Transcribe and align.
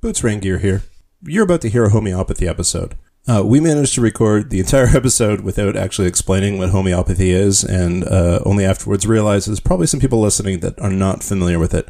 Boots 0.00 0.22
Raingear 0.22 0.60
here. 0.60 0.82
You're 1.22 1.44
about 1.44 1.60
to 1.60 1.68
hear 1.68 1.84
a 1.84 1.90
homeopathy 1.90 2.48
episode. 2.48 2.96
Uh, 3.28 3.42
we 3.44 3.60
managed 3.60 3.94
to 3.96 4.00
record 4.00 4.48
the 4.48 4.58
entire 4.58 4.86
episode 4.96 5.42
without 5.42 5.76
actually 5.76 6.08
explaining 6.08 6.56
what 6.56 6.70
homeopathy 6.70 7.32
is, 7.32 7.62
and 7.62 8.04
uh, 8.04 8.40
only 8.46 8.64
afterwards 8.64 9.06
realized 9.06 9.46
there's 9.46 9.60
probably 9.60 9.86
some 9.86 10.00
people 10.00 10.18
listening 10.18 10.60
that 10.60 10.78
are 10.80 10.90
not 10.90 11.22
familiar 11.22 11.58
with 11.58 11.74
it. 11.74 11.86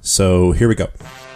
So 0.00 0.50
here 0.50 0.66
we 0.66 0.74
go. 0.74 0.88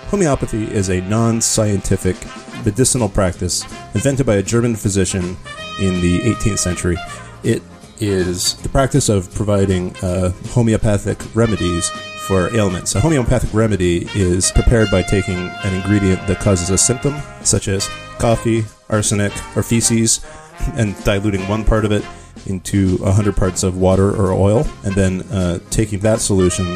Homeopathy 0.09 0.65
is 0.65 0.89
a 0.89 1.01
non 1.03 1.41
scientific 1.41 2.17
medicinal 2.65 3.09
practice 3.09 3.63
invented 3.95 4.27
by 4.27 4.35
a 4.35 4.43
German 4.43 4.75
physician 4.75 5.37
in 5.79 6.01
the 6.01 6.19
18th 6.23 6.59
century. 6.59 6.97
It 7.45 7.63
is 8.01 8.55
the 8.57 8.69
practice 8.69 9.09
of 9.09 9.33
providing 9.35 9.95
uh, 10.03 10.31
homeopathic 10.49 11.37
remedies 11.37 11.93
for 12.29 12.55
ailments. 12.55 12.95
A 12.95 13.01
homeopathic 13.01 13.55
remedy 13.55 14.07
is 14.15 14.53
prepared 14.53 14.91
by 14.91 15.03
taking 15.03 15.39
an 15.39 15.75
ingredient 15.75 16.25
that 16.27 16.41
causes 16.41 16.69
a 16.69 16.77
symptom, 16.77 17.17
such 17.43 17.69
as 17.69 17.89
coffee, 18.19 18.65
arsenic, 18.91 19.33
or 19.57 19.63
feces, 19.63 20.21
and 20.75 20.95
diluting 21.05 21.49
one 21.49 21.65
part 21.65 21.87
of 21.87 21.91
it 21.91 22.05
into 22.47 22.99
100 22.99 23.35
parts 23.35 23.63
of 23.63 23.79
water 23.79 24.15
or 24.15 24.33
oil, 24.33 24.67
and 24.85 24.95
then 24.95 25.23
uh, 25.33 25.59
taking 25.71 26.01
that 26.01 26.21
solution 26.21 26.67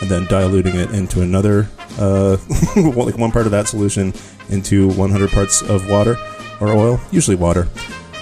and 0.00 0.10
then 0.10 0.24
diluting 0.24 0.74
it 0.74 0.90
into 0.92 1.20
another, 1.20 1.68
uh, 1.98 2.38
like 2.76 3.18
one 3.18 3.30
part 3.30 3.44
of 3.44 3.52
that 3.52 3.68
solution 3.68 4.12
into 4.48 4.88
100 4.88 5.30
parts 5.30 5.60
of 5.60 5.88
water 5.90 6.16
or 6.60 6.68
oil, 6.68 6.98
usually 7.10 7.36
water, 7.36 7.68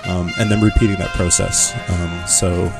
um, 0.06 0.32
and 0.36 0.50
then 0.50 0.60
repeating 0.60 0.96
that 0.96 1.10
process. 1.10 1.72
Um, 1.88 2.26
so, 2.26 2.72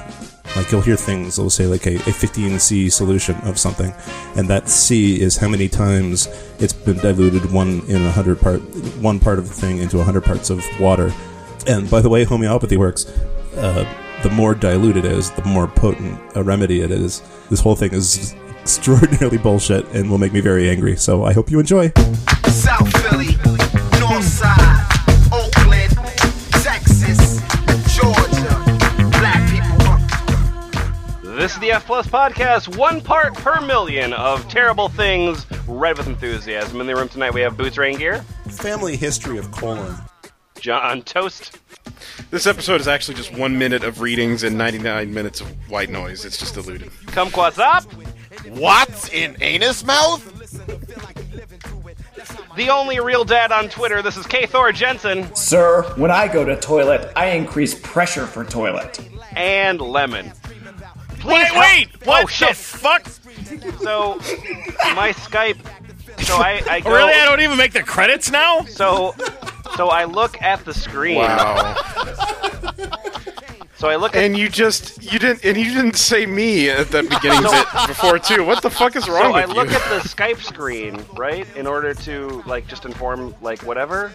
like 0.56 0.70
you'll 0.70 0.80
hear 0.80 0.96
things, 0.96 1.38
it'll 1.38 1.50
say 1.50 1.66
like 1.66 1.86
a, 1.86 1.96
a 1.96 2.12
15C 2.12 2.92
solution 2.92 3.36
of 3.42 3.58
something, 3.58 3.92
and 4.36 4.48
that 4.48 4.68
C 4.68 5.20
is 5.20 5.36
how 5.36 5.48
many 5.48 5.68
times 5.68 6.28
it's 6.58 6.72
been 6.72 6.98
diluted 6.98 7.50
one 7.50 7.82
in 7.88 8.02
a 8.02 8.10
hundred 8.10 8.40
part, 8.40 8.60
one 9.00 9.18
part 9.18 9.38
of 9.38 9.48
the 9.48 9.54
thing 9.54 9.78
into 9.78 10.00
a 10.00 10.04
hundred 10.04 10.24
parts 10.24 10.50
of 10.50 10.64
water. 10.80 11.12
And 11.66 11.90
by 11.90 12.00
the 12.00 12.08
way, 12.08 12.24
homeopathy 12.24 12.76
works. 12.76 13.06
Uh, 13.56 13.84
the 14.22 14.30
more 14.30 14.54
dilute 14.54 14.96
it 14.96 15.04
is, 15.04 15.30
the 15.32 15.44
more 15.44 15.66
potent 15.66 16.18
a 16.36 16.42
remedy 16.42 16.80
it 16.80 16.90
is. 16.90 17.22
This 17.50 17.60
whole 17.60 17.74
thing 17.74 17.92
is 17.92 18.34
extraordinarily 18.60 19.38
bullshit 19.38 19.84
and 19.88 20.08
will 20.08 20.18
make 20.18 20.32
me 20.32 20.40
very 20.40 20.70
angry. 20.70 20.96
So 20.96 21.24
I 21.24 21.32
hope 21.32 21.50
you 21.50 21.58
enjoy. 21.58 21.92
South 22.46 22.90
Philly, 23.02 23.36
North 23.98 24.24
Side, 24.24 24.71
This 31.52 31.56
is 31.58 31.68
the 31.68 31.72
F 31.72 31.84
Plus 31.84 32.06
Podcast, 32.06 32.78
one 32.78 33.02
part 33.02 33.34
per 33.34 33.60
million 33.60 34.14
of 34.14 34.48
terrible 34.48 34.88
things 34.88 35.44
read 35.68 35.98
with 35.98 36.06
enthusiasm. 36.06 36.80
In 36.80 36.86
the 36.86 36.96
room 36.96 37.10
tonight, 37.10 37.34
we 37.34 37.42
have 37.42 37.58
Boots 37.58 37.76
Raingear, 37.76 38.24
Family 38.50 38.96
history 38.96 39.36
of 39.36 39.50
colon. 39.52 39.94
John 40.58 41.02
Toast, 41.02 41.58
This 42.30 42.46
episode 42.46 42.80
is 42.80 42.88
actually 42.88 43.16
just 43.16 43.36
one 43.36 43.58
minute 43.58 43.84
of 43.84 44.00
readings 44.00 44.44
and 44.44 44.56
99 44.56 45.12
minutes 45.12 45.42
of 45.42 45.48
white 45.70 45.90
noise. 45.90 46.24
It's 46.24 46.38
just 46.38 46.54
diluted. 46.54 46.88
Kumquatxop, 47.08 47.84
What's 48.56 49.10
in 49.10 49.36
anus 49.42 49.84
mouth? 49.84 50.24
the 52.56 52.70
only 52.70 52.98
real 52.98 53.24
dad 53.26 53.52
on 53.52 53.68
Twitter. 53.68 54.00
This 54.00 54.16
is 54.16 54.26
K. 54.26 54.46
Thor 54.46 54.72
Jensen 54.72 55.34
Sir, 55.36 55.82
when 55.96 56.10
I 56.10 56.32
go 56.32 56.46
to 56.46 56.58
toilet, 56.58 57.12
I 57.14 57.26
increase 57.32 57.74
pressure 57.74 58.26
for 58.26 58.42
toilet. 58.42 58.98
and 59.36 59.82
Lemon. 59.82 60.32
Please 61.22 61.34
Wait, 61.34 61.46
help- 61.46 61.60
wait! 61.60 61.88
Oh, 61.94 62.06
what 62.08 62.24
oh, 62.24 62.26
shit. 62.26 62.48
the 62.48 62.54
fuck? 62.54 63.08
So, 63.78 64.16
my 64.96 65.12
Skype. 65.12 65.56
So 66.24 66.34
I, 66.34 66.60
I 66.68 66.80
go. 66.80 66.90
Oh, 66.90 66.94
really? 66.96 67.12
I 67.12 67.24
don't 67.24 67.40
even 67.40 67.56
make 67.56 67.72
the 67.72 67.82
credits 67.84 68.32
now? 68.32 68.62
So, 68.64 69.14
so 69.76 69.88
I 69.88 70.04
look 70.04 70.42
at 70.42 70.64
the 70.64 70.74
screen. 70.74 71.18
Wow. 71.18 71.76
So 73.76 73.88
I 73.88 73.96
look 73.96 74.14
at. 74.16 74.22
and 74.22 74.36
you 74.36 74.48
just 74.48 75.02
you 75.02 75.18
didn't 75.18 75.44
and 75.44 75.56
you 75.56 75.72
didn't 75.74 75.96
say 75.96 76.24
me 76.26 76.70
at 76.70 76.88
the 76.90 77.02
beginning 77.02 77.44
of 77.44 77.52
it 77.52 77.66
before 77.88 78.18
too. 78.18 78.44
What 78.44 78.62
the 78.62 78.70
fuck 78.70 78.94
is 78.96 79.08
wrong 79.08 79.32
with 79.32 79.48
you? 79.48 79.54
So 79.54 79.60
I 79.60 79.62
look 79.62 79.70
you? 79.70 79.76
at 79.76 79.88
the 80.02 80.08
Skype 80.08 80.38
screen, 80.40 81.04
right, 81.16 81.46
in 81.56 81.66
order 81.66 81.92
to 81.94 82.42
like 82.46 82.66
just 82.68 82.84
inform 82.84 83.34
like 83.40 83.62
whatever, 83.64 84.12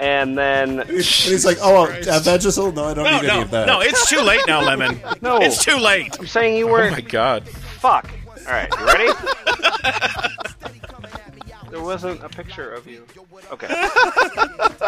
and 0.00 0.36
then 0.36 0.80
And 0.80 0.90
he's 0.90 1.44
like, 1.44 1.58
oh, 1.60 1.72
well, 1.84 1.86
Vagisil? 1.88 2.74
No, 2.74 2.84
I 2.84 2.94
don't 2.94 3.04
No, 3.04 3.20
need 3.20 3.30
any 3.30 3.42
of 3.42 3.50
that. 3.50 3.66
no, 3.66 3.80
it's 3.80 4.08
too 4.08 4.20
late 4.20 4.40
now, 4.46 4.62
Lemon. 4.62 5.00
No. 5.22 5.38
It's 5.38 5.64
too 5.64 5.76
late. 5.76 6.16
I'm 6.18 6.26
saying 6.26 6.56
you 6.56 6.66
were. 6.68 6.82
oh 6.82 6.84
were 6.86 6.90
my 6.92 7.00
god. 7.00 7.48
fuck. 7.48 8.10
All 8.46 8.52
right, 8.52 8.68
you 8.78 8.86
ready? 8.86 9.12
there 11.70 11.82
wasn't 11.82 12.22
a 12.22 12.28
picture 12.28 12.70
of 12.72 12.86
you. 12.86 13.04
Okay. 13.50 13.88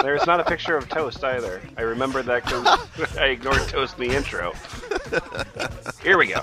There's 0.03 0.27
not 0.27 0.41
a 0.41 0.45
picture 0.45 0.77
of 0.77 0.89
Toast 0.89 1.23
either. 1.25 1.61
I 1.77 1.83
remember 1.83 2.23
that 2.23 2.45
because 2.45 3.17
I 3.19 3.27
ignored 3.27 3.69
Toast 3.69 3.99
in 3.99 4.09
the 4.09 4.17
intro. 4.17 4.53
Here 6.03 6.19
we 6.19 6.29
go. 6.29 6.43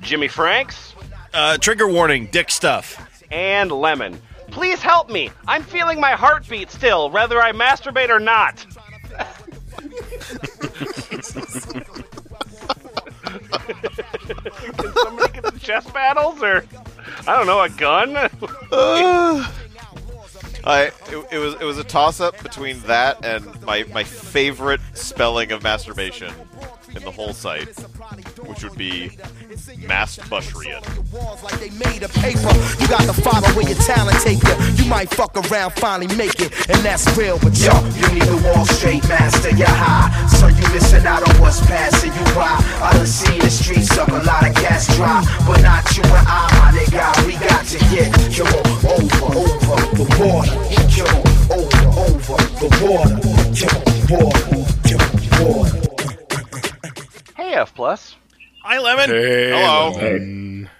Jimmy 0.00 0.28
Franks 0.28 0.94
Uh, 1.34 1.58
trigger 1.58 1.88
warning, 1.88 2.26
dick 2.26 2.50
stuff. 2.50 3.22
and 3.30 3.70
Lemon. 3.72 4.20
Please 4.50 4.82
help 4.82 5.10
me. 5.10 5.30
I'm 5.46 5.62
feeling 5.62 6.00
my 6.00 6.12
heartbeat 6.12 6.70
still, 6.70 7.10
whether 7.10 7.40
I 7.40 7.52
masturbate 7.52 8.08
or 8.08 8.20
not. 8.20 8.64
Can 14.76 14.92
somebody 14.94 15.32
get 15.40 15.60
chest 15.60 15.92
battles 15.92 16.42
or 16.42 16.64
I 17.26 17.36
don't 17.36 17.46
know, 17.46 17.60
a 17.60 17.68
gun? 17.68 18.16
I 20.62 20.92
it, 21.08 21.26
it 21.32 21.38
was 21.38 21.54
it 21.54 21.64
was 21.64 21.78
a 21.78 21.84
toss 21.84 22.20
up 22.20 22.40
between 22.42 22.80
that 22.80 23.24
and 23.24 23.62
my 23.62 23.84
my 23.92 24.04
favorite 24.04 24.80
spelling 24.94 25.52
of 25.52 25.62
masturbation 25.62 26.32
in 26.94 27.02
the 27.02 27.10
whole 27.10 27.32
site, 27.32 27.68
which 28.60 28.70
would 28.70 28.78
be 28.78 29.10
masturbation. 29.86 30.82
Walls 31.12 31.42
like 31.42 31.58
they 31.60 31.70
made 31.70 32.02
of 32.02 32.12
paper. 32.14 32.52
You 32.78 32.88
got 32.88 33.02
to 33.02 33.12
follow 33.12 33.48
where 33.54 33.66
your 33.66 33.78
talent 33.78 34.18
take 34.20 34.42
you. 34.42 34.54
You 34.82 34.88
might 34.88 35.08
fuck 35.10 35.36
around, 35.36 35.72
finally 35.72 36.14
make 36.16 36.40
it, 36.40 36.52
and 36.68 36.78
that's 36.84 37.06
real. 37.16 37.38
But 37.38 37.56
yo, 37.58 37.72
you 37.96 38.08
need 38.12 38.24
to 38.24 38.36
walk 38.44 38.68
straight, 38.68 39.06
master 39.08 39.50
your 39.56 39.68
high. 39.68 40.10
So 40.28 40.48
you 40.48 40.74
missing 40.74 41.06
out 41.06 41.26
on 41.26 41.40
what's 41.40 41.60
passing 41.66 42.12
you 42.12 42.24
by. 42.34 42.60
I 42.82 42.92
done 42.92 43.06
seen 43.06 43.38
the 43.38 43.50
streets 43.50 43.96
of 43.96 44.08
a 44.08 44.22
lot 44.24 44.46
of 44.46 44.54
gas 44.54 44.94
drop, 44.96 45.24
but 45.46 45.62
not 45.62 45.84
you 45.96 46.02
and 46.04 46.28
I, 46.28 46.48
my 46.60 46.72
nigga. 46.76 47.26
We 47.26 47.34
got 47.40 47.64
to 47.64 47.78
get 47.88 48.12
yo 48.36 48.44
over, 48.44 49.40
over 49.40 49.78
the 49.96 50.04
border. 50.18 50.52
Yo 50.92 51.06
over, 51.48 51.86
over 51.96 52.36
the 52.60 52.68
border. 52.80 53.16
Yo 53.56 53.68
border, 54.06 54.44
yo 54.84 54.98
border. 55.38 55.80
hey 57.36 57.54
F 57.54 57.74
plus. 57.74 58.19
Hi, 58.62 58.78
Lemon. 58.78 59.10
Hey, 59.10 59.50
Hello. 59.50 59.90
Lemon. 59.90 60.70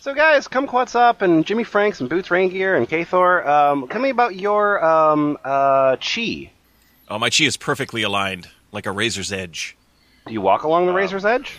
So 0.00 0.14
guys, 0.14 0.46
Kumquatxop 0.46 1.22
and 1.22 1.44
Jimmy 1.44 1.64
Franks 1.64 2.00
and 2.00 2.08
Boots 2.08 2.28
Raingear 2.28 2.76
and 2.76 2.88
K-Thor, 2.88 3.46
um, 3.48 3.88
tell 3.88 4.00
me 4.00 4.10
about 4.10 4.36
your 4.36 4.82
um, 4.84 5.36
uh, 5.44 5.96
chi. 5.96 6.52
Oh, 7.08 7.18
my 7.18 7.30
chi 7.30 7.44
is 7.44 7.56
perfectly 7.56 8.02
aligned, 8.04 8.48
like 8.70 8.86
a 8.86 8.92
razor's 8.92 9.32
edge. 9.32 9.76
Do 10.26 10.32
you 10.32 10.40
walk 10.40 10.62
along 10.62 10.86
the 10.86 10.92
razor's 10.92 11.24
edge? 11.24 11.58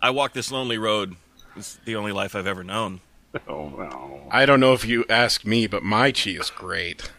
I 0.00 0.08
walk 0.10 0.32
this 0.32 0.50
lonely 0.50 0.78
road. 0.78 1.16
It's 1.54 1.78
the 1.84 1.96
only 1.96 2.12
life 2.12 2.34
I've 2.34 2.46
ever 2.46 2.64
known. 2.64 3.00
Oh 3.46 3.68
no. 3.68 4.22
I 4.30 4.46
don't 4.46 4.60
know 4.60 4.72
if 4.72 4.86
you 4.86 5.04
ask 5.10 5.44
me, 5.44 5.66
but 5.66 5.82
my 5.82 6.12
chi 6.12 6.30
is 6.30 6.48
great. 6.50 7.10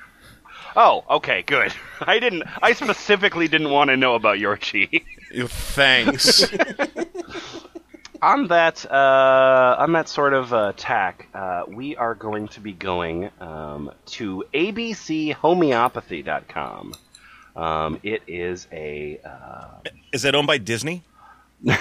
Oh, 0.75 1.03
okay, 1.09 1.43
good. 1.43 1.71
I 2.01 2.17
didn't. 2.19 2.43
I 2.63 2.73
specifically 2.73 3.47
didn't 3.47 3.69
want 3.69 3.89
to 3.89 3.97
know 3.97 4.15
about 4.15 4.39
your 4.39 4.57
chi. 4.57 4.89
Ew, 5.33 5.47
Thanks. 5.47 6.43
on 8.21 8.47
that, 8.47 8.85
uh, 8.89 9.75
on 9.79 9.91
that 9.93 10.09
sort 10.09 10.33
of 10.33 10.53
uh, 10.53 10.73
tack, 10.75 11.27
uh, 11.33 11.63
we 11.67 11.95
are 11.95 12.13
going 12.15 12.47
to 12.49 12.59
be 12.59 12.73
going 12.73 13.29
um, 13.39 13.91
to 14.07 14.43
abchomeopathy.com. 14.53 16.93
Um, 17.55 17.99
it 18.03 18.23
is 18.27 18.67
a. 18.71 19.19
Uh, 19.23 19.67
Is 20.11 20.23
that 20.23 20.35
owned 20.35 20.47
by 20.47 20.57
Disney? 20.57 21.03
uh, 21.67 21.77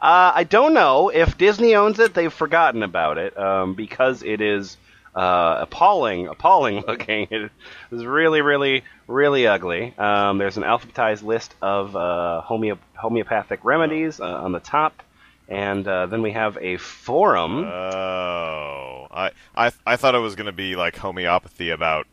I 0.00 0.44
don't 0.44 0.74
know 0.74 1.08
if 1.10 1.38
Disney 1.38 1.74
owns 1.74 1.98
it. 1.98 2.14
They've 2.14 2.32
forgotten 2.32 2.82
about 2.82 3.18
it 3.18 3.38
um, 3.38 3.74
because 3.74 4.22
it 4.22 4.40
is 4.40 4.78
uh, 5.14 5.58
appalling, 5.60 6.26
appalling 6.34 6.82
looking. 6.86 7.28
It 7.30 7.50
is 7.90 8.04
really, 8.04 8.40
really, 8.40 8.82
really 9.06 9.46
ugly. 9.46 9.94
Um, 9.96 10.38
there's 10.38 10.56
an 10.56 10.62
alphabetized 10.64 11.22
list 11.22 11.54
of 11.62 11.94
uh, 11.96 12.42
homeo- 12.46 12.78
homeopathic 12.94 13.64
remedies 13.64 14.20
uh, 14.20 14.24
on 14.24 14.52
the 14.52 14.60
top, 14.60 15.02
and 15.48 15.86
uh, 15.86 16.06
then 16.06 16.22
we 16.22 16.32
have 16.32 16.58
a 16.60 16.76
forum. 16.78 17.64
Oh, 17.64 19.06
I 19.10 19.30
I 19.56 19.72
I 19.86 19.96
thought 19.96 20.14
it 20.14 20.18
was 20.18 20.34
gonna 20.34 20.52
be 20.52 20.76
like 20.76 20.96
homeopathy 20.96 21.70
about 21.70 22.06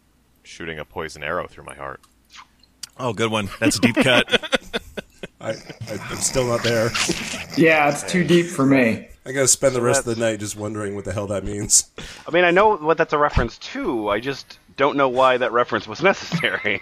shooting 0.43 0.79
a 0.79 0.85
poison 0.85 1.23
arrow 1.23 1.47
through 1.47 1.65
my 1.65 1.75
heart. 1.75 2.01
Oh, 2.97 3.13
good 3.13 3.31
one. 3.31 3.49
That's 3.59 3.77
a 3.77 3.81
deep 3.81 3.95
cut. 3.95 4.27
I, 5.41 5.51
I, 5.51 5.55
I'm 6.09 6.17
still 6.17 6.45
not 6.45 6.61
there. 6.63 6.91
Yeah, 7.57 7.89
it's 7.89 8.03
too 8.03 8.23
deep 8.23 8.45
for 8.45 8.65
me. 8.65 9.07
I 9.25 9.31
gotta 9.31 9.47
spend 9.47 9.75
the 9.75 9.81
rest 9.81 10.07
of 10.07 10.15
the 10.15 10.19
night 10.19 10.39
just 10.39 10.55
wondering 10.55 10.95
what 10.95 11.05
the 11.05 11.13
hell 11.13 11.27
that 11.27 11.43
means. 11.43 11.91
I 12.27 12.31
mean, 12.31 12.43
I 12.43 12.51
know 12.51 12.75
what 12.77 12.97
that's 12.97 13.13
a 13.13 13.17
reference 13.17 13.57
to. 13.59 14.09
I 14.09 14.19
just 14.19 14.57
don't 14.77 14.97
know 14.97 15.09
why 15.09 15.37
that 15.37 15.51
reference 15.51 15.87
was 15.87 16.01
necessary. 16.03 16.81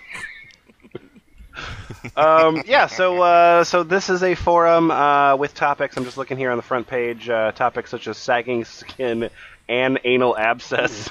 um, 2.15 2.63
yeah, 2.65 2.87
so 2.87 3.21
uh, 3.21 3.63
so 3.65 3.83
this 3.83 4.09
is 4.09 4.23
a 4.23 4.35
forum 4.35 4.89
uh, 4.89 5.35
with 5.35 5.53
topics. 5.53 5.97
I'm 5.97 6.05
just 6.05 6.17
looking 6.17 6.37
here 6.37 6.51
on 6.51 6.57
the 6.57 6.63
front 6.63 6.87
page. 6.87 7.29
Uh, 7.29 7.51
topics 7.51 7.91
such 7.91 8.07
as 8.07 8.17
sagging 8.17 8.63
skin 8.63 9.29
and 9.67 9.99
anal 10.05 10.37
abscess. 10.37 11.09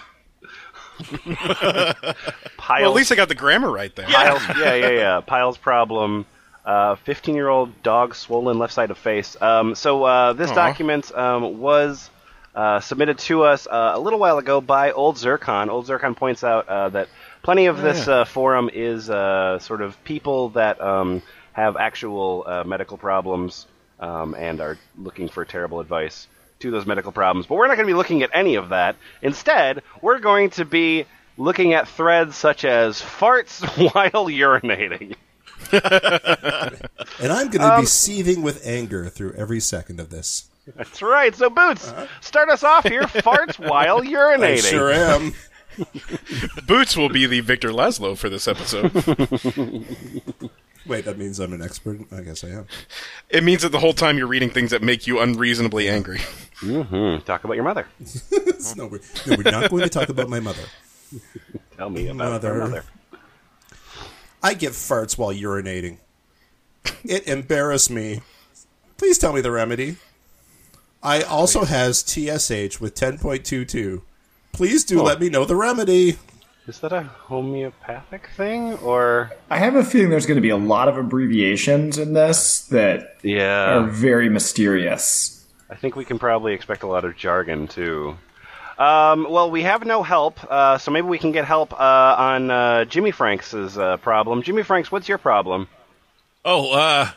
Piles, 2.57 2.83
Well, 2.83 2.91
at 2.91 2.97
least 2.97 3.13
I 3.13 3.15
got 3.15 3.29
the 3.29 3.35
grammar 3.35 3.71
right 3.71 3.95
there. 3.95 4.07
Piles, 4.07 4.43
yeah, 4.59 4.75
yeah, 4.75 4.91
yeah. 4.91 5.21
Piles 5.21 5.57
problem. 5.59 6.27
Uh, 6.65 6.97
15-year-old 7.07 7.83
dog 7.83 8.15
swollen 8.15 8.59
left 8.59 8.75
side 8.75 8.91
of 8.91 8.99
face. 8.99 9.41
Um, 9.41 9.75
so 9.75 10.05
uh, 10.05 10.33
this 10.35 10.51
Aw. 10.51 10.55
document 10.55 11.11
um, 11.15 11.59
was 11.59 12.11
uh, 12.55 12.81
submitted 12.81 13.19
to 13.19 13.45
us 13.45 13.67
uh, 13.67 13.93
a 13.95 13.99
little 14.01 14.19
while 14.19 14.39
ago 14.39 14.61
by 14.61 14.93
Old 14.93 15.17
Zircon. 15.17 15.71
Old 15.71 15.87
Zircon 15.87 16.15
points 16.15 16.43
out 16.43 16.69
uh, 16.69 16.89
that 16.91 17.09
plenty 17.43 17.67
of 17.67 17.81
this 17.81 18.09
uh, 18.09 18.25
forum 18.25 18.69
is 18.73 19.09
uh, 19.09 19.59
sort 19.61 19.81
of 19.81 20.03
people 20.05 20.51
that 20.51 20.81
um, 20.81 21.23
have 21.53 21.77
actual 21.77 22.45
uh, 22.47 22.65
medical 22.65 22.99
problems 22.99 23.67
um, 24.01 24.35
and 24.35 24.61
are 24.61 24.77
looking 24.97 25.29
for 25.29 25.45
terrible 25.45 25.81
advice 25.81 26.27
to 26.61 26.71
those 26.71 26.87
medical 26.87 27.13
problems. 27.13 27.47
But 27.47 27.55
we're 27.57 27.69
not 27.69 27.77
going 27.77 27.87
to 27.87 27.93
be 27.93 27.97
looking 27.97 28.23
at 28.23 28.31
any 28.35 28.57
of 28.57 28.71
that. 28.71 28.97
Instead, 29.23 29.83
we're 30.03 30.19
going 30.19 30.51
to 30.51 30.65
be 30.65 31.07
looking 31.37 31.75
at 31.75 31.89
threads 31.89 32.37
such 32.37 32.65
as 32.65 33.01
farts 33.01 33.63
while 33.95 34.27
urinating. 34.27 35.15
And 37.21 37.33
I'm 37.33 37.49
going 37.51 37.69
to 37.69 37.81
be 37.81 37.87
seething 37.87 38.43
with 38.43 38.65
anger 38.67 39.09
through 39.09 39.33
every 39.33 39.61
second 39.61 39.99
of 39.99 40.11
this. 40.11 40.49
That's 40.77 41.03
right. 41.03 41.35
So, 41.35 41.51
Boots, 41.51 41.93
start 42.21 42.49
us 42.49 42.63
off 42.63 42.85
here. 42.87 43.03
Farts 43.03 43.59
while 43.69 44.03
urinating. 44.03 44.43
I 44.43 44.57
sure 44.57 44.93
am. 44.93 45.35
Boots 46.67 46.97
will 46.97 47.09
be 47.09 47.27
the 47.27 47.41
Victor 47.41 47.71
Laszlo 47.71 48.17
for 48.17 48.29
this 48.29 48.47
episode. 48.47 48.93
Wait, 50.87 51.05
that 51.05 51.19
means 51.19 51.41
I'm 51.41 51.53
an 51.53 51.63
expert? 51.63 52.01
I 52.13 52.21
guess 52.21 52.45
I 52.45 52.49
am. 52.51 52.67
it 53.29 53.43
means 53.43 53.63
that 53.63 53.73
the 53.73 53.79
whole 53.81 53.93
time 53.95 54.17
you're 54.17 54.27
reading 54.27 54.51
things 54.51 54.71
that 54.71 54.83
make 54.83 55.07
you 55.07 55.19
unreasonably 55.21 55.89
angry. 55.89 56.21
Hmm, 56.61 57.19
talk 57.25 57.45
about 57.45 57.55
your 57.55 57.65
mother. 57.65 57.87
no, 58.77 58.87
we're, 58.87 59.01
no, 59.27 59.37
we're 59.37 59.51
not 59.51 59.71
going 59.71 59.83
to 59.83 59.89
talk 59.89 60.09
about 60.09 60.29
my 60.29 60.41
mother. 60.41 60.63
Tell 61.77 61.91
me 61.91 62.09
about 62.09 62.33
Mother. 62.33 62.49
your 62.55 62.65
mother. 62.67 62.85
I 64.43 64.55
get 64.55 64.73
farts 64.73 65.19
while 65.19 65.33
urinating. 65.33 65.99
It 67.05 67.27
embarrassed 67.27 67.91
me. 67.91 68.23
Please 68.97 69.19
tell 69.19 69.33
me 69.33 69.41
the 69.41 69.51
remedy. 69.51 69.97
I 71.03 71.23
also 71.23 71.65
has 71.65 71.99
TSH 72.01 72.81
with 72.81 72.95
10.22. 72.95 74.03
Please 74.53 74.85
do 74.85 75.01
Oh. 75.01 75.05
let 75.05 75.21
me 75.21 75.29
know 75.29 75.45
the 75.45 75.57
remedy. 75.57 76.19
Is 76.67 76.81
that 76.81 76.93
a 76.93 77.03
homeopathic 77.03 78.29
thing, 78.37 78.75
or 78.79 79.31
I 79.49 79.59
have 79.59 79.75
a 79.75 79.85
feeling 79.85 80.11
there's 80.11 80.27
going 80.27 80.37
to 80.37 80.43
be 80.43 80.51
a 80.51 80.57
lot 80.57 80.89
of 80.89 80.99
abbreviations 80.99 81.97
in 81.97 82.13
this 82.13 82.63
that 82.67 83.17
are 83.25 83.85
very 83.87 84.29
mysterious. 84.29 85.47
I 85.71 85.77
think 85.77 85.97
we 85.97 86.05
can 86.05 86.19
probably 86.19 86.53
expect 86.53 86.83
a 86.83 86.87
lot 86.87 87.05
of 87.07 87.17
jargon 87.17 87.69
too. 87.69 88.19
Um, 88.79 89.27
well, 89.29 89.51
we 89.51 89.63
have 89.63 89.85
no 89.85 90.03
help, 90.05 90.39
uh, 90.49 90.79
so 90.79 90.91
maybe 90.93 91.09
we 91.09 91.19
can 91.19 91.33
get 91.33 91.45
help 91.45 91.73
uh, 91.73 92.15
on 92.17 92.51
uh, 92.51 92.85
Jimmy 92.85 93.11
Franks' 93.11 93.53
uh, 93.55 93.97
problem. 93.97 94.43
Jimmy 94.43 94.63
Franks, 94.63 94.93
what's 94.93 95.09
your 95.09 95.19
problem? 95.19 95.69
Oh, 96.45 96.73
uh, 96.73 97.11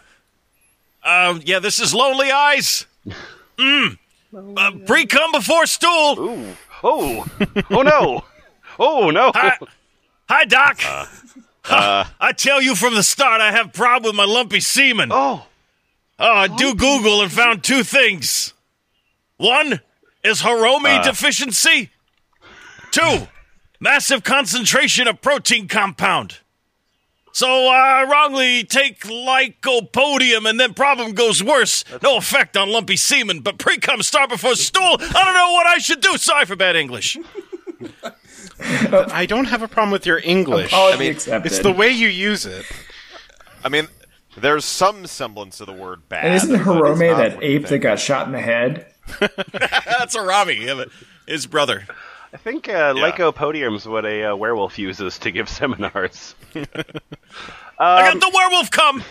um, 1.04 1.42
yeah, 1.46 1.60
this 1.60 1.80
is 1.80 1.94
Lonely 1.94 2.32
Eyes. 2.32 2.86
Mm. 3.58 3.98
Uh, 4.34 4.72
pre 4.88 5.06
cum 5.06 5.32
before 5.34 5.68
stool. 5.68 6.18
Ooh, 6.18 6.56
oh, 6.84 7.28
oh 7.70 7.82
no, 7.84 8.24
oh 8.80 9.12
no. 9.12 9.32
Hi, 9.36 9.58
hi, 10.28 10.46
Doc. 10.46 10.80
Ha, 10.82 12.12
I 12.20 12.32
tell 12.32 12.60
you 12.60 12.74
from 12.74 12.96
the 12.96 13.04
start, 13.04 13.42
I 13.42 13.52
have 13.52 13.68
a 13.68 13.72
problem 13.72 14.16
with 14.16 14.16
my 14.16 14.34
lumpy 14.34 14.62
semen. 14.62 15.10
Oh, 15.12 15.46
Oh, 16.18 16.32
I 16.34 16.48
do 16.48 16.76
Google 16.76 17.22
and 17.24 17.32
found 17.32 17.64
two 17.64 17.84
things. 17.84 18.54
One 19.38 19.82
is 20.24 20.42
Hiromi 20.42 21.00
uh. 21.00 21.04
deficiency. 21.04 21.92
Two, 22.92 23.28
massive 23.80 24.24
concentration 24.24 25.08
of 25.08 25.22
protein 25.22 25.68
compound. 25.68 26.40
So 27.34 27.48
I 27.48 28.04
wrongly 28.04 28.66
take 28.66 29.02
lycopodium 29.02 30.50
and 30.50 30.60
then 30.60 30.74
problem 30.74 31.14
goes 31.14 31.42
worse. 31.42 31.86
No 32.04 32.18
effect 32.18 32.58
on 32.58 32.70
lumpy 32.70 32.98
semen, 32.98 33.40
but 33.40 33.58
pre-cum 33.58 34.02
start 34.02 34.30
before 34.30 34.56
stool. 34.56 34.84
I 34.84 34.98
don't 34.98 35.34
know 35.34 35.52
what 35.54 35.68
I 35.68 35.78
should 35.78 36.02
do. 36.02 36.18
Sorry 36.18 36.46
for 36.46 36.58
bad 36.58 36.76
English. 36.76 37.18
I 38.60 39.26
don't 39.26 39.46
have 39.46 39.62
a 39.62 39.68
problem 39.68 39.92
with 39.92 40.06
your 40.06 40.20
English. 40.24 40.74
I 40.74 40.98
mean, 40.98 41.12
accepted. 41.12 41.52
It's 41.52 41.62
the 41.62 41.72
way 41.72 41.90
you 41.90 42.10
use 42.10 42.46
it. 42.46 42.66
I 43.64 43.70
mean, 43.70 43.88
there's 44.38 44.66
some 44.66 45.06
semblance 45.08 45.62
of 45.62 45.68
the 45.68 45.74
word 45.74 46.08
bad. 46.10 46.26
and 46.26 46.36
isn't 46.36 46.52
but 46.52 46.62
Hirome 46.66 47.18
that 47.18 47.36
what 47.36 47.44
you 47.44 47.50
ape 47.56 47.68
that 47.68 47.80
got 47.80 48.00
shot 48.00 48.28
in 48.28 48.34
the 48.34 48.42
head? 48.42 48.91
That's 49.52 50.16
a 50.16 50.22
Rami, 50.22 50.68
his 51.28 51.48
brother. 51.48 51.86
I 52.34 52.38
think 52.38 52.70
uh, 52.70 52.94
lycopodium's 52.94 53.86
what 53.86 54.06
a 54.06 54.32
uh, 54.32 54.36
werewolf 54.36 54.80
uses 54.80 55.20
to 55.20 55.32
give 55.32 55.50
seminars. 55.60 56.36
I 56.56 58.14
got 58.14 58.20
the 58.20 58.32
werewolf 58.34 58.72
come. 58.72 59.04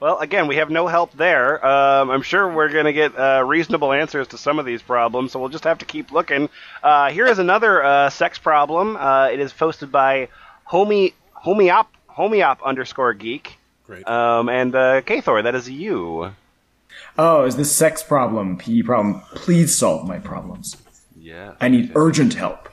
Well, 0.00 0.18
again, 0.18 0.46
we 0.46 0.56
have 0.56 0.70
no 0.70 0.86
help 0.86 1.12
there. 1.12 1.64
Um, 1.64 2.10
I'm 2.10 2.22
sure 2.22 2.52
we're 2.52 2.68
going 2.68 2.84
to 2.84 2.92
get 2.92 3.18
uh, 3.18 3.42
reasonable 3.44 3.92
answers 3.92 4.28
to 4.28 4.38
some 4.38 4.58
of 4.58 4.66
these 4.66 4.80
problems, 4.80 5.32
so 5.32 5.40
we'll 5.40 5.48
just 5.48 5.64
have 5.64 5.78
to 5.78 5.84
keep 5.84 6.12
looking. 6.12 6.48
Uh, 6.82 7.10
here 7.10 7.26
is 7.26 7.38
another 7.38 7.82
uh, 7.82 8.10
sex 8.10 8.38
problem. 8.38 8.96
Uh, 8.96 9.28
it 9.32 9.40
is 9.40 9.52
posted 9.52 9.90
by 9.90 10.28
homie 10.70 11.14
homeop 11.44 11.86
homeop 12.08 12.62
underscore 12.62 13.12
geek. 13.14 13.58
Great. 13.86 14.06
Um, 14.06 14.48
and 14.48 14.74
uh, 14.74 15.00
K. 15.00 15.20
Thor, 15.20 15.42
that 15.42 15.54
is 15.54 15.68
you. 15.68 16.32
Oh, 17.20 17.44
is 17.44 17.56
this 17.56 17.74
sex 17.74 18.00
problem, 18.00 18.58
PE 18.58 18.82
problem? 18.82 19.22
Please 19.34 19.76
solve 19.76 20.06
my 20.06 20.20
problems. 20.20 20.76
Yeah. 21.16 21.54
I 21.60 21.68
need 21.68 21.90
urgent 21.96 22.34
help. 22.34 22.68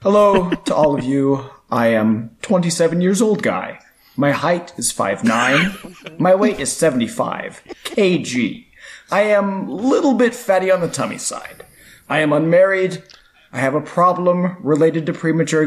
Hello 0.00 0.50
to 0.50 0.74
all 0.74 0.98
of 0.98 1.04
you. 1.04 1.48
I 1.70 1.86
am 1.88 2.36
27 2.42 3.00
years 3.00 3.22
old 3.22 3.40
guy. 3.44 3.78
My 4.16 4.32
height 4.32 4.72
is 4.76 4.92
5'9". 4.92 6.18
My 6.18 6.34
weight 6.34 6.58
is 6.58 6.72
75 6.72 7.62
kg. 7.84 8.66
I 9.12 9.20
am 9.20 9.68
a 9.68 9.72
little 9.72 10.14
bit 10.14 10.34
fatty 10.34 10.68
on 10.68 10.80
the 10.80 10.88
tummy 10.88 11.18
side. 11.18 11.64
I 12.08 12.18
am 12.18 12.32
unmarried. 12.32 13.04
I 13.52 13.60
have 13.60 13.76
a 13.76 13.80
problem 13.80 14.56
related 14.60 15.06
to 15.06 15.12
premature 15.12 15.64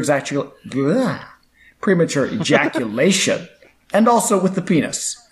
blah, 0.66 1.24
premature 1.80 2.26
ejaculation 2.26 3.48
and 3.94 4.06
also 4.06 4.38
with 4.38 4.54
the 4.54 4.62
penis. 4.62 5.25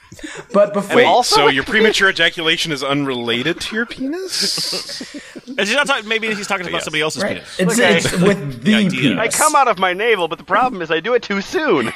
But 0.52 0.72
before 0.72 0.96
Wait, 0.96 1.24
so 1.24 1.48
your 1.48 1.64
premature 1.74 2.08
ejaculation 2.10 2.72
is 2.72 2.82
unrelated 2.82 3.60
to 3.60 3.76
your 3.76 3.86
penis? 3.86 5.14
And 5.46 5.60
he's 5.60 5.74
not 5.74 5.86
talking, 5.86 6.08
maybe 6.08 6.34
he's 6.34 6.46
talking 6.48 6.66
about 6.66 6.82
somebody 6.82 7.02
else's 7.02 7.22
Right. 7.22 7.36
penis. 7.36 7.60
It's, 7.60 7.78
Okay. 7.78 7.96
it's 7.98 8.12
with 8.20 8.62
the, 8.64 8.74
idea. 8.74 9.00
penis. 9.00 9.18
I 9.18 9.28
come 9.28 9.54
out 9.54 9.68
of 9.68 9.78
my 9.78 9.92
navel, 9.92 10.26
but 10.26 10.38
the 10.38 10.44
problem 10.44 10.80
is 10.82 10.90
I 10.90 11.00
do 11.00 11.14
it 11.14 11.22
too 11.22 11.40
soon. 11.42 11.92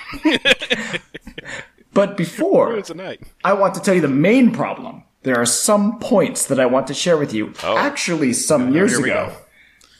But 1.92 2.16
before, 2.16 2.76
it's 2.76 2.90
a 2.90 2.94
night. 2.94 3.22
I 3.42 3.54
want 3.54 3.74
to 3.74 3.80
tell 3.80 3.94
you 3.94 4.00
the 4.00 4.08
main 4.08 4.52
problem. 4.52 5.02
There 5.22 5.36
are 5.36 5.46
some 5.46 5.98
points 5.98 6.46
that 6.46 6.60
I 6.60 6.66
want 6.66 6.86
to 6.88 6.94
share 6.94 7.16
with 7.16 7.32
you. 7.32 7.52
Oh. 7.64 7.76
Actually, 7.76 8.32
some 8.34 8.68
oh, 8.68 8.72
years 8.72 8.92
here 8.92 9.02
we 9.02 9.10
ago, 9.10 9.28
go. 9.30 9.36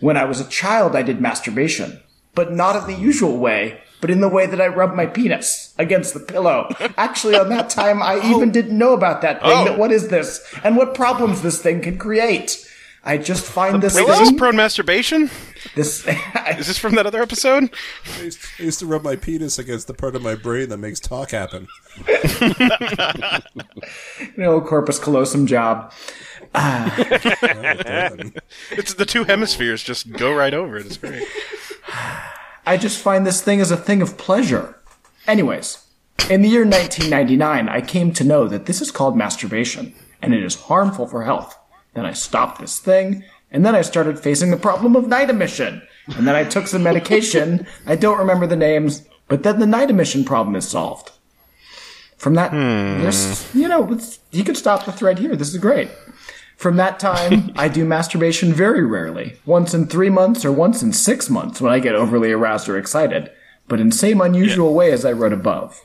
when 0.01 0.17
I 0.17 0.25
was 0.25 0.41
a 0.41 0.49
child, 0.49 0.95
I 0.95 1.03
did 1.03 1.21
masturbation, 1.21 2.01
but 2.35 2.53
not 2.53 2.77
in 2.77 2.87
the 2.95 3.01
usual 3.01 3.39
way, 3.39 3.81
but 4.01 4.11
in 4.11 4.21
the 4.21 4.29
way 4.29 4.47
that 4.47 4.61
I 4.61 4.69
rub 4.69 4.95
my 4.95 5.07
penis 5.07 5.75
against 5.79 6.15
the 6.15 6.21
pillow. 6.21 6.69
Actually, 6.97 7.37
on 7.37 7.49
that 7.51 7.71
time, 7.71 8.03
I 8.03 8.21
even 8.25 8.51
didn't 8.51 8.77
know 8.77 8.93
about 8.93 9.23
that 9.23 9.41
thing. 9.41 9.51
Oh. 9.53 9.65
That 9.65 9.79
what 9.79 9.93
is 9.93 10.09
this, 10.09 10.45
and 10.63 10.77
what 10.77 10.95
problems 10.95 11.43
this 11.43 11.61
thing 11.61 11.81
can 11.81 11.99
create. 11.99 12.65
I 13.05 13.17
just 13.17 13.45
find 13.45 13.83
this 13.83 13.95
Wait, 13.95 14.05
thing. 14.05 14.13
is 14.13 14.19
this 14.19 14.33
prone 14.39 14.57
masturbation? 14.57 15.31
this 15.75 16.07
Is 16.07 16.67
this 16.67 16.77
from 16.79 16.95
that 16.97 17.07
other 17.07 17.23
episode? 17.23 17.71
I 18.19 18.23
used, 18.23 18.39
I 18.59 18.63
used 18.65 18.79
to 18.81 18.87
rub 18.87 19.03
my 19.03 19.17
penis 19.17 19.59
against 19.59 19.87
the 19.87 19.95
part 19.95 20.15
of 20.17 20.23
my 20.23 20.35
brain 20.35 20.69
that 20.69 20.79
makes 20.79 21.01
talk 21.01 21.31
happen. 21.31 21.69
you 22.07 22.15
know, 24.37 24.61
corpus 24.61 24.99
callosum 24.99 25.47
job. 25.47 25.93
Done. 26.53 28.35
It's 28.73 28.95
the 28.95 29.07
two 29.07 29.25
hemispheres 29.25 29.83
just 29.83 30.13
go 30.13 30.35
right 30.35 30.53
over 30.53 30.77
it. 30.77 30.87
It's 30.87 30.97
great. 30.97 31.27
I 32.69 32.77
just 32.77 33.01
find 33.01 33.27
this 33.27 33.41
thing 33.41 33.63
as 33.63 33.71
a 33.71 33.79
thing 33.79 34.03
of 34.03 34.19
pleasure. 34.19 34.79
Anyways, 35.27 35.87
in 36.29 36.43
the 36.43 36.51
year 36.51 36.67
1999, 36.67 37.67
I 37.67 37.81
came 37.81 38.13
to 38.13 38.25
know 38.25 38.47
that 38.47 38.67
this 38.67 38.83
is 38.83 38.91
called 38.91 39.17
masturbation, 39.17 39.95
and 40.21 40.35
it 40.35 40.45
is 40.45 40.55
harmful 40.55 41.07
for 41.07 41.25
health. 41.25 41.59
Then 41.95 42.05
I 42.05 42.13
stopped 42.13 42.61
this 42.61 42.79
thing, 42.79 43.25
and 43.51 43.65
then 43.65 43.75
I 43.75 43.81
started 43.81 44.19
facing 44.19 44.51
the 44.51 44.59
problem 44.59 44.97
of 44.97 45.09
night 45.09 45.31
emission. 45.31 45.81
And 46.15 46.29
then 46.29 46.35
I 46.35 46.45
took 46.45 46.67
some 46.67 46.83
medication. 46.83 47.67
I 47.87 47.97
don't 47.97 48.19
remember 48.19 48.47
the 48.47 48.55
names, 48.55 49.09
but 49.29 49.45
then 49.45 49.61
the 49.61 49.67
night 49.67 49.89
emission 49.89 50.23
problem 50.23 50.55
is 50.55 50.69
solved. 50.69 51.13
From 52.19 52.35
that, 52.35 52.51
hmm. 52.51 53.01
there's, 53.01 53.55
you 53.55 53.67
know, 53.67 53.99
you 54.31 54.45
could 54.45 54.59
stop 54.59 54.85
the 54.85 54.93
thread 54.93 55.19
here. 55.19 55.37
This 55.37 55.55
is 55.55 55.59
great. 55.59 55.89
From 56.59 56.75
that 56.77 56.99
time, 56.99 57.53
I 57.57 57.69
do 57.69 57.85
masturbation 57.85 58.53
very 58.53 58.85
rarely, 58.85 59.37
once 59.47 59.75
in 59.75 59.87
three 59.87 60.11
months 60.11 60.45
or 60.45 60.51
once 60.51 60.83
in 60.83 60.93
six 60.93 61.31
months 61.31 61.61
when 61.61 61.73
I 61.73 61.79
get 61.79 61.95
overly 61.95 62.33
aroused 62.33 62.69
or 62.69 62.77
excited, 62.77 63.31
but 63.69 63.79
in 63.79 63.93
same 63.93 64.21
unusual 64.21 64.75
way 64.75 64.91
as 64.91 65.05
I 65.05 65.13
wrote 65.13 65.33
above. 65.33 65.81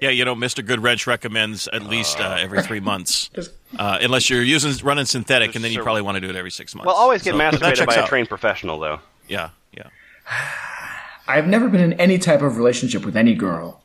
Yeah, 0.00 0.08
you 0.08 0.24
know, 0.24 0.34
Mr. 0.34 0.66
Goodwrench 0.66 1.06
recommends 1.06 1.68
at 1.68 1.82
least 1.82 2.18
uh, 2.18 2.38
every 2.40 2.62
three 2.62 2.80
months, 2.80 3.28
uh, 3.78 3.98
unless 4.00 4.30
you're 4.30 4.42
using 4.42 4.72
running 4.82 5.04
synthetic, 5.04 5.54
and 5.54 5.62
then 5.62 5.72
you 5.72 5.82
probably 5.82 6.00
want 6.00 6.14
to 6.14 6.22
do 6.22 6.30
it 6.30 6.34
every 6.36 6.50
six 6.50 6.74
months. 6.74 6.86
Well, 6.86 6.96
always 6.96 7.22
get 7.22 7.32
So, 7.34 7.38
masturbated 7.38 7.74
checks 7.76 7.94
by 7.94 8.00
a 8.00 8.02
out. 8.04 8.08
trained 8.08 8.30
professional, 8.30 8.78
though. 8.78 9.00
Yeah, 9.28 9.50
yeah. 9.76 9.88
I've 11.28 11.46
never 11.46 11.68
been 11.68 11.82
in 11.82 11.92
any 12.00 12.16
type 12.16 12.40
of 12.40 12.56
relationship 12.56 13.04
with 13.04 13.14
any 13.14 13.34
girl. 13.34 13.84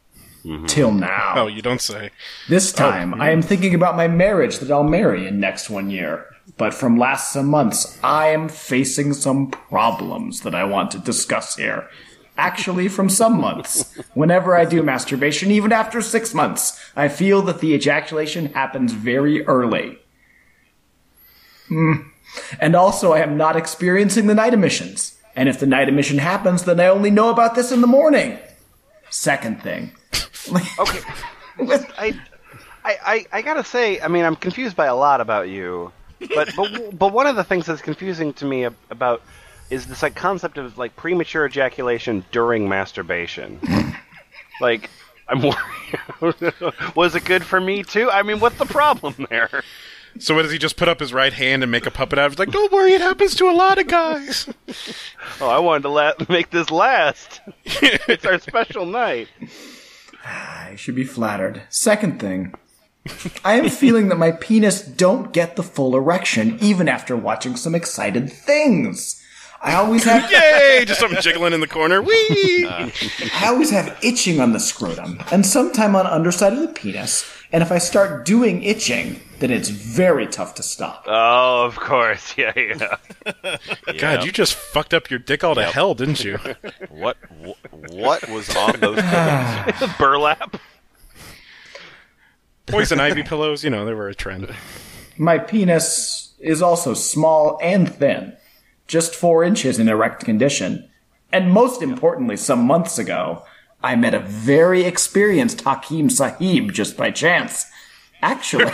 Till 0.67 0.91
now. 0.91 1.33
Oh, 1.37 1.47
you 1.47 1.61
don't 1.61 1.81
say. 1.81 2.09
This 2.49 2.73
time, 2.73 3.13
I 3.21 3.29
am 3.29 3.41
thinking 3.41 3.73
about 3.73 3.95
my 3.95 4.09
marriage 4.09 4.59
that 4.59 4.71
I'll 4.71 4.83
marry 4.83 5.25
in 5.25 5.39
next 5.39 5.69
one 5.69 5.89
year. 5.89 6.25
But 6.57 6.73
from 6.73 6.97
last 6.97 7.31
some 7.31 7.47
months, 7.47 7.97
I 8.03 8.27
am 8.27 8.49
facing 8.49 9.13
some 9.13 9.49
problems 9.49 10.41
that 10.41 10.53
I 10.53 10.65
want 10.65 10.91
to 10.91 10.99
discuss 10.99 11.55
here. 11.55 11.89
Actually, 12.37 12.89
from 12.89 13.07
some 13.07 13.39
months. 13.39 13.97
Whenever 14.13 14.57
I 14.57 14.65
do 14.65 14.83
masturbation, 14.83 15.49
even 15.49 15.71
after 15.71 16.01
six 16.01 16.33
months, 16.33 16.79
I 16.95 17.07
feel 17.07 17.41
that 17.43 17.59
the 17.59 17.73
ejaculation 17.73 18.47
happens 18.47 18.91
very 18.91 19.45
early. 19.45 19.99
Hmm. 21.69 21.93
And 22.59 22.75
also, 22.75 23.13
I 23.13 23.19
am 23.19 23.37
not 23.37 23.55
experiencing 23.55 24.27
the 24.27 24.35
night 24.35 24.53
emissions. 24.53 25.17
And 25.35 25.47
if 25.47 25.59
the 25.59 25.65
night 25.65 25.87
emission 25.87 26.17
happens, 26.17 26.63
then 26.63 26.79
I 26.79 26.87
only 26.87 27.11
know 27.11 27.29
about 27.29 27.55
this 27.55 27.71
in 27.71 27.81
the 27.81 27.87
morning. 27.87 28.37
Second 29.09 29.61
thing. 29.61 29.91
Okay. 30.79 30.99
I, 31.97 32.19
I, 32.83 32.97
I, 33.05 33.25
I 33.31 33.41
gotta 33.41 33.63
say, 33.63 33.99
I 34.01 34.07
mean, 34.07 34.25
I'm 34.25 34.35
confused 34.35 34.75
by 34.75 34.87
a 34.87 34.95
lot 34.95 35.21
about 35.21 35.49
you, 35.49 35.91
but 36.35 36.49
but 36.55 36.97
but 36.97 37.13
one 37.13 37.27
of 37.27 37.35
the 37.35 37.43
things 37.43 37.65
that's 37.65 37.81
confusing 37.81 38.33
to 38.33 38.45
me 38.45 38.67
about 38.89 39.21
is 39.69 39.87
this 39.87 40.01
like 40.03 40.15
concept 40.15 40.57
of 40.57 40.77
like 40.77 40.95
premature 40.95 41.45
ejaculation 41.45 42.25
during 42.31 42.67
masturbation. 42.67 43.59
like, 44.61 44.89
I'm 45.27 45.41
worried. 45.41 46.33
Was 46.95 47.15
it 47.15 47.25
good 47.25 47.43
for 47.43 47.59
me 47.61 47.83
too? 47.83 48.09
I 48.11 48.23
mean, 48.23 48.39
what's 48.39 48.57
the 48.57 48.65
problem 48.65 49.27
there? 49.29 49.63
So 50.19 50.35
what 50.35 50.43
does 50.43 50.51
he 50.51 50.59
just 50.59 50.77
put 50.77 50.87
up 50.87 50.99
his 50.99 51.11
right 51.11 51.33
hand 51.33 51.63
and 51.63 51.71
make 51.71 51.87
a 51.87 51.91
puppet 51.91 52.19
out 52.19 52.27
of 52.27 52.33
it? 52.33 52.39
Like, 52.39 52.51
don't 52.51 52.71
worry, 52.71 52.93
it 52.93 53.01
happens 53.01 53.33
to 53.35 53.49
a 53.49 53.51
lot 53.51 53.79
of 53.79 53.87
guys. 53.87 54.47
Oh, 55.41 55.49
I 55.49 55.57
wanted 55.57 55.83
to 55.83 55.89
la- 55.89 56.13
make 56.29 56.51
this 56.51 56.69
last. 56.69 57.41
it's 57.65 58.25
our 58.25 58.39
special 58.39 58.85
night. 58.85 59.27
I 60.25 60.75
should 60.75 60.95
be 60.95 61.03
flattered. 61.03 61.63
Second 61.69 62.19
thing, 62.19 62.53
I 63.45 63.59
am 63.59 63.69
feeling 63.69 64.09
that 64.09 64.17
my 64.17 64.31
penis 64.31 64.81
don't 64.81 65.33
get 65.33 65.55
the 65.55 65.63
full 65.63 65.95
erection 65.95 66.57
even 66.61 66.87
after 66.87 67.15
watching 67.15 67.55
some 67.55 67.75
excited 67.75 68.31
things. 68.31 69.19
I 69.61 69.75
always 69.75 70.03
have 70.03 70.29
Yay! 70.31 70.83
Just 70.85 70.99
something 70.99 71.21
jiggling 71.21 71.53
in 71.53 71.61
the 71.61 71.67
corner. 71.67 72.01
Whee! 72.01 72.67
I 72.69 73.47
always 73.47 73.69
have 73.71 73.97
itching 74.03 74.39
on 74.41 74.51
the 74.51 74.59
scrotum 74.59 75.21
and 75.31 75.45
sometime 75.45 75.95
on 75.95 76.05
underside 76.05 76.53
of 76.53 76.59
the 76.59 76.67
penis. 76.67 77.25
And 77.51 77.61
if 77.61 77.71
I 77.71 77.77
start 77.77 78.25
doing 78.25 78.63
itching, 78.63 79.21
then 79.43 79.51
it's 79.51 79.67
very 79.67 80.25
tough 80.25 80.55
to 80.55 80.63
stop. 80.63 81.03
Oh, 81.05 81.65
of 81.65 81.75
course. 81.75 82.33
Yeah, 82.37 82.53
yeah. 82.55 83.57
God, 83.99 84.23
you 84.25 84.31
just 84.31 84.53
fucked 84.53 84.93
up 84.93 85.09
your 85.09 85.19
dick 85.19 85.43
all 85.43 85.53
to 85.55 85.63
hell, 85.63 85.93
didn't 85.93 86.23
you? 86.23 86.39
What 86.89 87.17
wh- 87.29 87.91
what 87.91 88.27
was 88.29 88.55
on 88.55 88.79
those 88.79 89.01
pillows? 89.01 89.91
Burlap. 89.99 90.55
Poison 92.67 93.01
ivy 93.01 93.23
pillows, 93.23 93.65
you 93.65 93.69
know, 93.69 93.85
they 93.85 93.93
were 93.93 94.07
a 94.07 94.15
trend. 94.15 94.55
My 95.17 95.37
penis 95.37 96.33
is 96.39 96.61
also 96.61 96.93
small 96.93 97.59
and 97.61 97.93
thin, 97.93 98.37
just 98.87 99.13
four 99.13 99.43
inches 99.43 99.77
in 99.77 99.89
erect 99.89 100.23
condition. 100.23 100.89
And 101.33 101.51
most 101.51 101.81
importantly, 101.81 102.37
some 102.37 102.65
months 102.65 102.97
ago, 102.97 103.43
I 103.83 103.97
met 103.97 104.13
a 104.13 104.19
very 104.19 104.85
experienced 104.85 105.61
Hakim 105.61 106.09
Sahib 106.09 106.71
just 106.71 106.95
by 106.95 107.11
chance. 107.11 107.65
Actually, 108.23 108.65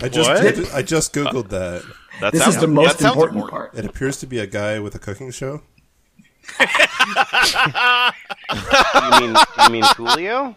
I 0.00 0.08
just 0.08 0.30
What? 0.30 0.74
I 0.74 0.82
just 0.82 1.12
googled 1.12 1.48
that. 1.48 1.82
That 2.20 2.32
this 2.32 2.42
sounds, 2.42 2.54
is 2.54 2.60
the 2.60 2.68
most 2.68 2.98
that 2.98 3.02
sounds 3.02 3.16
important 3.16 3.50
part. 3.50 3.74
It 3.74 3.84
appears 3.84 4.20
to 4.20 4.28
be 4.28 4.38
a 4.38 4.46
guy 4.46 4.78
with 4.78 4.94
a 4.94 5.00
cooking 5.00 5.32
show. 5.32 5.62
You 6.60 6.66
mean 9.20 9.36
you 9.58 9.70
mean 9.70 9.82
Coolio? 9.82 10.54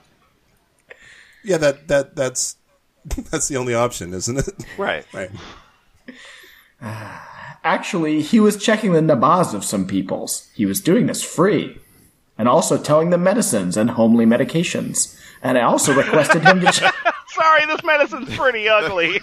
Yeah, 1.44 1.58
that 1.58 1.88
that 1.88 2.16
that's 2.16 2.58
that's 3.32 3.48
the 3.48 3.58
only 3.58 3.74
option, 3.74 4.14
isn't 4.14 4.38
it? 4.38 4.66
Right. 4.78 5.06
Right. 5.14 5.32
Actually, 7.64 8.22
he 8.22 8.40
was 8.40 8.64
checking 8.64 8.94
the 8.94 9.02
nabaz 9.02 9.56
of 9.56 9.66
some 9.66 9.88
peoples. 9.88 10.50
He 10.54 10.68
was 10.68 10.80
doing 10.80 11.08
this 11.08 11.24
free. 11.24 11.80
And 12.38 12.48
also 12.48 12.78
telling 12.78 13.10
them 13.10 13.24
medicines 13.24 13.76
and 13.76 13.90
homely 13.90 14.24
medications. 14.24 15.20
And 15.44 15.58
I 15.58 15.62
also 15.62 15.94
requested 15.94 16.44
him 16.44 16.60
to 16.62 16.72
check. 16.72 16.94
Sorry, 17.30 17.66
this 17.68 17.84
medicine's 17.84 18.36
pretty 18.36 18.68
ugly. 18.68 19.20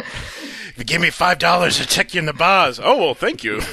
If 0.00 0.74
you 0.76 0.84
give 0.84 1.00
me 1.00 1.10
five 1.10 1.38
dollars 1.38 1.78
to 1.78 1.86
check 1.86 2.14
you 2.14 2.20
in 2.20 2.26
the 2.26 2.32
bars. 2.32 2.78
Oh 2.82 2.96
well, 2.98 3.14
thank 3.14 3.42
you. 3.44 3.60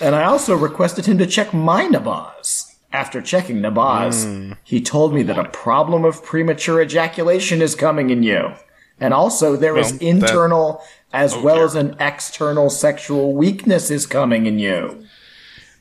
And 0.00 0.14
I 0.14 0.24
also 0.24 0.54
requested 0.56 1.06
him 1.06 1.18
to 1.18 1.26
check 1.26 1.52
my 1.52 1.84
nabaz. 1.86 2.72
After 2.92 3.20
checking 3.20 3.56
nabaz, 3.60 4.56
he 4.64 4.80
told 4.80 5.12
me 5.12 5.22
that 5.24 5.38
a 5.38 5.44
problem 5.50 6.04
of 6.04 6.24
premature 6.24 6.80
ejaculation 6.80 7.60
is 7.60 7.74
coming 7.74 8.08
in 8.10 8.22
you. 8.22 8.52
And 9.00 9.12
also 9.12 9.56
there 9.56 9.76
is 9.76 9.90
Well, 9.90 9.98
that- 9.98 10.06
internal 10.06 10.82
as 11.12 11.34
oh, 11.34 11.42
well 11.42 11.56
dear. 11.56 11.64
as 11.66 11.74
an 11.74 11.96
external 12.00 12.70
sexual 12.70 13.34
weakness 13.34 13.90
is 13.90 14.06
coming 14.06 14.46
in 14.46 14.58
you. 14.58 15.04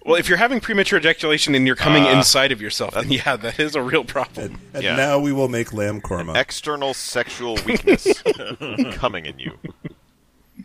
Well, 0.08 0.16
if 0.16 0.30
you're 0.30 0.38
having 0.38 0.62
premature 0.62 0.98
ejaculation 0.98 1.54
and 1.54 1.68
you're 1.68 1.76
coming 1.76 2.04
ah. 2.04 2.18
inside 2.18 2.54
of 2.54 2.62
yourself, 2.62 2.94
then 2.94 3.12
yeah, 3.12 3.36
that 3.36 3.60
is 3.60 3.76
a 3.76 3.82
real 3.82 4.06
problem. 4.06 4.58
And 4.74 4.82
Yeah. 4.82 4.96
now 4.96 5.20
we 5.20 5.34
will 5.34 5.50
make 5.50 5.74
lamb 5.74 6.00
korma. 6.00 6.34
external 6.38 6.94
sexual 6.94 7.56
weakness 7.66 8.22
coming 8.94 9.26
in 9.26 9.38
you. 9.38 9.60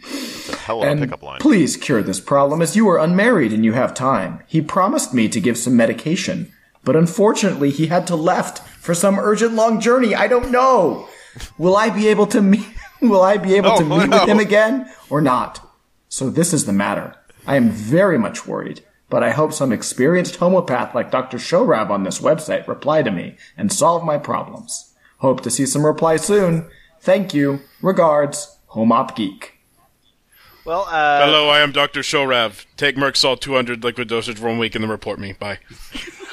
It's 0.05 0.49
a 0.49 0.57
hell 0.57 0.85
of 0.85 0.97
a 0.97 1.01
pickup 1.01 1.25
line. 1.25 1.41
please 1.41 1.77
cure 1.77 2.05
this 2.05 2.21
problem 2.21 2.63
as 2.63 2.77
you 2.77 2.89
are 2.89 2.99
unmarried 3.01 3.53
and 3.53 3.65
you 3.65 3.73
have 3.73 3.95
time. 3.95 4.45
He 4.47 4.61
promised 4.63 5.13
me 5.13 5.29
to 5.31 5.41
give 5.41 5.59
some 5.59 5.77
medication, 5.77 6.53
but 6.85 6.95
unfortunately 6.95 7.71
he 7.71 7.89
had 7.89 8.07
to 8.07 8.15
left 8.17 8.61
for 8.79 8.95
some 8.95 9.19
urgent 9.19 9.55
long 9.55 9.81
journey. 9.81 10.15
I 10.15 10.29
don't 10.29 10.53
know. 10.53 11.09
Will 11.59 11.75
I 11.77 11.91
be 11.91 12.07
able 12.07 12.29
to 12.29 12.41
meet 12.41 12.67
will 13.03 13.23
I 13.23 13.39
be 13.39 13.55
able 13.55 13.73
oh, 13.73 13.79
to 13.79 13.85
Oh, 13.85 13.99
meet 13.99 14.09
no. 14.09 14.21
with 14.21 14.29
him 14.29 14.39
again 14.39 14.89
or 15.11 15.21
not? 15.21 15.69
So 16.09 16.31
this 16.31 16.53
is 16.53 16.65
the 16.65 16.73
matter. 16.73 17.17
I 17.45 17.57
am 17.57 17.71
very 17.71 18.19
much 18.19 18.47
worried, 18.47 18.83
but 19.12 19.23
I 19.23 19.28
hope 19.31 19.52
some 19.52 19.73
experienced 19.73 20.37
homeopath 20.37 20.95
like 20.95 21.11
Dr. 21.11 21.37
Shorab 21.37 21.90
on 21.90 22.02
this 22.02 22.19
website 22.21 22.66
reply 22.66 23.02
to 23.02 23.11
me 23.11 23.37
and 23.59 23.71
solve 23.71 24.02
my 24.02 24.16
problems. 24.16 24.95
Hope 25.19 25.42
to 25.42 25.50
see 25.50 25.66
some 25.66 25.85
reply 25.85 26.16
soon. 26.16 26.66
Thank 26.99 27.35
you. 27.35 27.61
Regards, 27.83 28.57
Homop 28.69 29.14
Geek. 29.14 29.59
Well, 30.64 30.87
uh, 30.88 31.26
Hello, 31.26 31.50
I 31.50 31.61
am 31.61 31.73
Dr. 31.73 32.00
Shorav. 32.00 32.64
Take 32.78 32.97
Merc 32.97 33.16
Sol 33.16 33.37
200 33.37 33.85
liquid 33.85 34.09
dosage 34.09 34.38
for 34.38 34.47
one 34.47 34.59
week 34.59 34.75
and 34.75 34.83
then 34.83 34.90
report 34.90 35.19
me. 35.19 35.35
Bye. 35.35 35.59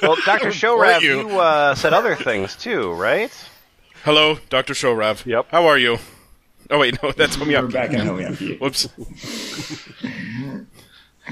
well, 0.01 0.15
Doctor 0.25 0.47
Shorav, 0.49 1.01
you. 1.01 1.27
you, 1.31 1.37
uh, 1.37 1.75
said 1.75 1.91
other 1.91 2.15
things 2.15 2.55
too, 2.55 2.93
right? 2.93 3.31
Hello, 4.05 4.39
Dr. 4.49 4.73
Shorav. 4.73 5.25
Yep. 5.25 5.47
How 5.51 5.65
are 5.65 5.77
you? 5.77 5.97
Oh 6.71 6.79
wait, 6.79 7.03
no, 7.03 7.11
that's 7.17 7.35
We're 7.37 7.43
Homeopathy. 7.43 7.73
back 7.73 7.91
in 7.91 8.07
Homop 8.07 8.39
Geek. 8.39 8.59
Whoops. 8.61 8.87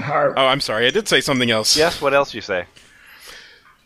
Our- 0.03 0.33
Oh, 0.37 0.47
I'm 0.47 0.61
sorry. 0.61 0.87
I 0.87 0.91
did 0.91 1.07
say 1.07 1.21
something 1.21 1.49
else. 1.51 1.75
Yes. 1.77 2.01
What 2.01 2.13
else 2.13 2.33
you 2.33 2.41
say? 2.41 2.65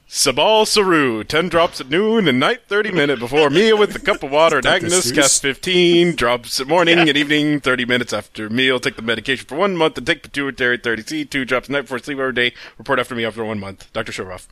Sabal 0.09 0.67
Saru, 0.67 1.23
10 1.23 1.47
drops 1.47 1.79
at 1.79 1.87
noon 1.89 2.27
and 2.27 2.37
night 2.37 2.63
30 2.67 2.91
minute 2.91 3.17
before 3.17 3.49
meal 3.49 3.77
with 3.77 3.95
a 3.95 3.99
cup 3.99 4.21
of 4.23 4.29
water 4.31 4.57
at 4.57 4.65
Agnes, 4.65 5.09
Seuss. 5.09 5.15
gas 5.15 5.39
15, 5.39 6.15
drops 6.17 6.59
at 6.59 6.67
morning 6.67 6.99
and 6.99 7.15
evening 7.17 7.61
30 7.61 7.85
minutes 7.85 8.11
after 8.11 8.49
meal, 8.49 8.77
take 8.77 8.97
the 8.97 9.01
medication 9.01 9.45
for 9.47 9.55
one 9.55 9.77
month 9.77 9.97
and 9.97 10.05
take 10.05 10.21
pituitary 10.21 10.77
30C, 10.77 11.29
two 11.29 11.45
drops 11.45 11.69
night 11.69 11.83
before 11.83 11.97
sleep 11.99 12.19
every 12.19 12.33
day, 12.33 12.53
report 12.77 12.99
after 12.99 13.15
me 13.15 13.23
after 13.23 13.45
one 13.45 13.57
month. 13.57 13.87
Dr. 13.93 14.11
Shoroff. 14.11 14.47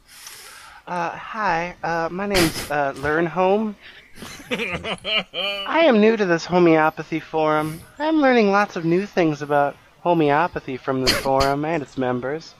Uh, 0.88 1.10
hi, 1.10 1.76
uh, 1.84 2.08
my 2.10 2.26
name's 2.26 2.72
uh, 2.72 2.94
Learn 2.96 3.26
Home. 3.26 3.76
I 4.50 5.82
am 5.84 6.00
new 6.00 6.16
to 6.16 6.26
this 6.26 6.46
homeopathy 6.46 7.20
forum. 7.20 7.82
I'm 8.00 8.22
learning 8.22 8.52
lots 8.52 8.78
of 8.78 8.86
new 8.86 9.06
things 9.06 9.42
about 9.42 9.76
homeopathy 10.02 10.78
from 10.78 11.02
this 11.02 11.16
forum 11.18 11.66
and 11.66 11.84
its 11.84 11.98
members. 11.98 12.54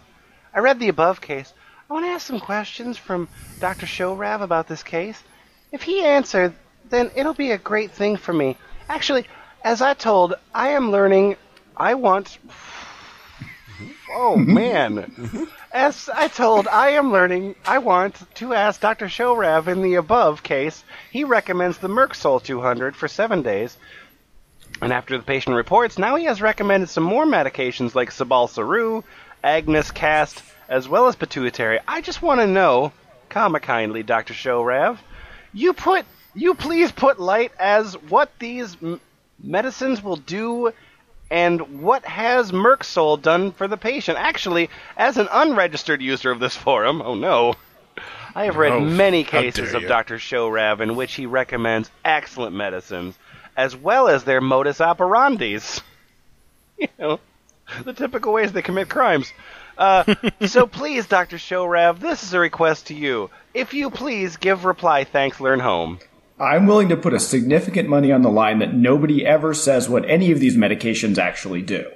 I 0.54 0.60
read 0.60 0.80
the 0.80 0.90
above 0.90 1.22
case. 1.22 1.54
I 1.90 1.94
want 1.94 2.06
to 2.06 2.10
ask 2.10 2.28
some 2.28 2.40
questions 2.40 2.98
from 2.98 3.28
Dr. 3.60 3.86
Showrav 3.86 4.42
about 4.42 4.68
this 4.68 4.84
case. 4.84 5.24
If 5.72 5.84
he 5.84 6.04
answered, 6.04 6.54
then 6.90 7.12
it'll 7.16 7.34
be 7.34 7.52
a 7.52 7.58
great 7.58 7.92
thing 7.92 8.18
for 8.18 8.34
me. 8.34 8.58
Actually, 8.88 9.26
as 9.64 9.82
I 9.82 9.94
told, 9.94 10.36
I 10.54 10.70
am 10.70 10.92
learning. 10.92 11.36
I 11.76 11.94
want. 11.96 12.38
Oh 14.12 14.36
mm-hmm. 14.38 14.54
man. 14.54 15.48
As 15.72 16.10
I 16.10 16.28
told, 16.28 16.68
I 16.68 16.90
am 16.90 17.12
learning. 17.12 17.56
I 17.64 17.78
want 17.78 18.20
to 18.36 18.54
ask 18.54 18.82
Dr. 18.82 19.06
Showrav 19.06 19.68
in 19.68 19.84
the 19.84 19.96
above 19.96 20.42
case. 20.42 20.84
He 21.12 21.24
recommends 21.24 21.78
the 21.78 21.88
Merc 21.88 22.16
Sol 22.16 22.40
200 22.40 22.96
for 22.96 23.08
seven 23.08 23.44
days. 23.44 23.78
And 24.82 24.94
after 24.94 25.18
the 25.18 25.24
patient 25.24 25.56
reports, 25.56 25.98
now 25.98 26.16
he 26.16 26.26
has 26.26 26.42
recommended 26.42 26.90
some 26.90 27.04
more 27.04 27.26
medications 27.26 27.96
like 27.96 28.12
Sabal 28.12 28.50
Saru, 28.50 29.04
Agnus 29.44 29.92
Cast, 29.92 30.42
as 30.70 30.88
well 30.88 31.08
as 31.08 31.16
pituitary. 31.16 31.80
I 31.88 32.02
just 32.02 32.22
want 32.22 32.40
to 32.40 32.48
know, 32.48 32.94
comma 33.30 33.60
kindly, 33.60 34.04
Dr. 34.04 34.34
Showrav, 34.34 34.98
you 35.54 35.74
put, 35.74 36.06
you 36.34 36.54
please 36.54 36.92
put 36.92 37.20
light 37.20 37.52
as 37.60 37.94
what 37.94 38.32
these 38.40 38.78
m- 38.82 39.02
medicines 39.44 40.02
will 40.02 40.16
do 40.16 40.72
and 41.32 41.82
what 41.84 42.06
has 42.06 42.52
Mercsol 42.52 43.22
done 43.22 43.52
for 43.52 43.68
the 43.68 43.78
patient? 43.78 44.18
Actually, 44.18 44.70
as 44.98 45.18
an 45.18 45.28
unregistered 45.32 46.02
user 46.02 46.32
of 46.32 46.40
this 46.40 46.56
forum, 46.56 47.02
oh 47.04 47.14
no, 47.16 47.54
I 48.34 48.46
have 48.46 48.56
read 48.56 48.72
Oh, 48.72 48.80
many 48.80 49.24
cases 49.24 49.74
of. 49.74 49.84
Dr. 49.88 50.18
Showrav 50.18 50.80
in 50.80 50.96
which 50.96 51.14
he 51.16 51.26
recommends 51.26 51.92
excellent 52.06 52.56
medicines, 52.56 53.18
as 53.60 53.76
well 53.76 54.08
as 54.08 54.24
their 54.24 54.42
modus 54.42 54.80
operandis. 54.80 55.82
You 56.78 56.88
know, 56.98 57.20
the 57.84 57.92
typical 57.92 58.32
ways 58.32 58.54
they 58.54 58.62
commit 58.62 58.88
crimes. 58.88 59.34
Uh, 59.78 60.16
so 60.48 60.66
please, 60.66 61.08
Dr. 61.08 61.36
Showrav, 61.36 62.00
this 62.00 62.24
is 62.24 62.34
a 62.34 62.40
request 62.40 62.88
to 62.88 62.94
you. 62.94 63.30
If 63.54 63.74
you 63.74 63.90
please 63.90 64.38
give 64.38 64.64
reply 64.64 65.04
thanks, 65.04 65.42
learn 65.42 65.60
home. 65.60 66.00
I'm 66.40 66.68
willing 66.68 66.88
to 66.88 66.96
put 66.96 67.14
a 67.14 67.20
significant 67.20 67.90
money 67.90 68.14
on 68.14 68.22
the 68.22 68.30
line 68.30 68.60
that 68.60 68.74
nobody 68.74 69.26
ever 69.26 69.54
says 69.54 69.90
what 69.90 70.10
any 70.10 70.32
of 70.32 70.40
these 70.40 70.56
medications 70.56 71.18
actually 71.18 71.64
do. 71.64 71.92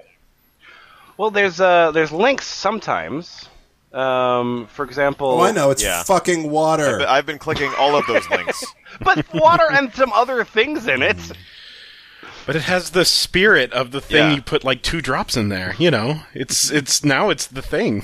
Well, 1.15 1.32
there's 1.32 1.62
uh, 1.62 1.91
there's 1.91 2.12
links 2.12 2.46
sometimes. 2.46 3.48
Um, 3.94 4.68
for 4.68 4.84
example, 4.86 5.28
Oh, 5.40 5.42
I 5.42 5.52
know. 5.52 5.70
It's 5.72 5.84
Yeah. 5.84 6.02
fucking 6.04 6.50
water. 6.50 6.98
But 7.00 7.10
I've 7.10 7.26
been 7.26 7.38
clicking 7.38 7.72
all 7.78 7.96
of 7.96 8.06
those 8.08 8.28
links. 8.30 8.64
but 9.02 9.32
water 9.34 9.68
and 9.72 9.94
some 9.94 10.12
other 10.14 10.44
things 10.44 10.88
in 10.88 11.02
it. 11.04 11.18
But 12.46 12.56
it 12.56 12.64
has 12.64 12.90
the 12.90 13.06
spirit 13.06 13.72
of 13.72 13.92
the 13.92 14.02
thing 14.02 14.18
Yeah. 14.18 14.36
you 14.36 14.42
put 14.42 14.64
like 14.64 14.82
two 14.82 15.00
drops 15.02 15.38
in 15.38 15.50
there. 15.50 15.76
You 15.78 15.92
know, 15.92 16.22
it's 16.34 16.72
it's 16.72 17.04
now 17.06 17.30
it's 17.30 17.46
the 17.48 17.62
thing. 17.62 18.04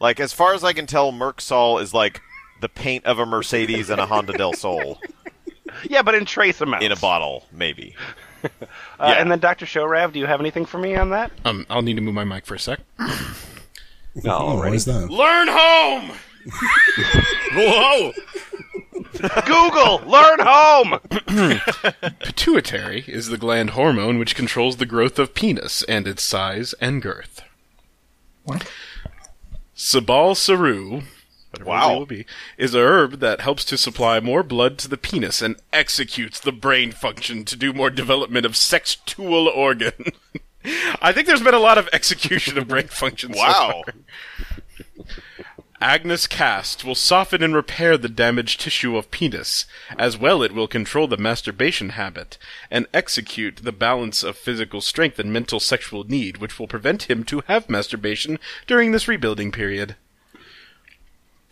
Like 0.00 0.18
as 0.20 0.32
far 0.32 0.52
as 0.54 0.64
I 0.64 0.72
can 0.72 0.86
tell, 0.86 1.12
Mercsol 1.12 1.80
is 1.80 1.94
like 1.94 2.20
the 2.60 2.68
paint 2.68 3.04
of 3.06 3.18
a 3.20 3.26
Mercedes 3.26 3.88
and 3.88 4.00
a 4.00 4.06
Honda 4.06 4.32
Del 4.32 4.52
Sol 4.52 4.98
Yeah, 5.88 6.02
but 6.02 6.14
in 6.14 6.24
trace 6.26 6.60
amounts. 6.60 6.84
in 6.84 6.92
a 6.92 6.96
bottle, 6.96 7.46
maybe. 7.52 7.94
Uh, 8.98 9.06
yeah. 9.06 9.12
And 9.20 9.30
then, 9.30 9.38
Dr. 9.38 9.66
Showrav, 9.66 10.12
do 10.12 10.18
you 10.18 10.26
have 10.26 10.40
anything 10.40 10.64
for 10.66 10.76
me 10.76 10.96
on 10.96 11.10
that? 11.10 11.30
Um, 11.44 11.64
I'll 11.70 11.80
need 11.82 11.94
to 11.94 12.00
move 12.00 12.14
my 12.14 12.24
mic 12.24 12.44
for 12.44 12.56
a 12.56 12.58
sec. 12.58 12.80
Oh, 14.24 14.56
what 14.58 14.74
is 14.74 14.84
that? 14.86 15.10
Learn 15.10 15.48
home. 15.50 16.10
Whoa! 17.54 18.12
Google, 19.46 20.02
learn 20.10 20.40
home. 20.40 20.98
Pituitary 22.20 23.04
is 23.06 23.28
the 23.28 23.38
gland 23.38 23.70
hormone 23.70 24.18
which 24.18 24.34
controls 24.34 24.76
the 24.76 24.86
growth 24.86 25.18
of 25.18 25.34
penis 25.34 25.82
and 25.84 26.08
its 26.08 26.22
size 26.22 26.72
and 26.80 27.00
girth. 27.02 27.42
What? 28.44 28.68
Sabal 29.76 30.36
saru, 30.36 31.02
Wow. 31.64 31.98
will 31.98 32.06
be, 32.06 32.24
is 32.56 32.74
a 32.74 32.80
herb 32.80 33.20
that 33.20 33.40
helps 33.42 33.64
to 33.66 33.76
supply 33.76 34.18
more 34.20 34.42
blood 34.42 34.78
to 34.78 34.88
the 34.88 34.96
penis 34.96 35.42
and 35.42 35.56
executes 35.72 36.40
the 36.40 36.52
brain 36.52 36.92
function 36.92 37.44
to 37.44 37.56
do 37.56 37.72
more 37.72 37.90
development 37.90 38.46
of 38.46 38.56
sexual 38.56 39.48
organ. 39.48 39.92
I 41.00 41.12
think 41.12 41.26
there's 41.26 41.42
been 41.42 41.54
a 41.54 41.58
lot 41.58 41.78
of 41.78 41.88
execution 41.92 42.58
of 42.58 42.68
brain 42.68 42.88
functions. 42.88 43.36
Wow. 43.36 43.82
far. 43.84 43.94
Agnus 45.82 46.28
Cast 46.28 46.84
will 46.84 46.94
soften 46.94 47.42
and 47.42 47.56
repair 47.56 47.98
the 47.98 48.08
damaged 48.08 48.60
tissue 48.60 48.96
of 48.96 49.10
penis. 49.10 49.66
As 49.98 50.16
well, 50.16 50.40
it 50.40 50.52
will 50.52 50.68
control 50.68 51.08
the 51.08 51.16
masturbation 51.16 51.90
habit 51.90 52.38
and 52.70 52.86
execute 52.94 53.56
the 53.56 53.72
balance 53.72 54.22
of 54.22 54.36
physical 54.36 54.80
strength 54.80 55.18
and 55.18 55.32
mental 55.32 55.58
sexual 55.58 56.04
need, 56.04 56.36
which 56.36 56.56
will 56.56 56.68
prevent 56.68 57.10
him 57.10 57.24
to 57.24 57.42
have 57.48 57.68
masturbation 57.68 58.38
during 58.68 58.92
this 58.92 59.08
rebuilding 59.08 59.50
period. 59.50 59.96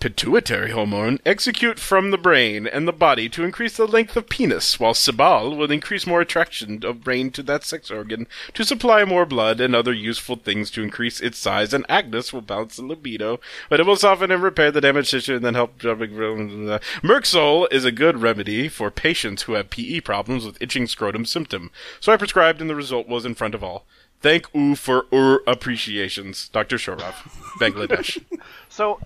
Pituitary 0.00 0.70
hormone 0.70 1.18
execute 1.26 1.78
from 1.78 2.10
the 2.10 2.16
brain 2.16 2.66
and 2.66 2.88
the 2.88 2.92
body 2.92 3.28
to 3.28 3.44
increase 3.44 3.76
the 3.76 3.86
length 3.86 4.16
of 4.16 4.30
penis, 4.30 4.80
while 4.80 4.94
Sabal 4.94 5.54
will 5.54 5.70
increase 5.70 6.06
more 6.06 6.22
attraction 6.22 6.82
of 6.86 7.04
brain 7.04 7.30
to 7.32 7.42
that 7.42 7.64
sex 7.64 7.90
organ 7.90 8.26
to 8.54 8.64
supply 8.64 9.04
more 9.04 9.26
blood 9.26 9.60
and 9.60 9.74
other 9.74 9.92
useful 9.92 10.36
things 10.36 10.70
to 10.70 10.82
increase 10.82 11.20
its 11.20 11.36
size, 11.36 11.74
and 11.74 11.84
Agnus 11.86 12.32
will 12.32 12.40
balance 12.40 12.76
the 12.76 12.82
libido, 12.82 13.40
but 13.68 13.78
it 13.78 13.84
will 13.84 13.94
soften 13.94 14.30
and 14.30 14.42
repair 14.42 14.70
the 14.70 14.80
damaged 14.80 15.10
tissue 15.10 15.36
and 15.36 15.44
then 15.44 15.52
help. 15.52 15.78
Mercsol 15.78 17.68
is 17.70 17.84
a 17.84 17.92
good 17.92 18.22
remedy 18.22 18.68
for 18.68 18.90
patients 18.90 19.42
who 19.42 19.52
have 19.52 19.68
PE 19.68 20.00
problems 20.00 20.46
with 20.46 20.60
itching 20.62 20.86
scrotum 20.86 21.26
symptom, 21.26 21.70
so 22.00 22.10
I 22.10 22.16
prescribed 22.16 22.62
and 22.62 22.70
the 22.70 22.74
result 22.74 23.06
was 23.06 23.26
in 23.26 23.34
front 23.34 23.54
of 23.54 23.62
all. 23.62 23.84
Thank 24.22 24.46
you 24.54 24.76
for 24.76 25.04
your 25.12 25.42
appreciations, 25.46 26.48
Dr. 26.48 26.76
Shorov, 26.76 27.14
Bangladesh. 27.58 28.22
So, 28.72 29.00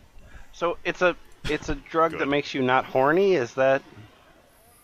so 0.55 0.79
it's 0.85 1.03
a 1.03 1.17
it's 1.51 1.69
a 1.69 1.75
drug 1.75 2.19
that 2.19 2.27
makes 2.27 2.55
you 2.55 2.63
not 2.63 2.87
horny. 2.87 3.35
Is 3.35 3.55
that 3.55 3.83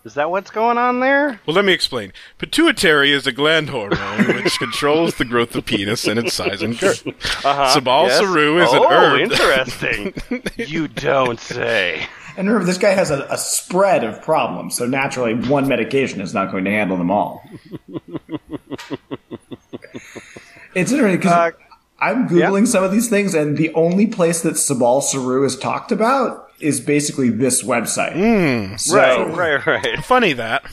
is 0.04 0.14
that 0.14 0.30
what's 0.30 0.50
going 0.50 0.78
on 0.78 1.00
there? 1.00 1.40
Well, 1.46 1.54
let 1.54 1.64
me 1.64 1.72
explain. 1.72 2.12
Pituitary 2.38 3.12
is 3.12 3.26
a 3.26 3.32
gland 3.32 3.70
hormone 3.70 4.26
which 4.42 4.58
controls 4.58 5.14
the 5.14 5.24
growth 5.24 5.54
of 5.54 5.66
penis 5.66 6.06
and 6.06 6.18
its 6.18 6.34
size 6.34 6.62
and 6.62 6.78
girth. 6.78 7.06
Uh-huh. 7.06 7.78
Sabal 7.78 8.06
yes. 8.08 8.18
saru 8.18 8.62
is 8.62 8.68
oh, 8.72 8.84
an 8.84 8.92
herb. 8.92 9.20
interesting. 9.20 10.14
you 10.56 10.88
don't 10.88 11.38
say. 11.38 12.06
And 12.36 12.48
remember, 12.48 12.64
this 12.66 12.78
guy 12.78 12.90
has 12.90 13.10
a, 13.10 13.24
a 13.24 13.36
spread 13.36 14.02
of 14.04 14.22
problems, 14.22 14.76
so 14.76 14.86
naturally, 14.86 15.34
one 15.34 15.68
medication 15.68 16.20
is 16.20 16.32
not 16.32 16.50
going 16.50 16.64
to 16.64 16.70
handle 16.70 16.96
them 16.96 17.10
all. 17.10 17.42
it's 20.74 20.92
interesting 20.92 21.18
because 21.18 21.32
Uh, 21.32 21.50
I'm 22.00 22.28
googling 22.28 22.66
some 22.66 22.82
of 22.82 22.92
these 22.92 23.08
things, 23.08 23.34
and 23.34 23.56
the 23.56 23.72
only 23.74 24.06
place 24.06 24.42
that 24.42 24.54
Sabal 24.54 25.02
Saru 25.02 25.44
is 25.44 25.56
talked 25.56 25.92
about 25.92 26.50
is 26.58 26.80
basically 26.80 27.28
this 27.30 27.62
website. 27.62 28.78
So, 28.80 28.96
Right, 28.96 29.36
right, 29.64 29.66
right. 29.66 30.04
Funny 30.04 30.32
that. 30.34 30.64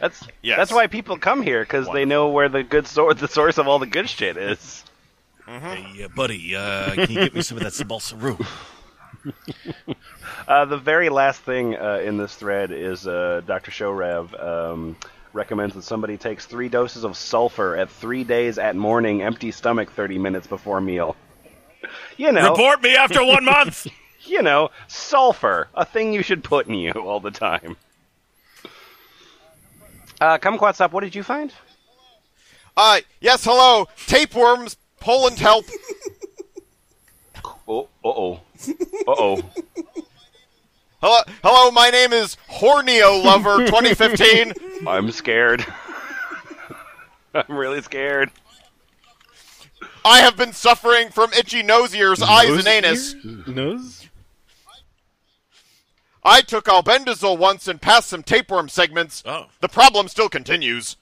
That's 0.00 0.26
Yes. 0.42 0.58
that's 0.58 0.72
why 0.72 0.88
people 0.88 1.16
come 1.16 1.42
here 1.42 1.62
because 1.62 1.86
they 1.92 2.04
know 2.04 2.28
where 2.28 2.48
the 2.48 2.64
good 2.64 2.86
source, 2.88 3.20
the 3.20 3.28
source 3.28 3.58
of 3.58 3.68
all 3.68 3.78
the 3.78 3.86
good 3.86 4.08
shit 4.08 4.36
is. 4.36 4.84
Hey, 5.46 6.04
uh, 6.04 6.08
buddy, 6.08 6.56
uh, 6.56 6.94
can 6.94 7.10
you 7.10 7.20
get 7.20 7.34
me 7.34 7.42
some 7.42 7.58
of 7.58 7.62
that 7.64 7.72
Sabalsaru? 7.72 8.44
Uh, 10.48 10.64
the 10.64 10.76
very 10.76 11.08
last 11.08 11.40
thing 11.42 11.76
uh, 11.76 12.00
in 12.04 12.16
this 12.16 12.34
thread 12.34 12.72
is 12.72 13.06
uh, 13.06 13.42
Dr. 13.46 13.70
Showrev 13.70 14.42
um, 14.44 14.96
recommends 15.32 15.74
that 15.74 15.82
somebody 15.82 16.16
takes 16.16 16.46
three 16.46 16.68
doses 16.68 17.04
of 17.04 17.16
sulfur 17.16 17.76
at 17.76 17.90
three 17.90 18.24
days 18.24 18.58
at 18.58 18.76
morning, 18.76 19.22
empty 19.22 19.50
stomach, 19.50 19.90
30 19.92 20.18
minutes 20.18 20.46
before 20.46 20.80
meal. 20.80 21.16
You 22.16 22.32
know, 22.32 22.50
Report 22.50 22.82
me 22.82 22.94
after 22.96 23.24
one 23.24 23.44
month. 23.44 23.86
you 24.24 24.42
know, 24.42 24.70
sulfur, 24.88 25.68
a 25.74 25.84
thing 25.84 26.12
you 26.12 26.22
should 26.22 26.44
put 26.44 26.66
in 26.68 26.74
you 26.74 26.92
all 26.92 27.20
the 27.20 27.30
time. 27.30 27.76
Uh, 30.20 30.38
Kumquatxop, 30.38 30.92
what 30.92 31.00
did 31.02 31.14
you 31.14 31.22
find? 31.22 31.52
Uh, 32.76 33.00
yes, 33.20 33.44
hello. 33.44 33.86
Tapeworms, 34.06 34.76
Poland 35.00 35.38
help. 35.38 35.64
Oh, 37.68 37.82
uh 38.04 38.08
oh, 38.08 38.40
uh 39.06 39.14
oh. 39.18 39.42
Hello, 41.02 41.18
hello, 41.42 41.72
my 41.72 41.90
name 41.90 42.12
is 42.12 42.36
Hornio 42.48 43.24
Lover 43.24 43.58
2015. 43.66 44.52
I'm 44.86 45.10
scared. 45.10 45.66
I'm 47.34 47.56
really 47.56 47.82
scared. 47.82 48.30
I 50.04 50.18
have 50.18 50.36
been 50.36 50.52
suffering 50.52 51.08
from 51.08 51.32
itchy 51.32 51.64
nose 51.64 51.92
ears, 51.92 52.22
eyes, 52.22 52.50
and 52.50 52.68
anus. 52.68 53.16
Nose? 53.48 54.08
I 56.22 56.40
took 56.40 56.66
albendazole 56.66 57.36
once 57.36 57.66
and 57.66 57.82
passed 57.82 58.08
some 58.08 58.22
tapeworm 58.22 58.68
segments. 58.68 59.24
Oh. 59.26 59.46
The 59.58 59.68
problem 59.68 60.06
still 60.06 60.28
continues. 60.28 60.96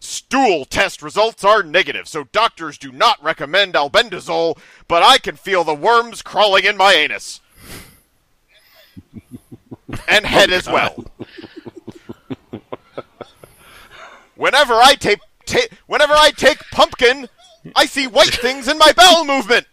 Stool 0.00 0.64
test 0.64 1.02
results 1.02 1.44
are 1.44 1.62
negative, 1.62 2.08
so 2.08 2.24
doctors 2.32 2.78
do 2.78 2.90
not 2.90 3.22
recommend 3.22 3.74
albendazole, 3.74 4.56
but 4.88 5.02
I 5.02 5.18
can 5.18 5.36
feel 5.36 5.62
the 5.62 5.74
worms 5.74 6.22
crawling 6.22 6.64
in 6.64 6.78
my 6.78 6.94
anus. 6.94 7.42
and 10.08 10.26
head 10.26 10.50
as 10.50 10.66
well. 10.66 11.04
Whenever 14.36 14.74
I 14.74 14.94
take 14.94 15.20
ta- 15.46 15.74
whenever 15.86 16.12
I 16.12 16.30
take 16.30 16.58
pumpkin, 16.70 17.28
I 17.76 17.86
see 17.86 18.06
white 18.06 18.34
things 18.34 18.68
in 18.68 18.78
my 18.78 18.92
bowel 18.92 19.24
movement. 19.24 19.66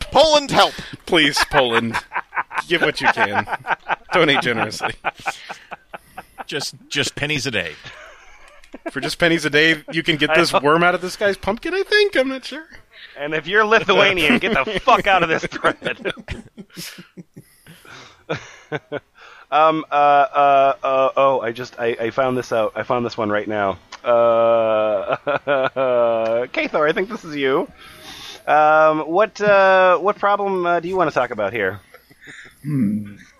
Poland 0.00 0.50
help. 0.50 0.74
Please, 1.06 1.38
Poland. 1.50 1.96
Give 2.68 2.82
what 2.82 3.00
you 3.00 3.08
can. 3.08 3.46
Donate 4.12 4.40
generously. 4.42 4.94
just, 6.46 6.74
just 6.88 7.14
pennies 7.14 7.46
a 7.46 7.50
day. 7.50 7.74
For 8.90 9.00
just 9.00 9.18
pennies 9.18 9.44
a 9.44 9.50
day, 9.50 9.82
you 9.92 10.02
can 10.02 10.16
get 10.16 10.34
this 10.34 10.52
worm 10.52 10.82
out 10.82 10.94
of 10.94 11.00
this 11.00 11.16
guy's 11.16 11.36
pumpkin. 11.36 11.74
I 11.74 11.82
think 11.82 12.16
I'm 12.16 12.28
not 12.28 12.44
sure. 12.44 12.66
And 13.18 13.34
if 13.34 13.46
you're 13.46 13.64
Lithuanian, 13.64 14.38
get 14.38 14.54
the 14.54 14.80
fuck 14.84 15.06
out 15.06 15.22
of 15.22 15.28
this 15.28 15.44
thread. 15.46 16.12
um. 19.50 19.84
Uh. 19.90 19.94
Uh. 19.94 20.74
Uh. 20.82 21.10
Oh, 21.16 21.40
I 21.40 21.52
just 21.52 21.78
I, 21.78 21.96
I 22.00 22.10
found 22.10 22.36
this 22.36 22.52
out. 22.52 22.72
I 22.74 22.82
found 22.82 23.06
this 23.06 23.16
one 23.16 23.30
right 23.30 23.46
now. 23.46 23.78
Uh. 24.02 25.16
K. 26.52 26.68
Thor, 26.68 26.86
I 26.88 26.92
think 26.92 27.08
this 27.08 27.24
is 27.24 27.36
you. 27.36 27.68
Um. 28.46 29.00
What 29.00 29.40
uh. 29.40 29.98
What 29.98 30.16
problem 30.18 30.66
uh, 30.66 30.80
do 30.80 30.88
you 30.88 30.96
want 30.96 31.10
to 31.10 31.14
talk 31.14 31.30
about 31.30 31.52
here? 31.52 31.80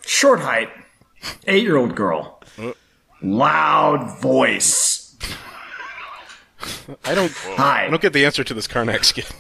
Short 0.05 0.41
height, 0.41 0.71
eight 1.47 1.63
year 1.63 1.77
old 1.77 1.97
girl. 1.97 2.41
Loud 3.23 4.21
voice. 4.21 5.17
I 7.05 7.15
don't. 7.15 7.33
Hi, 7.33 7.87
I 7.87 7.91
don't 7.91 8.03
get 8.03 8.13
the 8.13 8.25
answer 8.25 8.45
to 8.45 8.55
this 8.55 8.67
Karnak 8.67 9.05
skit. 9.05 9.31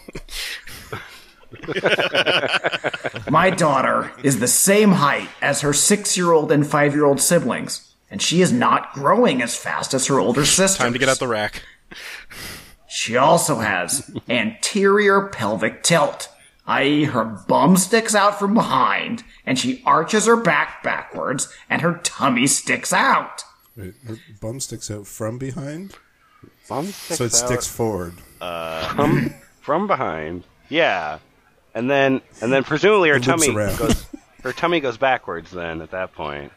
my 3.31 3.51
daughter 3.51 4.13
is 4.23 4.41
the 4.41 4.49
same 4.49 4.93
height 4.93 5.29
as 5.41 5.61
her 5.61 5.73
six 5.73 6.17
year 6.17 6.33
old 6.33 6.51
and 6.53 6.67
five 6.67 6.95
year 6.95 7.05
old 7.05 7.21
siblings, 7.21 7.95
and 8.11 8.21
she 8.21 8.43
is 8.43 8.53
not 8.53 8.93
growing 8.93 9.43
as 9.43 9.57
fast 9.57 9.95
as 9.95 10.07
her 10.07 10.19
older 10.19 10.45
sister. 10.45 10.83
Time 10.83 10.93
to 10.93 10.99
get 10.99 11.09
out 11.09 11.19
the 11.19 11.29
rack. 11.29 11.63
She 12.89 13.17
also 13.17 13.57
has 13.57 14.11
anterior 14.29 15.29
pelvic 15.29 15.83
tilt, 15.83 16.29
i.e., 16.67 17.05
her 17.05 17.25
bum 17.25 17.77
sticks 17.77 18.15
out 18.15 18.39
from 18.39 18.55
behind, 18.55 19.25
and 19.45 19.59
she 19.59 19.83
arches 19.85 20.27
her 20.27 20.37
back 20.37 20.83
backwards, 20.83 21.53
and 21.69 21.83
her 21.83 22.01
tummy 22.05 22.47
sticks 22.47 22.93
out. 22.93 23.43
Wait, 23.77 23.95
her 24.07 24.17
bum 24.41 24.61
sticks 24.61 24.91
out 24.91 25.07
from 25.09 25.39
behind, 25.39 25.97
Bum 26.69 26.87
so 26.87 27.25
it 27.25 27.31
sticks 27.33 27.43
out 27.43 27.47
sticks 27.49 27.67
forward. 27.69 28.15
Uh, 28.41 28.89
from 28.95 29.35
from 29.61 29.87
behind. 29.87 30.45
Yeah, 30.69 31.19
and 31.75 31.91
then 31.91 32.21
and 32.41 32.53
then 32.53 32.65
presumably 32.65 33.09
her 33.11 33.17
It 33.17 33.23
tummy 33.25 33.55
around. 33.55 33.79
goes 33.79 34.07
her 34.43 34.53
tummy 34.53 34.81
goes 34.81 34.97
backwards. 34.97 35.51
Then 35.51 35.81
at 35.81 35.91
that 35.93 36.13
point, 36.15 36.53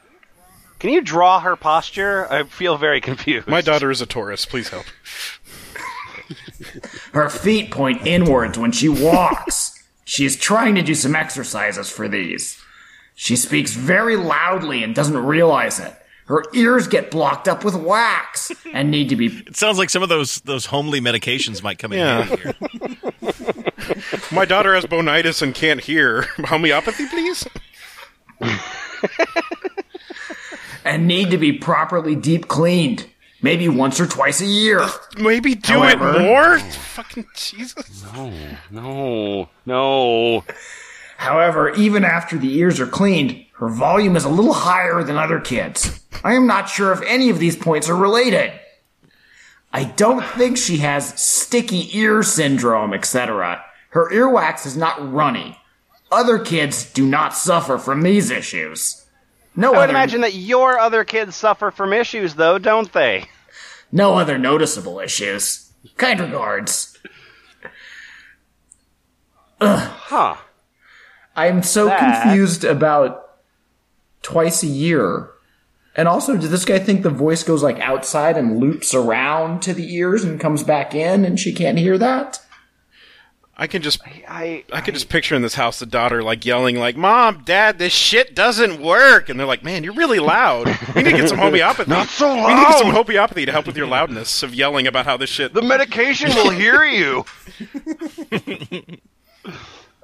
can 0.80 0.92
you 0.92 1.02
draw 1.02 1.40
her 1.40 1.56
posture? 1.56 2.32
I 2.32 2.44
feel 2.44 2.78
very 2.78 3.02
confused. 3.02 3.48
My 3.48 3.62
daughter 3.62 3.92
is 3.92 4.02
a 4.02 4.06
Taurus. 4.06 4.46
Please 4.46 4.70
help. 4.70 4.86
Her 7.14 7.30
feet 7.30 7.72
point 7.72 8.06
inwards 8.06 8.58
when 8.58 8.72
she 8.72 8.90
walks. 8.90 9.74
she 10.04 10.26
is 10.26 10.36
trying 10.36 10.76
to 10.76 10.82
do 10.82 10.94
some 10.96 11.16
exercises 11.16 11.90
for 11.90 12.08
these. 12.08 12.62
She 13.16 13.36
speaks 13.36 13.74
very 13.74 14.16
loudly 14.16 14.84
and 14.84 14.94
doesn't 14.94 15.18
realize 15.18 15.80
it. 15.80 15.94
Her 16.28 16.44
ears 16.54 16.88
get 16.88 17.10
blocked 17.10 17.48
up 17.48 17.64
with 17.64 17.76
wax 17.76 18.52
and 18.74 18.92
need 18.92 19.10
to 19.10 19.16
be 19.16 19.28
It 19.48 19.56
sounds 19.56 19.78
like 19.78 19.90
some 19.90 20.04
of 20.04 20.10
those 20.10 20.42
those 20.42 20.66
homely 20.66 21.00
medications 21.02 21.64
might 21.64 21.80
come 21.80 21.94
in 21.94 22.00
Yeah. 22.00 22.24
handy 22.24 22.44
here. 22.44 22.56
My 24.32 24.46
daughter 24.46 24.76
has 24.76 24.86
bonitis 24.86 25.42
and 25.42 25.56
can't 25.56 25.80
hear. 25.82 26.22
Homeopathy, 26.46 27.08
please. 27.08 27.48
and 30.86 31.08
need 31.08 31.32
to 31.32 31.38
be 31.38 31.54
properly 31.54 32.16
deep 32.16 32.48
cleaned. 32.48 33.06
Maybe 33.42 33.70
once 33.70 34.00
or 34.00 34.08
twice 34.08 34.42
a 34.42 34.46
year. 34.48 34.82
Maybe 35.18 35.54
do 35.56 35.74
However- 35.74 36.16
it 36.16 36.22
more. 36.24 36.60
Fucking 36.60 37.26
Jesus. 37.36 38.04
No, 38.14 38.34
no, 38.72 39.50
no. 39.66 40.44
However, 41.18 41.70
even 41.76 42.04
after 42.04 42.38
the 42.38 42.58
ears 42.58 42.80
are 42.80 42.88
cleaned, 42.88 43.46
her 43.58 43.70
volume 43.70 44.16
is 44.16 44.24
a 44.26 44.30
little 44.30 44.54
higher 44.54 45.04
than 45.04 45.18
other 45.18 45.40
kids. 45.40 46.00
I 46.24 46.34
am 46.36 46.48
not 46.48 46.70
sure 46.70 46.92
if 46.92 47.02
any 47.04 47.30
of 47.30 47.40
these 47.40 47.56
points 47.56 47.90
are 47.90 47.96
related. 47.96 48.52
I 49.74 49.84
don't 49.86 50.24
think 50.24 50.58
she 50.58 50.78
has 50.78 51.20
sticky 51.20 51.98
ear 51.98 52.24
syndrome, 52.24 52.94
etc. 52.94 53.64
Her 53.90 54.10
earwax 54.12 54.66
is 54.66 54.78
not 54.78 55.12
runny. 55.14 55.58
Other 56.12 56.40
kids 56.40 56.92
do 56.94 57.06
not 57.06 57.34
suffer 57.36 57.78
from 57.78 58.02
these 58.02 58.32
issues. 58.32 59.06
No 59.56 59.70
I 59.70 59.78
would 59.78 59.84
other, 59.86 59.90
imagine 59.90 60.22
that 60.22 60.36
your 60.36 60.80
other 60.80 61.04
kids 61.04 61.36
suffer 61.36 61.72
from 61.72 61.92
issues, 61.94 62.36
though, 62.36 62.58
don't 62.60 62.92
they? 62.94 63.26
no 63.92 64.18
other 64.20 64.38
noticeable 64.38 65.00
issues. 65.00 65.72
Kind 65.98 66.20
regards. 66.20 66.98
Ugh. 69.62 69.90
Huh? 69.98 70.36
I'm 71.36 71.64
so 71.64 71.86
That- 71.86 72.24
confused 72.24 72.64
about 72.64 73.27
twice 74.28 74.62
a 74.62 74.68
year. 74.68 75.30
And 75.96 76.06
also, 76.06 76.36
does 76.36 76.52
this 76.52 76.66
guy 76.66 76.80
think 76.80 77.02
the 77.02 77.10
voice 77.10 77.44
goes 77.44 77.64
like 77.64 77.80
outside 77.80 78.38
and 78.38 78.60
loops 78.60 78.94
around 78.94 79.62
to 79.62 79.74
the 79.74 79.96
ears 79.96 80.26
and 80.26 80.38
comes 80.38 80.64
back 80.64 80.94
in 80.94 81.24
and 81.24 81.40
she 81.40 81.54
can't 81.54 81.78
hear 81.78 81.98
that? 81.98 82.42
I 83.56 83.68
can 83.68 83.82
just 83.82 84.02
I 84.28 84.66
I 84.72 84.82
can 84.82 84.94
just 84.94 85.08
picture 85.10 85.34
in 85.34 85.42
this 85.42 85.56
house 85.56 85.80
the 85.80 85.86
daughter 85.88 86.22
like 86.22 86.46
yelling 86.46 86.76
like, 86.76 86.98
"Mom, 86.98 87.44
Dad, 87.46 87.80
this 87.80 87.94
shit 87.94 88.36
doesn't 88.36 88.82
work," 88.82 89.30
and 89.30 89.40
they're 89.40 89.48
like, 89.48 89.64
"Man, 89.64 89.84
you're 89.84 89.94
really 89.94 90.20
loud. 90.20 90.68
We 90.94 91.04
need 91.04 91.12
to 91.12 91.18
get 91.18 91.30
some 91.30 91.40
homeopathy. 91.40 91.90
Not 91.90 92.10
so 92.10 92.28
loud. 92.28 92.48
We 92.48 92.54
need 92.54 92.62
to 92.66 92.68
get 92.68 92.80
some 92.80 92.92
homeopathy 92.92 93.46
to 93.48 93.52
help 93.52 93.66
with 93.66 93.78
your 93.78 93.88
loudness 93.88 94.44
of 94.44 94.54
yelling 94.54 94.86
about 94.86 95.06
how 95.06 95.16
this 95.18 95.30
shit." 95.30 95.54
the 95.54 95.64
medication 95.64 96.36
will 96.36 96.52
hear 96.52 96.84
you. 96.84 97.26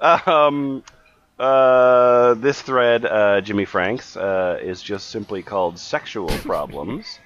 um, 0.00 0.82
uh, 1.38 2.34
this 2.34 2.60
thread, 2.62 3.04
uh, 3.04 3.40
Jimmy 3.40 3.64
Franks, 3.64 4.16
uh, 4.16 4.58
is 4.62 4.82
just 4.82 5.10
simply 5.10 5.42
called 5.42 5.78
"Sexual 5.78 6.28
Problems." 6.44 7.18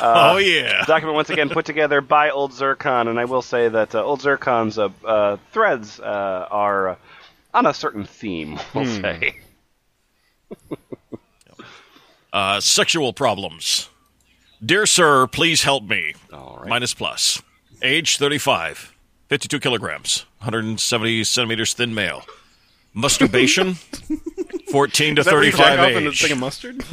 oh 0.00 0.38
yeah. 0.38 0.84
document 0.86 1.14
once 1.14 1.28
again 1.28 1.50
put 1.50 1.66
together 1.66 2.00
by 2.00 2.30
Old 2.30 2.52
Zircon, 2.52 3.08
and 3.08 3.20
I 3.20 3.26
will 3.26 3.42
say 3.42 3.68
that 3.68 3.94
uh, 3.94 4.02
Old 4.02 4.20
Zircon's 4.20 4.78
uh, 4.78 4.88
uh, 5.04 5.36
threads 5.52 6.00
uh, 6.00 6.46
are 6.50 6.88
uh, 6.90 6.96
on 7.52 7.66
a 7.66 7.74
certain 7.74 8.04
theme. 8.04 8.58
We'll 8.74 8.86
say. 8.86 9.36
Uh, 12.32 12.60
sexual 12.60 13.12
problems. 13.12 13.90
Dear 14.64 14.86
sir, 14.86 15.26
please 15.26 15.64
help 15.64 15.84
me. 15.84 16.14
All 16.32 16.60
right. 16.60 16.68
Minus 16.68 16.94
plus. 16.94 17.42
Age 17.82 18.16
35. 18.16 18.94
52 19.28 19.60
kilograms. 19.60 20.24
170 20.38 21.24
centimeters 21.24 21.74
thin 21.74 21.94
male. 21.94 22.24
Masturbation. 22.94 23.74
14 24.70 25.16
to 25.16 25.20
Is 25.20 25.26
that 25.26 25.34
where 25.34 25.44
you 25.44 25.52
35 25.52 25.76
jack 25.76 25.78
off 25.78 25.90
in 25.96 26.06
a 26.06 26.08
age. 26.10 26.22
thing 26.22 26.32
of 26.32 26.38
mustard? 26.38 26.84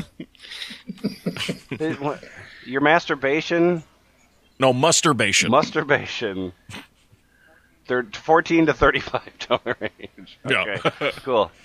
It- 1.71 1.99
what- 2.01 2.23
Your 2.65 2.81
masturbation, 2.81 3.83
No, 4.59 4.73
masturbation. 4.73 5.49
masturbation. 5.51 6.51
They're 7.87 8.03
14 8.03 8.67
to 8.67 8.73
35 8.73 9.21
dollar 9.47 9.75
range. 9.79 10.37
Yeah. 10.47 10.77
Okay, 10.85 11.11
cool. 11.23 11.51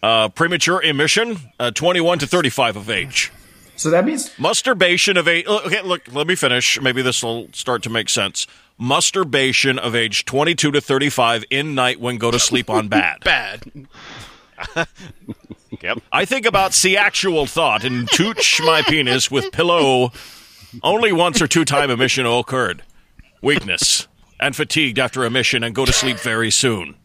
Uh, 0.00 0.28
premature 0.28 0.80
emission. 0.80 1.36
Uh, 1.58 1.72
21 1.72 2.20
to 2.20 2.26
35 2.28 2.76
of 2.76 2.88
age. 2.88 3.32
So 3.74 3.90
that 3.90 4.04
means 4.04 4.30
Masturbation 4.38 5.16
of 5.16 5.26
age. 5.26 5.44
Okay, 5.44 5.82
look, 5.82 6.02
let 6.14 6.28
me 6.28 6.36
finish. 6.36 6.80
Maybe 6.80 7.02
this 7.02 7.20
will 7.20 7.48
start 7.52 7.82
to 7.82 7.90
make 7.90 8.08
sense. 8.08 8.46
Masturbation 8.78 9.78
of 9.78 9.94
age 9.94 10.24
22 10.24 10.70
to 10.72 10.80
35 10.80 11.44
in 11.50 11.74
night 11.74 12.00
when 12.00 12.16
go 12.16 12.30
to 12.30 12.38
sleep 12.38 12.70
on 12.70 12.88
bad. 12.88 13.20
Bad. 13.24 13.64
Yep. 15.82 15.98
I 16.10 16.24
think 16.24 16.46
about 16.46 16.72
see 16.74 16.96
actual 16.96 17.46
thought 17.46 17.84
and 17.84 18.08
tooch 18.10 18.60
my 18.64 18.82
penis 18.82 19.30
with 19.30 19.52
pillow. 19.52 20.10
Only 20.82 21.12
once 21.12 21.40
or 21.40 21.46
two 21.46 21.64
time 21.64 21.90
emission 21.90 22.26
occurred. 22.26 22.82
Weakness 23.42 24.08
and 24.40 24.56
fatigued 24.56 24.98
after 24.98 25.24
emission 25.24 25.62
and 25.62 25.74
go 25.74 25.84
to 25.84 25.92
sleep 25.92 26.18
very 26.18 26.50
soon. 26.50 26.96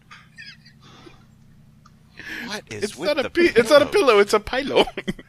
What 2.48 2.64
is 2.72 2.84
It's 2.84 2.96
with 2.98 3.08
not 3.10 3.20
a 3.20 3.24
the 3.24 3.30
pi- 3.30 3.54
it's 3.60 3.70
not 3.70 3.82
a 3.82 3.86
pillow. 3.86 4.20
It's 4.20 4.34
a 4.34 4.40
pillow. 4.40 4.86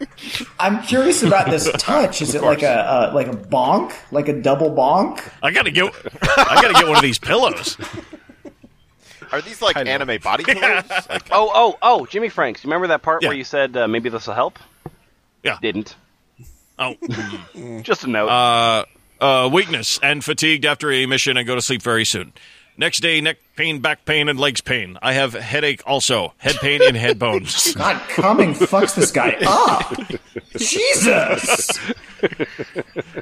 I'm 0.58 0.82
curious 0.82 1.22
about 1.22 1.50
this 1.50 1.70
touch. 1.78 2.22
Is 2.22 2.34
it 2.34 2.42
like 2.42 2.62
a 2.62 2.70
uh, 2.70 3.10
like 3.14 3.26
a 3.28 3.32
bonk, 3.36 3.92
like 4.12 4.28
a 4.28 4.32
double 4.40 4.70
bonk? 4.70 5.20
I 5.42 5.50
gotta 5.50 5.70
get. 5.70 5.92
I 6.36 6.54
gotta 6.60 6.74
get 6.74 6.86
one 6.86 6.96
of 6.96 7.02
these 7.02 7.18
pillows. 7.18 7.76
Are 9.32 9.40
these 9.40 9.60
like 9.62 9.76
know. 9.76 9.82
anime 9.82 10.20
body 10.22 10.44
pillows? 10.46 10.84
Like, 11.08 11.28
Oh, 11.32 11.50
oh, 11.54 11.78
oh, 11.82 12.06
Jimmy 12.06 12.28
Franks. 12.28 12.62
You 12.62 12.68
remember 12.68 12.88
that 12.88 13.02
part 13.02 13.22
Yeah. 13.22 13.28
where 13.28 13.36
you 13.36 13.44
said 13.44 13.76
uh, 13.76 13.88
maybe 13.88 14.08
this 14.08 14.26
will 14.26 14.34
help? 14.34 14.58
Yeah. 15.42 15.58
Didn't. 15.60 15.96
Oh, 16.78 16.94
Just 17.82 18.04
a 18.04 18.06
note. 18.08 18.28
uh, 18.28 18.84
uh, 19.20 19.48
weakness 19.52 19.98
and 20.02 20.24
fatigued 20.24 20.64
after 20.64 20.90
a 20.90 21.06
mission 21.06 21.36
and 21.36 21.46
go 21.46 21.54
to 21.54 21.62
sleep 21.62 21.82
very 21.82 22.04
soon. 22.04 22.32
Next 22.76 23.00
day, 23.00 23.20
neck 23.20 23.36
pain, 23.54 23.78
back 23.78 24.04
pain, 24.04 24.28
and 24.28 24.38
legs 24.38 24.60
pain. 24.60 24.98
I 25.00 25.12
have 25.12 25.32
headache 25.34 25.80
also. 25.86 26.34
Head 26.38 26.56
pain 26.56 26.80
and 26.82 26.96
head 26.96 27.20
bones. 27.20 27.72
God, 27.76 28.00
coming 28.08 28.52
fucks 28.52 28.96
this 28.96 29.12
guy 29.12 29.36
up. 29.46 29.96
Jesus. 30.56 31.78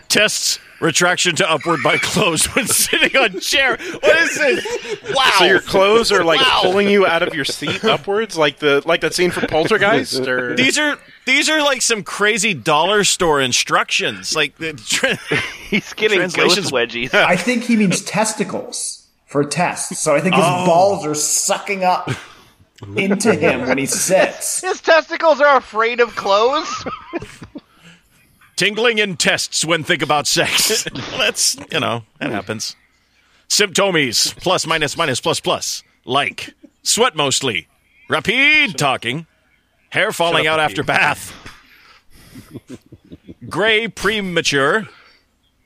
Tests 0.09 0.59
retraction 0.81 1.37
to 1.37 1.51
upward 1.51 1.83
by 1.83 1.99
closed 1.99 2.47
when 2.55 2.67
sitting 2.67 3.15
on 3.21 3.41
chair. 3.41 3.77
What 3.77 4.17
is 4.23 4.37
this? 4.39 5.15
Wow. 5.15 5.31
So 5.39 5.45
your 5.45 5.61
clothes 5.61 6.11
are 6.13 6.25
like 6.25 6.41
pulling 6.63 6.89
you 6.89 7.07
out 7.07 7.23
of 7.23 7.35
your 7.35 7.45
seat 7.45 7.85
upwards, 7.85 8.37
like 8.39 8.59
the 8.59 8.83
like 8.87 9.03
that 9.03 9.13
scene 9.15 9.31
from 9.31 9.49
Poltergeist. 9.49 10.27
Or 10.27 10.55
These 10.57 10.79
are 10.79 10.99
these 11.27 11.51
are 11.51 11.61
like 11.63 11.83
some 11.83 12.03
crazy 12.03 12.55
dollar 12.55 13.05
store 13.05 13.41
instructions. 13.43 14.35
Like 14.35 14.57
the 14.57 14.73
tra- 14.73 15.17
He's 15.69 15.93
getting 15.93 16.21
ghost 16.21 16.37
Translations- 16.37 16.71
wedgies. 16.73 17.13
I 17.15 17.37
think 17.37 17.65
he 17.65 17.77
means 17.77 18.03
testicles 18.03 19.02
for 19.33 19.43
tests. 19.43 19.99
So 19.99 20.15
I 20.15 20.21
think 20.21 20.35
his 20.35 20.45
oh. 20.47 20.67
balls 20.67 21.07
are 21.07 21.15
sucking 21.15 21.83
up 21.83 22.11
into 22.97 23.35
him 23.35 23.67
when 23.67 23.79
he 23.79 23.87
sits. 23.87 24.61
His 24.61 24.81
testicles 24.81 25.41
are 25.41 25.57
afraid 25.57 26.01
of 26.01 26.15
clothes. 26.15 26.85
tingling 28.57 28.99
in 28.99 29.17
tests 29.17 29.65
when 29.65 29.83
think 29.83 30.03
about 30.03 30.27
sex. 30.27 30.85
That's 31.17 31.57
you 31.73 31.81
know 31.81 32.05
that 32.21 32.31
happens. 32.31 32.77
Symptomies 33.49 34.39
plus 34.41 34.67
minus 34.67 34.97
minus 34.97 35.21
plus 35.21 35.41
plus 35.41 35.83
like 36.05 36.55
sweat 36.83 37.17
mostly, 37.17 37.69
rapid 38.09 38.77
talking, 38.77 39.27
hair 39.91 40.13
falling 40.13 40.47
out 40.47 40.61
after 40.61 40.83
bath, 40.83 41.35
gray 43.49 43.89
premature, 43.89 44.89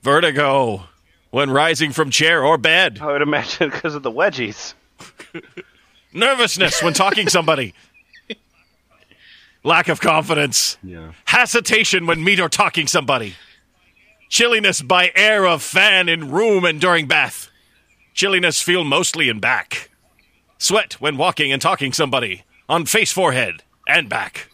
vertigo 0.02 0.84
when 1.36 1.50
rising 1.50 1.92
from 1.92 2.08
chair 2.08 2.42
or 2.42 2.56
bed, 2.56 2.98
I 2.98 3.12
would 3.12 3.20
imagine 3.20 3.68
because 3.70 3.94
of 3.94 4.02
the 4.02 4.10
wedgies. 4.10 4.72
nervousness 6.14 6.82
when 6.82 6.94
talking 6.94 7.28
somebody. 7.28 7.74
Lack 9.62 9.88
of 9.88 10.00
confidence. 10.00 10.78
Yeah. 10.82 11.12
Hesitation 11.26 12.06
when 12.06 12.24
meet 12.24 12.40
or 12.40 12.48
talking 12.48 12.86
somebody. 12.86 13.34
Chilliness 14.30 14.80
by 14.80 15.12
air 15.14 15.46
of 15.46 15.62
fan 15.62 16.08
in 16.08 16.30
room 16.30 16.64
and 16.64 16.80
during 16.80 17.06
bath. 17.06 17.50
Chilliness 18.14 18.62
feel 18.62 18.82
mostly 18.82 19.28
in 19.28 19.38
back. 19.38 19.90
Sweat 20.56 20.94
when 21.02 21.18
walking 21.18 21.52
and 21.52 21.60
talking 21.60 21.92
somebody. 21.92 22.44
On 22.66 22.86
face, 22.86 23.12
forehead, 23.12 23.62
and 23.86 24.08
back. 24.08 24.48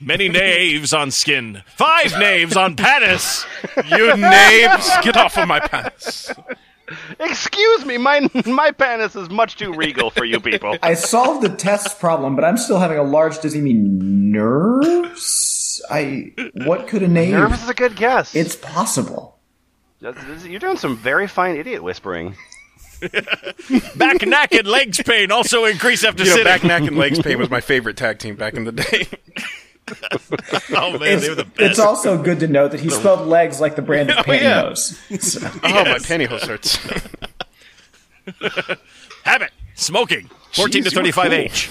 Many 0.00 0.28
knaves 0.28 0.92
on 0.92 1.10
skin. 1.10 1.62
Five 1.74 2.12
knaves 2.18 2.56
on 2.56 2.76
panis. 2.76 3.46
you 3.86 4.14
knaves, 4.16 4.90
get 5.02 5.16
off 5.16 5.38
of 5.38 5.48
my 5.48 5.60
pants. 5.60 6.30
Excuse 7.18 7.84
me, 7.84 7.98
my 7.98 8.28
my 8.46 8.70
penis 8.70 9.16
is 9.16 9.28
much 9.30 9.56
too 9.56 9.72
regal 9.72 10.10
for 10.10 10.24
you 10.24 10.38
people. 10.38 10.76
I 10.82 10.94
solved 10.94 11.42
the 11.42 11.48
test 11.48 11.98
problem, 11.98 12.36
but 12.36 12.44
I'm 12.44 12.56
still 12.56 12.78
having 12.78 12.98
a 12.98 13.02
large. 13.02 13.40
Does 13.40 13.54
he 13.54 13.60
mean 13.60 14.30
nerves? 14.30 15.82
I. 15.90 16.32
What 16.64 16.86
could 16.88 17.02
a 17.02 17.08
name? 17.08 17.32
Nervous 17.32 17.62
is 17.64 17.68
a 17.70 17.74
good 17.74 17.96
guess. 17.96 18.34
It's 18.36 18.54
possible. 18.54 19.38
You're 20.00 20.60
doing 20.60 20.76
some 20.76 20.96
very 20.96 21.26
fine 21.26 21.56
idiot 21.56 21.82
whispering. 21.82 22.36
Back, 23.96 24.26
neck, 24.26 24.52
and 24.52 24.66
legs 24.66 25.02
pain 25.02 25.30
also 25.30 25.64
increase 25.64 26.04
after 26.04 26.22
You 26.22 26.30
know, 26.30 26.36
sitting. 26.36 26.50
back, 26.52 26.64
neck, 26.64 26.82
and 26.82 26.96
legs 26.96 27.20
pain 27.20 27.38
was 27.38 27.50
my 27.50 27.60
favorite 27.60 27.96
tag 27.96 28.18
team 28.18 28.36
back 28.36 28.54
in 28.54 28.64
the 28.64 28.72
day. 28.72 29.08
oh 30.74 30.98
man, 30.98 31.02
It's, 31.02 31.22
they 31.22 31.28
were 31.28 31.34
the 31.36 31.44
best. 31.44 31.60
it's 31.60 31.78
also 31.78 32.20
good 32.20 32.40
to 32.40 32.48
note 32.48 32.72
that 32.72 32.80
he 32.80 32.90
spelled 32.90 33.26
legs 33.28 33.60
like 33.60 33.76
the 33.76 33.82
brand 33.82 34.10
of 34.10 34.24
Oh, 34.28 34.32
yeah. 34.32 34.62
pantyhose. 34.64 35.22
So- 35.22 35.46
Oh, 35.62 35.84
my 35.84 35.98
pantyhose 35.98 36.46
hurts. 36.46 36.78
Habit: 39.24 39.50
smoking. 39.74 40.28
Fourteen 40.52 40.82
Jeez, 40.82 40.88
to 40.90 40.94
thirty-five 40.96 41.26
cool. 41.30 41.34
age. 41.38 41.70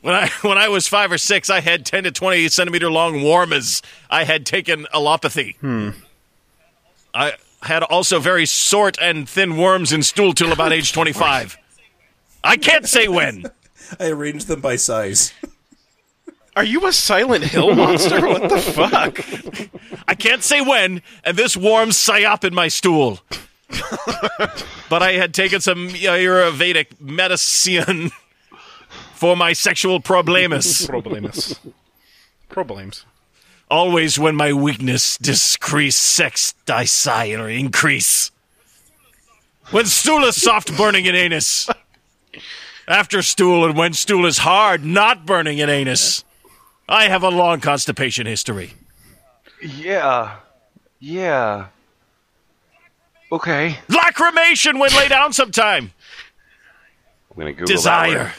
When 0.00 0.14
I 0.14 0.28
when 0.42 0.58
I 0.58 0.68
was 0.68 0.88
five 0.88 1.12
or 1.12 1.18
six, 1.18 1.48
I 1.48 1.60
had 1.60 1.86
ten 1.86 2.04
to 2.04 2.10
twenty 2.10 2.48
centimeter 2.48 2.90
long 2.90 3.22
warmers. 3.22 3.82
I 4.10 4.24
had 4.24 4.44
taken 4.44 4.86
allopathy. 4.92 5.56
Hmm. 5.60 5.90
I 7.14 7.34
had 7.62 7.82
also 7.82 8.18
very 8.20 8.44
short 8.46 8.98
and 9.00 9.28
thin 9.28 9.56
worms 9.56 9.92
in 9.92 10.02
stool 10.02 10.32
till 10.34 10.52
about 10.52 10.72
age 10.72 10.92
twenty-five. 10.92 11.56
I 12.44 12.56
can't 12.56 12.86
say 12.86 13.08
when. 13.08 13.44
I 14.00 14.08
arranged 14.08 14.48
them 14.48 14.60
by 14.60 14.76
size. 14.76 15.32
Are 16.56 16.64
you 16.64 16.86
a 16.86 16.92
Silent 16.92 17.44
Hill 17.44 17.74
monster? 17.74 18.26
What 18.26 18.48
the 18.48 18.58
fuck? 18.58 19.20
I 20.08 20.14
can't 20.14 20.42
say 20.42 20.62
when, 20.62 21.02
and 21.22 21.36
this 21.36 21.54
warms 21.54 21.96
psyop 21.96 22.44
in 22.44 22.54
my 22.54 22.68
stool. 22.68 23.20
but 24.88 25.02
I 25.02 25.12
had 25.12 25.34
taken 25.34 25.60
some 25.60 25.88
uh, 25.88 25.90
Ayurvedic 25.90 26.98
medicine 26.98 28.10
for 29.14 29.36
my 29.36 29.52
sexual 29.52 30.00
problemas. 30.00 30.88
Problems. 30.88 31.60
Problems. 32.48 33.04
Always 33.70 34.18
when 34.18 34.34
my 34.34 34.52
weakness 34.54 35.18
decrease, 35.18 35.96
sex 35.96 36.54
die 36.64 36.84
sigh 36.84 37.32
or 37.32 37.50
increase. 37.50 38.30
When 39.72 39.84
stool 39.84 40.24
is 40.24 40.40
soft, 40.40 40.74
burning 40.76 41.04
in 41.06 41.14
anus. 41.14 41.68
After 42.88 43.20
stool 43.20 43.66
and 43.66 43.76
when 43.76 43.92
stool 43.92 44.24
is 44.24 44.38
hard, 44.38 44.84
not 44.84 45.26
burning 45.26 45.58
in 45.58 45.68
anus. 45.68 46.24
I 46.88 47.08
have 47.08 47.22
a 47.22 47.30
long 47.30 47.60
constipation 47.60 48.26
history. 48.26 48.74
Yeah. 49.62 50.36
Yeah. 51.00 51.68
Okay. 53.32 53.78
Lacrimation 53.88 54.78
when 54.78 54.92
lay 54.92 55.08
down 55.08 55.32
sometime. 55.32 55.92
I'm 57.30 57.38
gonna 57.38 57.52
Google 57.52 57.66
Desire 57.66 58.32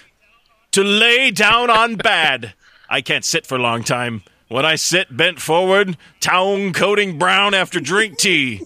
to 0.72 0.84
lay 0.84 1.32
down 1.32 1.70
on 1.70 1.96
bad. 1.96 2.54
I 2.90 3.02
can't 3.02 3.26
sit 3.26 3.46
for 3.46 3.56
a 3.56 3.62
long 3.62 3.84
time. 3.84 4.24
When 4.48 4.66
I 4.66 4.76
sit 4.76 5.16
bent 5.16 5.42
forward, 5.42 5.98
town 6.22 6.72
coating 6.72 7.20
brown 7.20 7.54
after 7.54 7.82
drink 7.82 8.18
tea. 8.18 8.62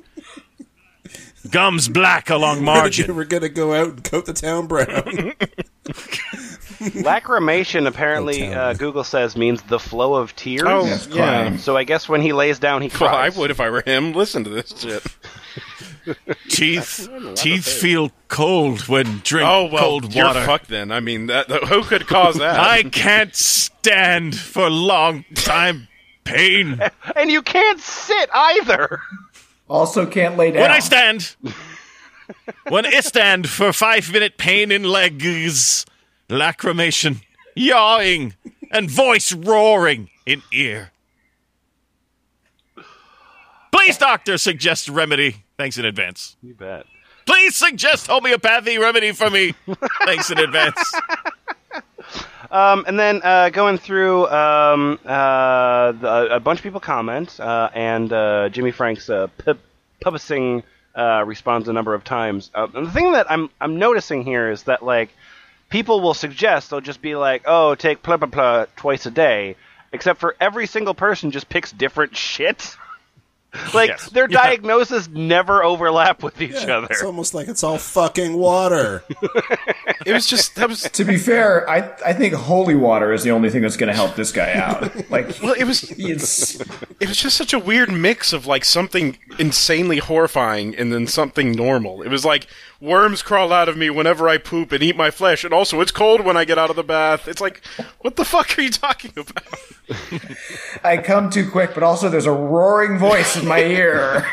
Gums 1.50 1.88
black 1.89 2.30
along 2.30 2.63
margin. 2.63 3.15
We're 3.15 3.26
gonna 3.26 3.50
go 3.50 3.74
out 3.74 3.88
and 3.88 4.04
coat 4.04 4.28
the 4.28 4.34
town 4.34 4.67
brown. 4.67 5.34
Lacrimation 7.04 7.88
apparently, 7.88 8.54
uh. 8.54 8.74
Google 8.74 9.04
says 9.04 9.36
means 9.38 9.62
the 9.63 9.80
flow 9.80 10.15
of 10.15 10.36
tears. 10.36 10.63
Oh, 10.65 10.86
Yes, 10.86 11.08
yeah. 11.08 11.15
crime. 11.44 11.58
So 11.60 11.78
I 11.78 11.84
guess 11.84 12.10
when 12.10 12.22
he 12.22 12.34
lays 12.34 12.60
down, 12.60 12.82
he 12.82 12.88
Well, 13.00 13.10
I 13.10 13.30
cries. 13.30 13.38
would 13.38 13.52
if 13.52 13.60
I 13.60 13.70
were 13.70 13.84
him. 13.86 14.13
Listen 14.13 14.44
to 14.44 14.50
this 14.50 14.74
shit. 14.78 15.04
Teeth 16.50 17.08
teeth 17.36 17.65
feel 17.67 18.12
cold 18.28 18.88
when 18.88 19.20
drink 19.24 19.48
Oh 19.48 19.65
well, 19.65 19.84
cold 19.84 20.15
you're 20.15 20.26
water. 20.26 20.44
fucked 20.46 20.67
then. 20.67 20.91
I 20.91 21.00
mean, 21.00 21.28
that, 21.28 21.48
that- 21.50 21.65
who 21.65 21.84
could 21.84 22.08
cause 22.08 22.38
that? 22.38 22.60
I 22.60 22.84
can't 22.84 23.36
stand 23.36 24.36
for 24.36 24.67
long 24.70 25.26
time 25.36 25.88
pain. 26.24 26.82
And 27.15 27.30
you 27.30 27.44
can't 27.44 27.80
sit 27.80 28.30
either. 28.34 29.00
Also, 29.70 30.06
can't 30.08 30.38
lay 30.38 30.52
down. 30.52 30.63
When 30.63 30.72
I 30.72 30.80
stand, 30.80 31.36
when 32.67 32.86
I 32.86 33.00
stand 33.02 33.48
for 33.48 33.72
five 33.72 34.12
minute 34.12 34.38
pain 34.38 34.72
in 34.72 34.84
legs, 34.84 35.86
lacrimation, 36.32 37.22
yawing, 37.56 38.34
and 38.72 38.89
voice 38.89 39.34
roaring 39.34 40.10
in 40.26 40.41
ear. 40.52 40.91
Please, 43.72 43.98
doctor, 43.98 44.38
suggest 44.38 44.89
remedy. 44.89 45.44
Thanks 45.58 45.78
in 45.78 45.86
advance. 45.86 46.36
You 46.41 46.54
bet. 46.54 46.86
Please 47.26 47.56
suggest 47.56 48.08
homeopathy 48.08 48.78
remedy 48.78 49.12
for 49.12 49.30
me. 49.30 49.54
Thanks 50.06 50.32
in 50.32 50.39
advance. 50.39 50.80
Um, 52.50 52.84
and 52.86 53.00
then 53.00 53.22
uh, 53.24 53.50
going 53.50 53.78
through 53.78 54.28
um, 54.28 55.00
uh, 55.06 55.94
the, 55.94 56.36
a 56.36 56.39
bunch 56.39 56.60
of 56.60 56.63
people 56.63 56.82
comment, 56.82 57.39
uh, 57.39 57.70
and 57.74 58.12
uh, 58.12 58.50
Jimmy 58.50 58.72
Frank's 58.72 59.10
uh, 59.10 59.28
publishing 60.02 60.63
uh, 60.94 61.24
responds 61.26 61.70
a 61.70 61.74
number 61.74 61.94
of 61.94 62.04
times. 62.04 62.52
Uh, 62.54 62.67
and 62.74 62.88
the 62.88 62.91
thing 62.91 63.13
that 63.13 63.32
I'm 63.32 63.50
I'm 63.62 63.80
noticing 63.80 64.24
here 64.24 64.52
is 64.52 64.63
that 64.63 64.84
like 64.84 65.10
people 65.71 66.01
will 66.01 66.13
suggest 66.13 66.69
they'll 66.69 66.81
just 66.81 67.01
be 67.01 67.15
like, 67.15 67.43
oh, 67.47 67.73
take 67.73 68.03
blah 68.03 68.17
blah 68.17 68.27
blah 68.27 68.65
twice 68.75 69.07
a 69.07 69.12
day, 69.12 69.55
except 69.91 70.19
for 70.19 70.36
every 70.39 70.67
single 70.67 70.93
person 70.93 71.31
just 71.31 71.49
picks 71.49 71.71
different 71.71 72.15
shit. 72.15 72.77
like 73.73 73.89
Yes. 73.89 74.09
their 74.09 74.27
diagnoses 74.41 75.09
never 75.09 75.63
overlap 75.63 76.23
with 76.23 76.41
each 76.41 76.65
other. 76.67 76.87
It's 76.89 77.03
almost 77.03 77.33
like 77.33 77.47
it's 77.47 77.63
all 77.63 77.77
fucking 77.77 78.33
water. 78.37 79.03
it 80.05 80.13
was 80.13 80.25
just 80.25 80.55
that 80.55 80.69
was 80.69 80.83
To 80.83 81.03
be 81.03 81.17
fair, 81.17 81.69
I 81.69 81.91
I 82.05 82.13
think 82.13 82.33
holy 82.33 82.75
water 82.75 83.11
is 83.13 83.23
the 83.23 83.31
only 83.31 83.49
thing 83.49 83.61
that's 83.61 83.77
going 83.77 83.89
to 83.89 83.95
help 83.95 84.15
this 84.15 84.31
guy 84.31 84.53
out. 84.53 85.09
Like, 85.11 85.41
well, 85.41 85.53
it 85.53 85.65
was 85.65 85.91
it's 85.97 86.59
it 86.99 87.07
was 87.09 87.17
just 87.17 87.35
such 87.37 87.53
a 87.53 87.59
weird 87.59 87.91
mix 87.91 88.31
of 88.33 88.45
like 88.47 88.63
something 88.63 89.17
insanely 89.37 89.97
horrifying 89.97 90.75
and 90.75 90.93
then 90.93 91.07
something 91.07 91.51
normal. 91.51 92.01
It 92.01 92.09
was 92.09 92.23
like 92.23 92.47
worms 92.79 93.21
crawl 93.21 93.51
out 93.53 93.69
of 93.69 93.77
me 93.77 93.89
whenever 93.89 94.27
I 94.27 94.37
poop 94.37 94.71
and 94.71 94.81
eat 94.81 94.95
my 94.95 95.11
flesh, 95.11 95.43
and 95.43 95.53
also 95.53 95.81
it's 95.81 95.91
cold 95.91 96.21
when 96.25 96.37
I 96.37 96.45
get 96.45 96.57
out 96.57 96.69
of 96.69 96.75
the 96.75 96.83
bath. 96.83 97.27
It's 97.27 97.41
like, 97.41 97.61
what 97.99 98.15
the 98.15 98.25
fuck 98.25 98.57
are 98.57 98.61
you 98.61 98.71
talking 98.71 99.11
about? 99.15 99.43
I 100.83 100.97
come 100.97 101.29
too 101.29 101.49
quick, 101.49 101.73
but 101.73 101.83
also 101.83 102.09
there's 102.09 102.25
a 102.25 102.31
roaring 102.31 102.97
voice 102.97 103.35
in 103.41 103.47
my 103.47 103.60
ear. 103.63 104.25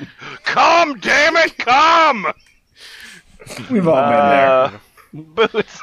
Come, 0.44 0.98
damn 1.00 1.36
it, 1.36 1.56
come! 1.58 2.26
We've 3.70 3.88
all 3.88 4.02
been 4.02 4.28
there. 4.30 4.48
Uh, 4.48 4.78
Boots. 5.12 5.80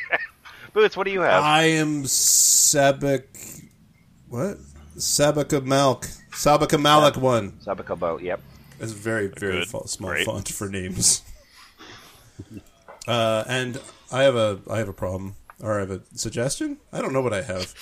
Boots, 0.72 0.96
what 0.96 1.04
do 1.04 1.10
you 1.12 1.20
have? 1.20 1.42
I 1.42 1.64
am 1.64 2.04
Sabak. 2.04 3.24
What? 4.28 4.58
Sabaka 4.96 5.60
Malk. 5.60 6.06
Sabaka 6.30 6.80
Malik 6.80 7.16
one. 7.16 7.52
Sabaco 7.64 7.98
boat. 7.98 8.22
Yep. 8.22 8.40
It's 8.80 8.92
very, 8.92 9.28
very 9.28 9.60
Good. 9.60 9.68
fa- 9.68 9.88
small 9.88 10.10
Great. 10.10 10.26
font 10.26 10.48
for 10.48 10.68
names. 10.68 11.22
uh, 13.08 13.44
and 13.48 13.80
I 14.12 14.22
have 14.22 14.36
a 14.36 14.60
I 14.70 14.78
have 14.78 14.88
a 14.88 14.92
problem, 14.92 15.34
or 15.60 15.76
I 15.76 15.80
have 15.80 15.90
a 15.90 16.02
suggestion. 16.14 16.78
I 16.92 17.00
don't 17.00 17.12
know 17.12 17.20
what 17.22 17.32
I 17.34 17.42
have. 17.42 17.74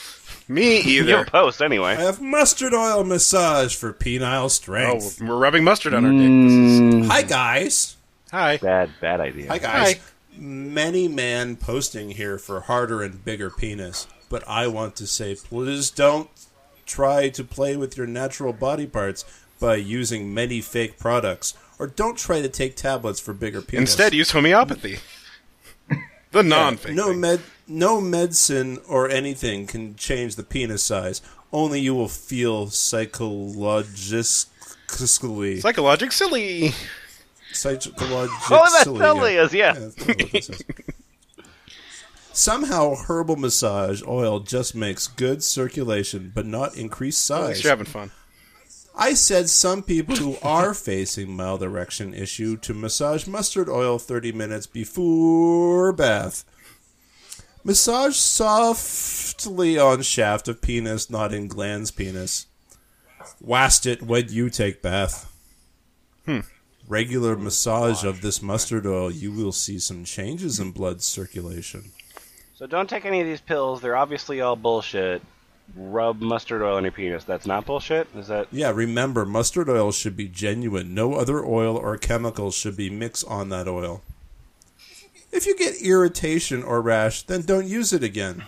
Me 0.48 0.80
You 0.84 1.00
have 1.00 1.08
either. 1.08 1.22
a 1.22 1.30
post 1.30 1.60
anyway. 1.62 1.92
I 1.92 2.02
have 2.02 2.20
mustard 2.20 2.72
oil 2.74 3.04
massage 3.04 3.74
for 3.74 3.92
penile 3.92 4.50
strength. 4.50 5.18
Oh, 5.20 5.26
we're 5.26 5.36
rubbing 5.38 5.64
mustard 5.64 5.94
on 5.94 6.04
our 6.04 6.12
dick. 6.12 6.20
Is- 6.20 6.80
mm. 6.80 7.06
Hi 7.06 7.22
guys. 7.22 7.96
Hi. 8.30 8.56
Bad, 8.58 8.90
bad 9.00 9.20
idea. 9.20 9.48
Hi 9.48 9.58
guys. 9.58 9.94
Hi. 9.94 10.00
Many 10.38 11.08
man 11.08 11.56
posting 11.56 12.10
here 12.10 12.38
for 12.38 12.60
harder 12.60 13.02
and 13.02 13.24
bigger 13.24 13.48
penis, 13.50 14.06
but 14.28 14.46
I 14.46 14.66
want 14.66 14.94
to 14.96 15.06
say 15.06 15.34
please 15.34 15.90
don't 15.90 16.28
try 16.84 17.28
to 17.30 17.42
play 17.42 17.76
with 17.76 17.96
your 17.96 18.06
natural 18.06 18.52
body 18.52 18.86
parts 18.86 19.24
by 19.58 19.76
using 19.76 20.34
many 20.34 20.60
fake 20.60 20.98
products, 20.98 21.54
or 21.78 21.86
don't 21.86 22.18
try 22.18 22.42
to 22.42 22.48
take 22.50 22.76
tablets 22.76 23.18
for 23.18 23.32
bigger 23.32 23.62
penis. 23.62 23.90
Instead, 23.92 24.12
use 24.12 24.30
homeopathy. 24.32 24.98
The 26.32 26.42
non-fake. 26.42 26.94
no 26.94 27.08
thing. 27.12 27.20
med 27.20 27.40
no 27.68 28.00
medicine 28.00 28.78
or 28.88 29.08
anything 29.08 29.66
can 29.66 29.94
change 29.96 30.36
the 30.36 30.42
penis 30.42 30.82
size. 30.82 31.20
Only 31.52 31.80
you 31.80 31.94
will 31.94 32.08
feel 32.08 32.68
psychologically 32.68 35.60
Psychologic 35.60 36.12
silly. 36.12 36.72
psychologically. 37.52 38.36
Oh, 38.50 38.70
that 38.72 38.84
totally 38.84 39.36
is, 39.36 39.54
yeah. 39.54 39.72
that's 39.72 39.94
totally 39.94 40.24
what 40.24 40.34
is. 40.34 40.64
Somehow, 42.32 42.94
herbal 42.94 43.36
massage 43.36 44.02
oil 44.06 44.40
just 44.40 44.74
makes 44.74 45.06
good 45.06 45.42
circulation, 45.42 46.32
but 46.34 46.44
not 46.44 46.76
increased 46.76 47.30
oh, 47.30 47.46
size. 47.46 47.62
you're 47.64 47.70
having 47.70 47.86
fun. 47.86 48.10
I 48.94 49.14
said 49.14 49.48
some 49.48 49.82
people 49.82 50.16
who 50.16 50.36
are 50.42 50.74
facing 50.74 51.34
mild 51.34 51.62
erection 51.62 52.12
issue 52.12 52.58
to 52.58 52.74
massage 52.74 53.26
mustard 53.26 53.70
oil 53.70 53.98
30 53.98 54.32
minutes 54.32 54.66
before 54.66 55.92
bath. 55.92 56.44
Massage 57.66 58.14
softly 58.14 59.76
on 59.76 60.00
shaft 60.02 60.46
of 60.46 60.62
penis, 60.62 61.10
not 61.10 61.34
in 61.34 61.48
glands 61.48 61.90
penis. 61.90 62.46
Wast 63.40 63.86
it 63.86 64.04
when 64.04 64.28
you 64.28 64.50
take 64.50 64.82
bath. 64.82 65.32
Hmm. 66.26 66.42
Regular 66.86 67.34
massage 67.34 68.04
of 68.04 68.20
this 68.20 68.40
mustard 68.40 68.86
oil, 68.86 69.10
you 69.10 69.32
will 69.32 69.50
see 69.50 69.80
some 69.80 70.04
changes 70.04 70.60
in 70.60 70.70
blood 70.70 71.02
circulation. 71.02 71.90
So 72.54 72.68
don't 72.68 72.88
take 72.88 73.04
any 73.04 73.20
of 73.20 73.26
these 73.26 73.40
pills. 73.40 73.80
They're 73.80 73.96
obviously 73.96 74.40
all 74.40 74.54
bullshit. 74.54 75.20
Rub 75.74 76.20
mustard 76.20 76.62
oil 76.62 76.76
on 76.76 76.84
your 76.84 76.92
penis. 76.92 77.24
That's 77.24 77.46
not 77.46 77.66
bullshit. 77.66 78.06
Is 78.14 78.28
that? 78.28 78.46
Yeah, 78.52 78.70
remember, 78.70 79.26
mustard 79.26 79.68
oil 79.68 79.90
should 79.90 80.16
be 80.16 80.28
genuine. 80.28 80.94
No 80.94 81.14
other 81.14 81.44
oil 81.44 81.76
or 81.76 81.98
chemicals 81.98 82.54
should 82.54 82.76
be 82.76 82.90
mixed 82.90 83.26
on 83.26 83.48
that 83.48 83.66
oil. 83.66 84.04
If 85.36 85.44
you 85.44 85.54
get 85.54 85.82
irritation 85.82 86.62
or 86.62 86.80
rash, 86.80 87.22
then 87.22 87.42
don't 87.42 87.66
use 87.66 87.92
it 87.92 88.02
again. 88.02 88.44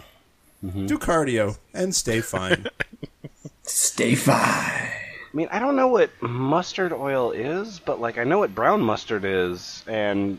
Mm-hmm. 0.65 0.87
Do 0.87 0.99
cardio 0.99 1.59
and 1.75 1.95
stay 1.95 2.21
fine. 2.23 2.67
Stay 3.63 4.15
fine. 4.15 4.35
I 4.35 4.91
mean, 5.35 5.49
I 5.51 5.59
don't 5.59 5.77
know 5.77 5.89
what 5.89 6.11
mustard 6.23 6.91
oil 6.91 7.33
is, 7.33 7.79
but 7.79 8.01
like 8.01 8.17
I 8.17 8.25
know 8.25 8.39
what 8.39 8.55
brown 8.55 8.81
mustard 8.81 9.27
is, 9.27 9.85
and 9.87 10.39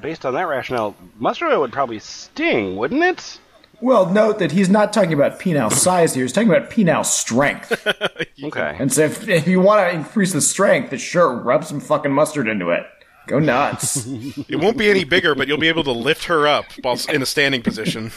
based 0.00 0.24
on 0.24 0.34
that 0.34 0.46
rationale, 0.46 0.94
mustard 1.18 1.50
oil 1.50 1.60
would 1.62 1.72
probably 1.72 1.98
sting, 1.98 2.76
wouldn't 2.76 3.02
it? 3.02 3.40
Well, 3.80 4.06
note 4.06 4.38
that 4.38 4.52
he's 4.52 4.68
not 4.68 4.92
talking 4.92 5.12
about 5.12 5.40
penile 5.40 5.72
size 5.72 6.14
here. 6.14 6.22
He's 6.22 6.32
talking 6.32 6.50
about 6.50 6.70
penile 6.70 7.04
strength. 7.04 7.86
Okay. 8.42 8.74
and 8.78 8.90
so 8.90 9.02
if, 9.02 9.28
if 9.28 9.46
you 9.46 9.60
want 9.60 9.80
to 9.80 9.94
increase 9.94 10.32
the 10.32 10.40
strength, 10.40 10.90
then 10.90 10.98
sure, 10.98 11.30
rub 11.36 11.62
some 11.62 11.78
fucking 11.78 12.10
mustard 12.10 12.48
into 12.48 12.70
it. 12.70 12.86
Go 13.30 13.38
nuts. 13.38 14.06
It 14.48 14.56
won't 14.56 14.76
be 14.76 14.90
any 14.90 15.04
bigger, 15.04 15.36
but 15.36 15.46
you'll 15.46 15.56
be 15.56 15.68
able 15.68 15.84
to 15.84 15.92
lift 15.92 16.24
her 16.24 16.48
up 16.48 16.64
while 16.82 16.98
in 17.08 17.22
a 17.22 17.26
standing 17.26 17.62
position. 17.62 18.10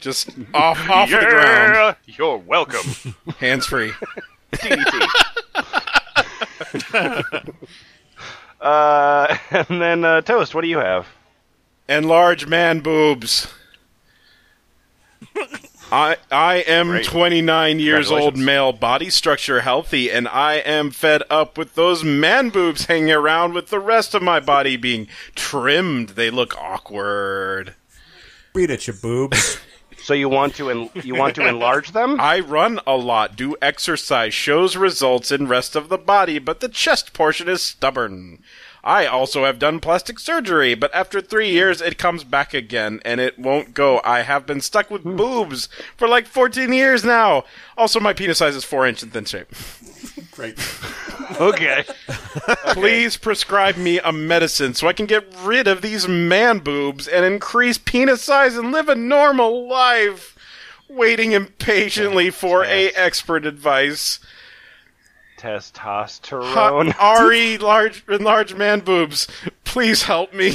Just 0.00 0.30
off 0.52 0.90
off 0.90 1.12
of 1.12 1.20
the 1.20 1.26
ground, 1.26 1.96
You're 2.06 2.38
welcome. 2.38 3.14
hands 3.38 3.66
free. 3.66 3.92
DDT. 4.52 5.06
uh, 8.60 9.36
and 9.52 9.80
then 9.80 10.04
uh, 10.04 10.22
toast. 10.22 10.56
What 10.56 10.62
do 10.62 10.68
you 10.68 10.78
have? 10.78 11.06
Enlarge 11.88 12.48
man 12.48 12.80
boobs. 12.80 13.46
I 15.92 16.16
I 16.30 16.54
am 16.56 16.88
Great. 16.88 17.04
29 17.04 17.78
years 17.78 18.10
old, 18.10 18.38
male, 18.38 18.72
body 18.72 19.10
structure 19.10 19.60
healthy, 19.60 20.10
and 20.10 20.26
I 20.26 20.54
am 20.54 20.90
fed 20.90 21.22
up 21.28 21.58
with 21.58 21.74
those 21.74 22.02
man 22.02 22.48
boobs 22.48 22.86
hanging 22.86 23.12
around 23.12 23.52
with 23.52 23.68
the 23.68 23.78
rest 23.78 24.14
of 24.14 24.22
my 24.22 24.40
body 24.40 24.78
being 24.78 25.06
trimmed. 25.34 26.10
They 26.10 26.30
look 26.30 26.56
awkward. 26.56 27.74
Beat 28.54 28.70
it, 28.70 28.86
you 28.86 28.94
boobs. 28.94 29.58
So 30.02 30.14
you 30.14 30.28
want 30.28 30.56
to 30.56 30.68
en- 30.68 30.90
you 31.04 31.14
want 31.14 31.36
to 31.36 31.46
enlarge 31.46 31.92
them? 31.92 32.16
I 32.20 32.40
run 32.40 32.80
a 32.88 32.96
lot, 32.96 33.36
do 33.36 33.54
exercise, 33.62 34.34
shows 34.34 34.76
results 34.76 35.30
in 35.30 35.46
rest 35.46 35.76
of 35.76 35.88
the 35.88 35.96
body, 35.96 36.40
but 36.40 36.58
the 36.58 36.68
chest 36.68 37.12
portion 37.12 37.48
is 37.48 37.62
stubborn. 37.62 38.42
I 38.84 39.06
also 39.06 39.44
have 39.44 39.60
done 39.60 39.78
plastic 39.78 40.18
surgery, 40.18 40.74
but 40.74 40.92
after 40.92 41.20
three 41.20 41.50
years 41.50 41.80
it 41.80 41.98
comes 41.98 42.24
back 42.24 42.52
again, 42.52 43.00
and 43.04 43.20
it 43.20 43.38
won't 43.38 43.74
go. 43.74 44.00
I 44.04 44.22
have 44.22 44.44
been 44.44 44.60
stuck 44.60 44.90
with 44.90 45.02
hmm. 45.02 45.16
boobs 45.16 45.68
for 45.96 46.08
like 46.08 46.26
14 46.26 46.72
years 46.72 47.04
now. 47.04 47.44
Also, 47.76 48.00
my 48.00 48.12
penis 48.12 48.38
size 48.38 48.56
is 48.56 48.64
4 48.64 48.86
inch 48.86 49.02
in 49.02 49.10
thin 49.10 49.24
shape. 49.24 49.48
Great. 50.32 50.58
Okay. 51.40 51.84
Please 52.72 53.16
prescribe 53.16 53.76
me 53.76 54.00
a 54.00 54.12
medicine 54.12 54.74
so 54.74 54.88
I 54.88 54.92
can 54.92 55.06
get 55.06 55.32
rid 55.42 55.68
of 55.68 55.82
these 55.82 56.08
man 56.08 56.58
boobs 56.58 57.06
and 57.06 57.24
increase 57.24 57.78
penis 57.78 58.22
size 58.22 58.56
and 58.56 58.72
live 58.72 58.88
a 58.88 58.94
normal 58.94 59.68
life. 59.68 60.36
Waiting 60.88 61.32
impatiently 61.32 62.30
for 62.30 62.64
a 62.64 62.90
expert 62.90 63.46
advice. 63.46 64.18
Testosterone. 65.42 66.94
Ari, 67.00 67.58
large, 67.58 68.04
large 68.06 68.54
man 68.54 68.78
boobs. 68.80 69.26
Please 69.64 70.04
help 70.04 70.32
me. 70.32 70.54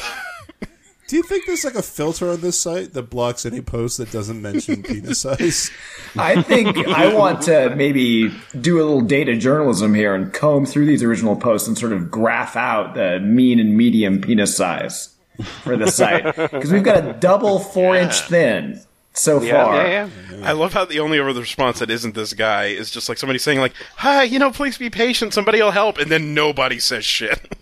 Do 1.08 1.16
you 1.16 1.24
think 1.24 1.46
there's 1.46 1.66
like 1.66 1.76
a 1.76 1.82
filter 1.82 2.30
on 2.30 2.42
this 2.42 2.60
site 2.60 2.94
that 2.94 3.04
blocks 3.04 3.46
any 3.46 3.62
post 3.62 3.98
that 3.98 4.12
doesn't 4.12 4.42
mention 4.42 4.84
penis 4.84 5.20
size? 5.20 5.72
I 6.18 6.42
think 6.42 6.88
I 6.88 7.14
want 7.14 7.42
to 7.44 7.74
maybe 7.76 8.34
do 8.60 8.78
a 8.78 8.84
little 8.84 9.02
data 9.02 9.36
journalism 9.36 9.94
here 9.94 10.16
and 10.16 10.34
comb 10.34 10.66
through 10.66 10.86
these 10.86 11.04
original 11.04 11.36
posts 11.36 11.68
and 11.68 11.78
sort 11.78 11.92
of 11.94 12.10
graph 12.10 12.56
out 12.56 12.96
the 12.96 13.20
mean 13.20 13.60
and 13.60 13.76
medium 13.76 14.22
penis 14.22 14.56
size 14.56 15.16
for 15.64 15.76
the 15.78 15.92
site 15.92 16.24
because 16.36 16.72
we've 16.72 16.84
got 16.84 17.06
a 17.06 17.14
double 17.14 17.60
four 17.60 17.96
inch 17.96 18.22
thin 18.22 18.82
so 19.18 19.42
yeah, 19.42 19.64
far. 19.64 19.76
yeah, 19.76 20.10
yeah. 20.32 20.50
I 20.50 20.52
love 20.52 20.74
how 20.74 20.86
the 20.86 21.00
only 21.00 21.20
other 21.20 21.40
response 21.40 21.80
that 21.80 21.90
isn't 21.90 22.16
this 22.16 22.34
guy 22.34 22.66
is 22.66 22.92
just 22.92 23.10
like 23.10 23.18
somebody 23.18 23.40
saying 23.40 23.60
like, 23.60 23.74
"Hi, 23.98 24.24
you 24.24 24.40
know, 24.40 24.52
please 24.52 24.78
be 24.78 24.90
patient. 24.90 25.34
Somebody 25.34 25.62
will 25.62 25.72
help," 25.72 25.98
and 25.98 26.12
then 26.12 26.34
nobody 26.34 26.80
says 26.80 27.06
shit. 27.06 27.54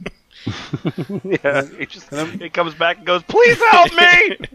Yeah, 1.23 1.63
it 1.79 1.89
just 1.89 2.13
it 2.13 2.53
comes 2.53 2.75
back 2.75 2.97
and 2.97 3.05
goes, 3.05 3.23
"Please 3.23 3.57
help 3.71 3.91
me." 3.93 4.37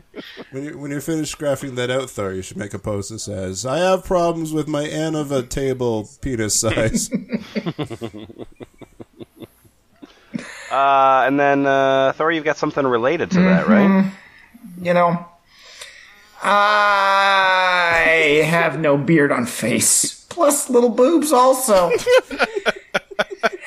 When 0.50 0.64
you 0.64 0.78
when 0.78 0.90
you're 0.90 1.00
finished 1.00 1.38
graphing 1.38 1.76
that 1.76 1.90
out, 1.90 2.10
Thor, 2.10 2.32
you 2.32 2.42
should 2.42 2.58
make 2.58 2.74
a 2.74 2.78
post 2.78 3.10
that 3.10 3.20
says, 3.20 3.64
"I 3.64 3.78
have 3.78 4.04
problems 4.04 4.52
with 4.52 4.68
my 4.68 4.84
Anova 4.84 5.48
table 5.48 6.10
penis 6.20 6.60
size." 6.60 7.10
uh, 10.70 11.24
and 11.26 11.40
then 11.40 11.66
uh, 11.66 12.12
Thor, 12.12 12.30
you've 12.30 12.44
got 12.44 12.58
something 12.58 12.86
related 12.86 13.30
to 13.32 13.40
that, 13.40 13.66
right? 13.66 14.12
You 14.82 14.92
know, 14.92 15.26
I 16.42 18.42
have 18.46 18.81
no 18.81 18.96
beard 18.96 19.31
on 19.31 19.46
face, 19.46 20.24
plus 20.31 20.70
little 20.70 20.88
boobs 20.88 21.33
also. 21.33 21.90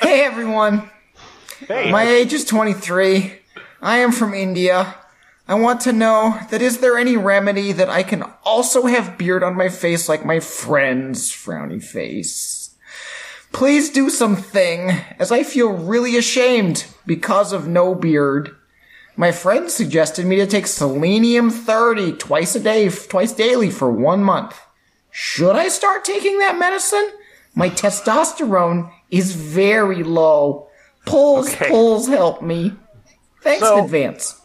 hey 0.01 0.23
everyone. 0.23 0.89
Hey, 1.67 1.91
My 1.91 2.03
age 2.03 2.33
is 2.33 2.45
23. 2.45 3.39
I 3.81 3.97
am 3.97 4.11
from 4.11 4.33
India. 4.33 4.95
I 5.47 5.55
want 5.55 5.81
to 5.81 5.93
know 5.93 6.39
that 6.49 6.61
is 6.61 6.79
there 6.79 6.97
any 6.97 7.15
remedy 7.15 7.73
that 7.73 7.89
I 7.89 8.01
can 8.01 8.23
also 8.43 8.87
have 8.87 9.17
beard 9.17 9.43
on 9.43 9.55
my 9.55 9.69
face 9.69 10.09
like 10.09 10.25
my 10.25 10.39
friend's 10.39 11.31
frowny 11.31 11.83
face? 11.83 12.75
Please 13.51 13.91
do 13.91 14.09
something, 14.09 14.89
as 15.19 15.31
I 15.31 15.43
feel 15.43 15.71
really 15.71 16.17
ashamed 16.17 16.85
because 17.05 17.53
of 17.53 17.67
no 17.67 17.93
beard. 17.93 18.55
My 19.15 19.31
friend 19.31 19.69
suggested 19.69 20.25
me 20.25 20.37
to 20.37 20.47
take 20.47 20.65
selenium 20.67 21.49
30 21.51 22.13
twice 22.13 22.55
a 22.55 22.59
day, 22.59 22.89
twice 22.89 23.31
daily 23.31 23.69
for 23.69 23.91
one 23.91 24.23
month. 24.23 24.59
Should 25.11 25.55
I 25.55 25.67
start 25.69 26.03
taking 26.03 26.39
that 26.39 26.57
medicine? 26.57 27.11
My 27.53 27.69
testosterone 27.69 28.91
is 29.11 29.35
very 29.35 30.03
low. 30.03 30.67
Pulls, 31.05 31.53
Okay. 31.53 31.69
pulls 31.69 32.07
help 32.07 32.41
me. 32.41 32.73
Thanks 33.41 33.63
So- 33.63 33.77
in 33.77 33.83
advance. 33.85 34.39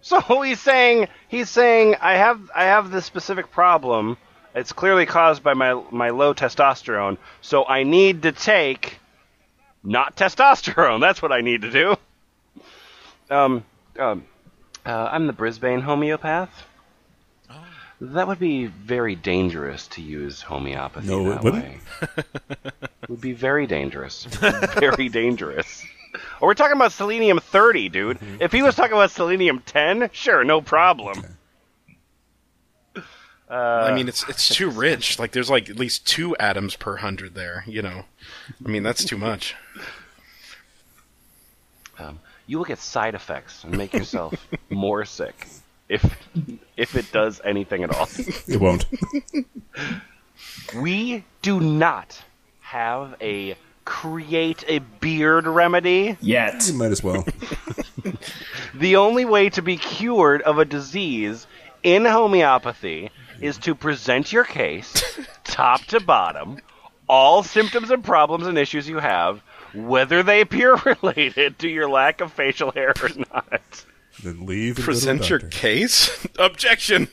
So 0.00 0.20
he's 0.42 0.60
saying 0.60 1.08
he's 1.28 1.48
saying 1.48 1.96
I 2.00 2.16
have 2.16 2.38
I 2.54 2.64
have 2.64 2.90
this 2.90 3.06
specific 3.06 3.50
problem. 3.50 4.18
It's 4.54 4.70
clearly 4.70 5.06
caused 5.06 5.42
by 5.42 5.54
my 5.54 5.80
my 5.90 6.10
low 6.10 6.34
testosterone. 6.34 7.16
So 7.40 7.64
I 7.66 7.84
need 7.84 8.22
to 8.22 8.32
take 8.32 8.98
not 9.82 10.14
testosterone. 10.14 11.00
That's 11.06 11.22
what 11.22 11.32
I 11.32 11.40
need 11.40 11.62
to 11.62 11.70
do. 11.70 11.96
Um, 13.30 13.64
um, 13.98 14.24
uh, 14.86 15.08
I'm 15.12 15.26
the 15.26 15.32
Brisbane 15.32 15.80
homeopath. 15.80 16.50
That 18.00 18.26
would 18.26 18.40
be 18.40 18.66
very 18.66 19.14
dangerous 19.14 19.86
to 19.88 20.02
use 20.02 20.42
homeopathy 20.42 21.06
No, 21.06 21.30
it 21.30 21.42
wouldn't. 21.42 21.64
way. 21.64 21.80
it 22.02 23.08
would 23.08 23.20
be 23.20 23.32
very 23.32 23.66
dangerous. 23.66 24.24
very 24.78 25.08
dangerous. 25.08 25.82
Or 26.40 26.48
we're 26.48 26.54
talking 26.54 26.76
about 26.76 26.92
selenium 26.92 27.38
30, 27.38 27.88
dude. 27.88 28.18
Mm-hmm. 28.18 28.36
If 28.40 28.52
he 28.52 28.62
was 28.62 28.74
talking 28.74 28.92
about 28.94 29.10
selenium 29.12 29.60
10, 29.64 30.10
sure, 30.12 30.44
no 30.44 30.60
problem. 30.60 31.24
I 33.48 33.92
mean, 33.94 34.08
it's 34.08 34.28
it's 34.28 34.48
too 34.48 34.68
rich. 34.70 35.18
Like, 35.18 35.30
there's 35.32 35.50
like 35.50 35.70
at 35.70 35.76
least 35.76 36.06
two 36.06 36.34
atoms 36.38 36.74
per 36.74 36.96
hundred 36.96 37.34
there. 37.34 37.62
You 37.66 37.82
know, 37.82 38.04
I 38.64 38.68
mean, 38.68 38.82
that's 38.82 39.04
too 39.04 39.18
much. 39.18 39.54
Um, 41.98 42.18
you 42.46 42.58
will 42.58 42.64
get 42.64 42.78
side 42.78 43.14
effects 43.14 43.64
and 43.64 43.76
make 43.76 43.92
yourself 43.92 44.34
more 44.70 45.04
sick 45.04 45.46
if 45.88 46.04
if 46.76 46.96
it 46.96 47.10
does 47.12 47.40
anything 47.44 47.84
at 47.84 47.94
all. 47.94 48.08
It 48.48 48.60
won't. 48.60 48.86
We 50.76 51.24
do 51.42 51.60
not 51.60 52.22
have 52.60 53.16
a 53.20 53.56
create 53.84 54.64
a 54.66 54.78
beard 54.78 55.46
remedy. 55.46 56.16
Yet. 56.20 56.66
You 56.66 56.74
might 56.74 56.90
as 56.90 57.02
well. 57.02 57.24
The 58.74 58.96
only 58.96 59.24
way 59.24 59.50
to 59.50 59.62
be 59.62 59.76
cured 59.76 60.42
of 60.42 60.58
a 60.58 60.64
disease 60.64 61.46
in 61.84 62.04
homeopathy 62.04 63.10
is 63.40 63.56
to 63.58 63.76
present 63.76 64.32
your 64.32 64.42
case, 64.42 65.20
top 65.44 65.84
to 65.86 66.00
bottom, 66.00 66.58
all 67.08 67.44
symptoms 67.44 67.90
and 67.92 68.02
problems 68.02 68.48
and 68.48 68.58
issues 68.58 68.88
you 68.88 68.98
have, 68.98 69.42
whether 69.74 70.22
they 70.22 70.40
appear 70.40 70.74
related 71.02 71.58
to 71.60 71.68
your 71.68 71.88
lack 71.88 72.20
of 72.20 72.32
facial 72.32 72.70
hair 72.72 72.94
or 73.02 73.10
not. 73.32 73.84
Then 74.22 74.46
leave. 74.46 74.76
Present 74.76 75.28
your 75.28 75.40
case. 75.40 76.26
Objection. 76.38 77.08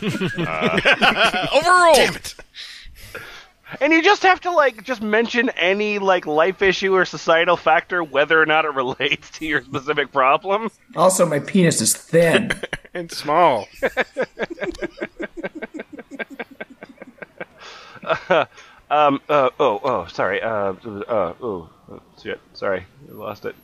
Uh. 0.00 1.48
Overruled. 1.54 1.96
Damn 1.96 2.14
it. 2.14 2.34
And 3.80 3.92
you 3.92 4.00
just 4.00 4.22
have 4.22 4.40
to 4.42 4.52
like 4.52 4.84
just 4.84 5.02
mention 5.02 5.50
any 5.50 5.98
like 5.98 6.24
life 6.24 6.62
issue 6.62 6.94
or 6.94 7.04
societal 7.04 7.56
factor, 7.56 8.04
whether 8.04 8.40
or 8.40 8.46
not 8.46 8.64
it 8.64 8.72
relates 8.74 9.28
to 9.32 9.46
your 9.46 9.62
specific 9.62 10.12
problem. 10.12 10.70
Also, 10.94 11.26
my 11.26 11.40
penis 11.40 11.80
is 11.80 11.92
thin. 11.92 12.52
And 12.94 13.10
small. 13.10 13.66
Um. 18.90 19.20
Uh, 19.28 19.50
oh. 19.58 19.80
Oh. 19.82 20.06
Sorry. 20.06 20.42
Uh. 20.42 20.74
Uh. 20.74 21.34
Oh. 21.40 21.68
Shit. 22.22 22.40
Sorry. 22.54 22.86
I 23.08 23.12
lost 23.12 23.44
it. 23.44 23.54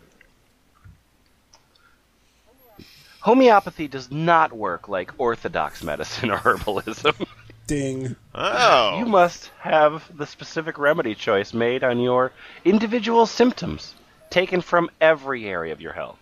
Homeopathy 3.21 3.87
does 3.87 4.11
not 4.11 4.53
work 4.53 4.89
like 4.89 5.13
orthodox 5.19 5.85
medicine 5.85 6.31
or 6.31 6.39
herbalism. 6.39 7.27
Ding. 7.69 8.17
Oh. 8.35 8.99
You 8.99 9.07
must 9.07 9.51
have 9.61 10.05
the 10.17 10.27
specific 10.27 10.77
remedy 10.77 11.15
choice 11.15 11.55
made 11.55 11.85
on 11.85 12.01
your 12.01 12.33
individual 12.65 13.27
symptoms, 13.27 13.95
taken 14.31 14.61
from 14.61 14.91
every 15.01 15.47
area 15.47 15.73
of 15.73 15.81
your 15.81 15.93
health. 15.93 16.19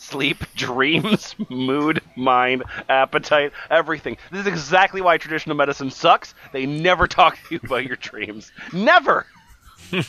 Sleep, 0.00 0.44
dreams, 0.56 1.34
mood, 1.48 2.00
mind, 2.16 2.62
appetite, 2.88 3.52
everything. 3.68 4.16
This 4.30 4.42
is 4.42 4.46
exactly 4.46 5.00
why 5.00 5.18
traditional 5.18 5.56
medicine 5.56 5.90
sucks. 5.90 6.34
They 6.52 6.66
never 6.66 7.06
talk 7.06 7.36
to 7.36 7.54
you 7.54 7.60
about 7.62 7.84
your 7.84 7.96
dreams. 7.96 8.52
Never! 8.72 9.26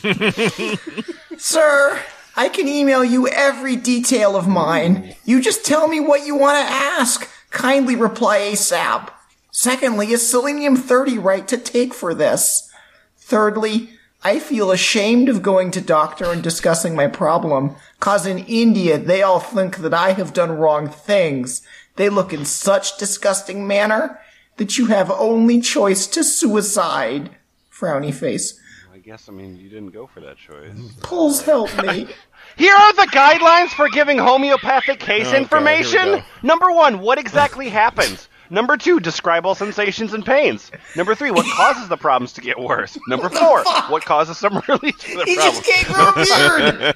Sir, 1.36 2.02
I 2.36 2.48
can 2.48 2.68
email 2.68 3.04
you 3.04 3.26
every 3.28 3.76
detail 3.76 4.36
of 4.36 4.46
mine. 4.46 5.14
You 5.24 5.42
just 5.42 5.66
tell 5.66 5.88
me 5.88 6.00
what 6.00 6.24
you 6.24 6.36
want 6.36 6.56
to 6.58 6.72
ask. 6.72 7.28
Kindly 7.50 7.96
reply 7.96 8.38
ASAP. 8.38 9.10
Secondly, 9.50 10.12
is 10.12 10.26
Selenium 10.26 10.76
30 10.76 11.18
right 11.18 11.48
to 11.48 11.58
take 11.58 11.92
for 11.92 12.14
this? 12.14 12.70
Thirdly, 13.18 13.90
I 14.22 14.38
feel 14.38 14.70
ashamed 14.70 15.28
of 15.28 15.42
going 15.42 15.70
to 15.72 15.80
doctor 15.80 16.30
and 16.30 16.42
discussing 16.42 16.94
my 16.94 17.08
problem, 17.08 17.74
cause 18.00 18.26
in 18.26 18.38
India 18.40 18.98
they 18.98 19.22
all 19.22 19.40
think 19.40 19.76
that 19.78 19.94
I 19.94 20.12
have 20.12 20.32
done 20.32 20.52
wrong 20.52 20.88
things. 20.88 21.62
They 21.96 22.08
look 22.08 22.32
in 22.32 22.44
such 22.44 22.96
disgusting 22.98 23.66
manner 23.66 24.18
that 24.56 24.78
you 24.78 24.86
have 24.86 25.10
only 25.10 25.60
choice 25.60 26.06
to 26.08 26.24
suicide. 26.24 27.30
Frowny 27.72 28.12
face. 28.12 28.58
I 28.92 28.98
guess, 28.98 29.28
I 29.28 29.32
mean, 29.32 29.56
you 29.56 29.68
didn't 29.68 29.90
go 29.90 30.06
for 30.06 30.20
that 30.20 30.36
choice. 30.36 30.72
Pulls 31.02 31.42
help 31.42 31.70
me. 31.82 32.06
Here 32.56 32.74
are 32.74 32.92
the 32.94 33.06
guidelines 33.12 33.68
for 33.70 33.88
giving 33.88 34.18
homeopathic 34.18 34.98
case 35.00 35.28
Oh, 35.28 35.32
God, 35.32 35.42
information. 35.42 36.04
go. 36.06 36.22
Number 36.42 36.70
one, 36.72 37.00
what 37.00 37.18
exactly 37.18 37.68
happens? 37.68 38.28
Number 38.50 38.76
two, 38.76 38.98
describe 39.00 39.46
all 39.46 39.54
sensations 39.54 40.12
and 40.12 40.26
pains. 40.26 40.70
Number 40.96 41.14
three, 41.14 41.30
what 41.30 41.46
causes 41.56 41.88
the 41.88 41.96
problems 41.96 42.32
to 42.34 42.40
get 42.40 42.58
worse? 42.58 42.98
Number 43.08 43.28
four, 43.28 43.62
what 43.88 44.04
causes 44.04 44.38
some 44.38 44.54
relief 44.68 44.96
for 45.00 45.18
the 45.18 45.24
He 45.24 45.36
problem? 45.36 45.62
just 45.62 45.64
can't 45.64 45.86
grow 45.86 46.08
a 46.08 46.78
beard. 46.80 46.94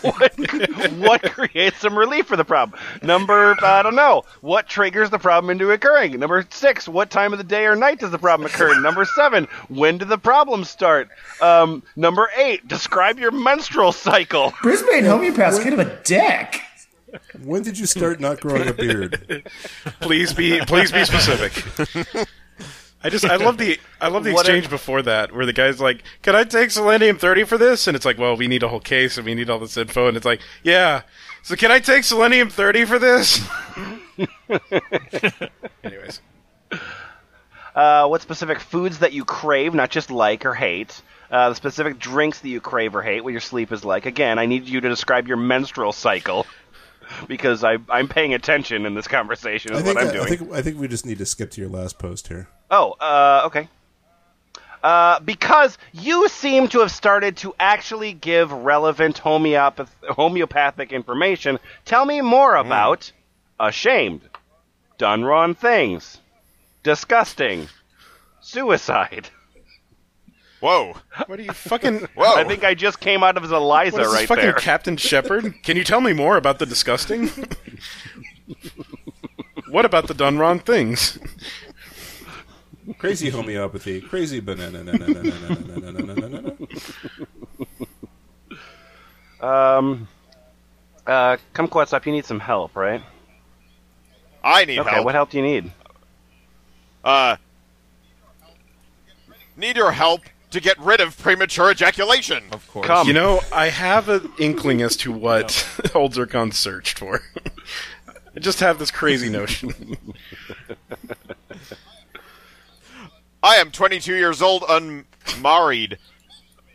what, 0.02 0.90
what 0.98 1.22
creates 1.32 1.78
some 1.78 1.96
relief 1.98 2.26
for 2.26 2.36
the 2.36 2.44
problem? 2.44 2.78
Number, 3.02 3.54
I 3.62 3.82
don't 3.82 3.94
know, 3.94 4.24
what 4.40 4.66
triggers 4.66 5.10
the 5.10 5.18
problem 5.18 5.50
into 5.50 5.70
occurring? 5.70 6.18
Number 6.18 6.46
six, 6.50 6.88
what 6.88 7.10
time 7.10 7.32
of 7.32 7.38
the 7.38 7.44
day 7.44 7.66
or 7.66 7.76
night 7.76 8.00
does 8.00 8.10
the 8.10 8.18
problem 8.18 8.46
occur? 8.46 8.80
Number 8.80 9.04
seven, 9.04 9.46
when 9.68 9.98
do 9.98 10.04
the 10.06 10.18
problems 10.18 10.70
start? 10.70 11.08
Um, 11.42 11.82
number 11.96 12.30
eight, 12.36 12.66
describe 12.66 13.18
your 13.18 13.30
menstrual 13.30 13.92
cycle. 13.92 14.52
Brisbane 14.62 15.04
homeopath's 15.04 15.58
kind 15.58 15.78
of 15.78 15.80
a 15.80 15.96
dick. 16.04 16.62
When 17.42 17.62
did 17.62 17.78
you 17.78 17.86
start 17.86 18.20
not 18.20 18.40
growing 18.40 18.68
a 18.68 18.72
beard? 18.72 19.44
Please 20.00 20.32
be 20.32 20.60
please 20.60 20.92
be 20.92 21.04
specific. 21.04 21.52
I 23.02 23.08
just 23.08 23.24
I 23.24 23.36
love 23.36 23.56
the 23.56 23.78
I 24.00 24.08
love 24.08 24.24
the 24.24 24.32
What 24.32 24.40
exchange 24.46 24.64
if- 24.66 24.70
before 24.70 25.00
that 25.02 25.32
where 25.32 25.46
the 25.46 25.52
guy's 25.54 25.80
like, 25.80 26.02
"Can 26.22 26.36
I 26.36 26.44
take 26.44 26.70
selenium 26.70 27.16
30 27.18 27.44
for 27.44 27.56
this?" 27.56 27.86
and 27.86 27.96
it's 27.96 28.04
like, 28.04 28.18
"Well, 28.18 28.36
we 28.36 28.46
need 28.46 28.62
a 28.62 28.68
whole 28.68 28.80
case 28.80 29.16
and 29.16 29.24
we 29.26 29.34
need 29.34 29.48
all 29.48 29.58
this 29.58 29.76
info." 29.76 30.06
And 30.08 30.16
it's 30.16 30.26
like, 30.26 30.40
"Yeah. 30.62 31.02
So 31.42 31.56
can 31.56 31.70
I 31.70 31.78
take 31.80 32.04
selenium 32.04 32.50
30 32.50 32.84
for 32.84 32.98
this?" 32.98 33.40
Anyways, 35.84 36.20
Uh, 37.74 38.06
what 38.08 38.20
specific 38.20 38.58
foods 38.58 38.98
that 38.98 39.12
you 39.12 39.24
crave, 39.24 39.72
not 39.74 39.90
just 39.90 40.10
like 40.10 40.44
or 40.44 40.54
hate. 40.54 41.00
Uh, 41.30 41.50
the 41.50 41.54
specific 41.54 42.00
drinks 42.00 42.40
that 42.40 42.48
you 42.48 42.60
crave 42.60 42.96
or 42.96 43.02
hate, 43.02 43.22
what 43.22 43.30
your 43.30 43.40
sleep 43.40 43.70
is 43.70 43.84
like. 43.84 44.04
Again, 44.04 44.40
I 44.40 44.46
need 44.46 44.64
you 44.68 44.80
to 44.80 44.88
describe 44.88 45.28
your 45.28 45.36
menstrual 45.36 45.92
cycle 45.92 46.44
because 47.28 47.64
I, 47.64 47.78
I'm 47.88 48.08
paying 48.08 48.34
attention 48.34 48.86
in 48.86 48.94
this 48.94 49.08
conversation. 49.08 49.72
I 49.72 49.78
Is 49.78 49.82
think 49.84 49.96
what 49.96 50.04
I'm 50.04 50.10
I, 50.10 50.12
doing. 50.12 50.26
think 50.38 50.52
I 50.52 50.62
think 50.62 50.78
we 50.78 50.88
just 50.88 51.06
need 51.06 51.18
to 51.18 51.26
skip 51.26 51.50
to 51.52 51.60
your 51.60 51.70
last 51.70 51.98
post 51.98 52.28
here. 52.28 52.48
Oh, 52.70 52.92
uh, 53.00 53.42
okay. 53.46 53.68
Uh, 54.82 55.20
because 55.20 55.76
you 55.92 56.26
seem 56.28 56.66
to 56.68 56.80
have 56.80 56.90
started 56.90 57.36
to 57.36 57.54
actually 57.60 58.14
give 58.14 58.50
relevant 58.50 59.18
homeopath- 59.20 59.88
homeopathic 60.08 60.90
information, 60.92 61.58
tell 61.84 62.06
me 62.06 62.22
more 62.22 62.56
about 62.56 63.12
ashamed, 63.58 64.22
done 64.96 65.22
wrong 65.22 65.54
things, 65.54 66.18
disgusting, 66.82 67.68
suicide. 68.40 69.28
Whoa! 70.60 70.94
What 71.26 71.38
are 71.38 71.42
you 71.42 71.52
fucking? 71.52 72.00
Whoa! 72.14 72.34
I 72.34 72.44
think 72.44 72.64
I 72.64 72.74
just 72.74 73.00
came 73.00 73.22
out 73.22 73.36
of 73.36 73.42
his 73.42 73.52
Eliza 73.52 73.92
what 73.92 74.02
is 74.02 74.12
right 74.12 74.20
this 74.20 74.28
fucking 74.28 74.44
there. 74.44 74.52
Captain 74.52 74.96
Shepard. 74.96 75.62
Can 75.62 75.76
you 75.76 75.84
tell 75.84 76.02
me 76.02 76.12
more 76.12 76.36
about 76.36 76.58
the 76.58 76.66
disgusting? 76.66 77.30
what 79.70 79.86
about 79.86 80.06
the 80.06 80.14
done 80.14 80.38
wrong 80.38 80.58
things? 80.58 81.18
Crazy 82.98 83.30
homeopathy. 83.30 84.02
Crazy 84.02 84.40
banana. 84.40 84.80
um, 89.40 90.08
uh, 91.06 91.36
Kumquatxop. 91.54 92.04
You 92.04 92.12
need 92.12 92.26
some 92.26 92.40
help, 92.40 92.76
right? 92.76 93.02
I 94.44 94.66
need 94.66 94.78
okay, 94.80 94.90
help. 94.90 95.04
What 95.06 95.14
help 95.14 95.30
do 95.30 95.38
you 95.38 95.44
need? 95.44 95.72
Uh, 97.02 97.36
need 99.56 99.76
your 99.76 99.92
help 99.92 100.20
to 100.50 100.60
get 100.60 100.78
rid 100.78 101.00
of 101.00 101.16
premature 101.18 101.70
ejaculation. 101.70 102.44
Of 102.52 102.66
course. 102.68 102.86
Come. 102.86 103.06
You 103.06 103.12
know, 103.14 103.40
I 103.52 103.68
have 103.68 104.08
an 104.08 104.32
inkling 104.38 104.82
as 104.82 104.96
to 104.98 105.12
what 105.12 105.66
Old 105.94 106.14
Zircon 106.14 106.52
searched 106.52 106.98
for. 106.98 107.22
I 108.36 108.40
just 108.40 108.60
have 108.60 108.78
this 108.78 108.90
crazy 108.90 109.28
notion. 109.28 109.96
I 113.42 113.56
am 113.56 113.70
22 113.70 114.14
years 114.14 114.42
old, 114.42 114.64
unmarried. 114.68 115.98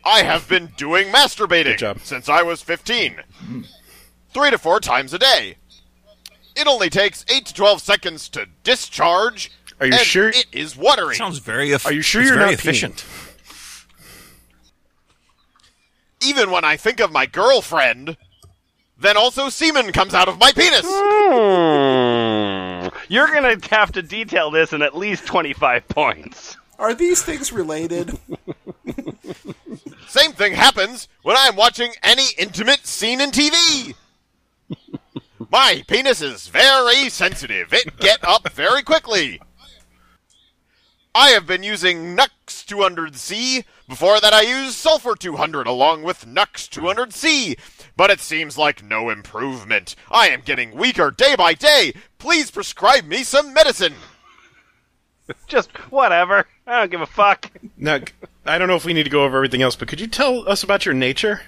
I 0.04 0.20
have 0.22 0.48
been 0.48 0.68
doing 0.76 1.08
masturbating 1.08 2.00
since 2.00 2.28
I 2.28 2.42
was 2.42 2.62
15. 2.62 3.16
Three 4.34 4.50
to 4.50 4.58
four 4.58 4.80
times 4.80 5.12
a 5.14 5.18
day. 5.18 5.56
It 6.54 6.66
only 6.66 6.90
takes 6.90 7.24
8 7.28 7.46
to 7.46 7.54
12 7.54 7.80
seconds 7.82 8.28
to 8.30 8.46
discharge. 8.62 9.50
Are 9.80 9.86
you 9.86 9.92
and 9.92 10.02
sure- 10.02 10.28
It 10.28 10.46
is 10.52 10.76
watery. 10.76 11.14
Sounds 11.16 11.38
very. 11.38 11.72
Eff- 11.74 11.86
Are 11.86 11.92
you 11.92 12.02
sure 12.02 12.20
it's 12.22 12.28
you're 12.30 12.38
very 12.38 12.50
not 12.52 12.58
peeing? 12.58 12.60
efficient? 12.60 13.04
Even 16.26 16.50
when 16.50 16.64
I 16.64 16.76
think 16.76 16.98
of 16.98 17.12
my 17.12 17.26
girlfriend, 17.26 18.16
then 18.98 19.16
also 19.16 19.48
semen 19.48 19.92
comes 19.92 20.12
out 20.12 20.28
of 20.28 20.40
my 20.40 20.50
penis. 20.50 20.84
Hmm. 20.84 22.88
You're 23.08 23.28
gonna 23.28 23.56
have 23.70 23.92
to 23.92 24.02
detail 24.02 24.50
this 24.50 24.72
in 24.72 24.82
at 24.82 24.96
least 24.96 25.26
25 25.26 25.86
points. 25.88 26.56
Are 26.78 26.94
these 26.94 27.22
things 27.22 27.52
related? 27.52 28.18
Same 30.08 30.32
thing 30.32 30.54
happens 30.54 31.06
when 31.22 31.36
I'm 31.38 31.54
watching 31.54 31.92
any 32.02 32.26
intimate 32.36 32.86
scene 32.86 33.20
in 33.20 33.30
TV. 33.30 33.94
My 35.50 35.84
penis 35.86 36.22
is 36.22 36.48
very 36.48 37.08
sensitive. 37.08 37.72
It 37.72 37.98
get 37.98 38.18
up 38.24 38.52
very 38.52 38.82
quickly. 38.82 39.40
I 41.18 41.30
have 41.30 41.46
been 41.46 41.62
using 41.62 42.14
Nux 42.14 42.28
200C. 42.46 43.64
Before 43.88 44.20
that, 44.20 44.34
I 44.34 44.42
used 44.42 44.74
Sulfur 44.74 45.14
200 45.16 45.66
along 45.66 46.02
with 46.02 46.26
Nux 46.26 46.68
200C. 46.68 47.58
But 47.96 48.10
it 48.10 48.20
seems 48.20 48.58
like 48.58 48.84
no 48.84 49.08
improvement. 49.08 49.96
I 50.10 50.28
am 50.28 50.42
getting 50.42 50.76
weaker 50.76 51.10
day 51.10 51.34
by 51.34 51.54
day. 51.54 51.94
Please 52.18 52.50
prescribe 52.50 53.06
me 53.06 53.22
some 53.22 53.54
medicine. 53.54 53.94
Just 55.46 55.70
whatever. 55.90 56.46
I 56.66 56.80
don't 56.80 56.90
give 56.90 57.00
a 57.00 57.06
fuck. 57.06 57.50
Now, 57.78 58.00
I 58.44 58.58
don't 58.58 58.68
know 58.68 58.76
if 58.76 58.84
we 58.84 58.92
need 58.92 59.04
to 59.04 59.10
go 59.10 59.24
over 59.24 59.38
everything 59.38 59.62
else, 59.62 59.74
but 59.74 59.88
could 59.88 60.02
you 60.02 60.08
tell 60.08 60.46
us 60.46 60.62
about 60.62 60.84
your 60.84 60.94
nature? 60.94 61.40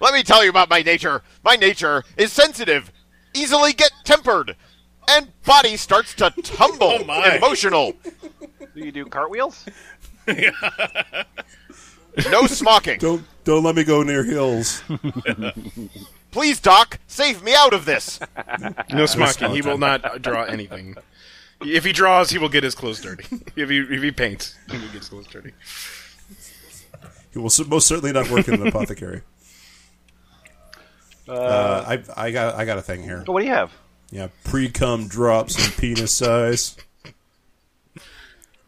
Let 0.00 0.14
me 0.14 0.22
tell 0.22 0.42
you 0.42 0.48
about 0.48 0.70
my 0.70 0.80
nature. 0.80 1.22
My 1.44 1.56
nature 1.56 2.04
is 2.16 2.32
sensitive, 2.32 2.90
easily 3.34 3.74
get 3.74 3.92
tempered, 4.04 4.56
and 5.10 5.32
body 5.44 5.76
starts 5.76 6.14
to 6.14 6.30
tumble. 6.42 7.04
my. 7.06 7.36
Emotional. 7.36 7.94
Do 8.74 8.84
you 8.84 8.92
do 8.92 9.04
cartwheels? 9.06 9.66
No 12.30 12.46
smocking. 12.46 12.98
Don't 12.98 13.24
don't 13.44 13.62
let 13.62 13.74
me 13.74 13.84
go 13.84 14.02
near 14.02 14.24
hills. 14.24 14.82
Please, 16.30 16.60
Doc, 16.60 16.98
save 17.06 17.42
me 17.42 17.54
out 17.54 17.72
of 17.72 17.84
this. 17.84 18.20
No 18.92 19.06
smocking. 19.06 19.50
He 19.52 19.62
will 19.62 19.78
not 19.78 20.22
draw 20.22 20.44
anything. 20.44 20.96
If 21.60 21.84
he 21.84 21.92
draws, 21.92 22.30
he 22.30 22.38
will 22.38 22.48
get 22.48 22.64
his 22.64 22.74
clothes 22.74 23.00
dirty. 23.00 23.24
If 23.56 23.68
he 23.68 23.78
if 23.78 24.02
he 24.02 24.10
paints, 24.10 24.56
he 24.70 24.78
will 24.78 24.86
get 24.86 24.96
his 24.96 25.08
clothes 25.08 25.26
dirty. 25.26 25.52
He 27.32 27.38
will 27.38 27.50
most 27.68 27.86
certainly 27.86 28.12
not 28.12 28.30
work 28.30 28.48
in 28.48 28.54
an 28.54 28.66
apothecary. 28.66 29.22
Uh, 31.28 31.84
I 31.86 32.26
I 32.26 32.30
got 32.32 32.54
I 32.56 32.64
got 32.64 32.78
a 32.78 32.82
thing 32.82 33.02
here. 33.02 33.24
Oh, 33.28 33.32
what 33.32 33.40
do 33.40 33.46
you 33.46 33.52
have? 33.52 33.72
Yeah, 34.10 34.28
pre 34.44 34.68
cum 34.68 35.08
drops 35.08 35.58
in 35.58 35.72
penis 35.72 36.12
size. 36.12 36.76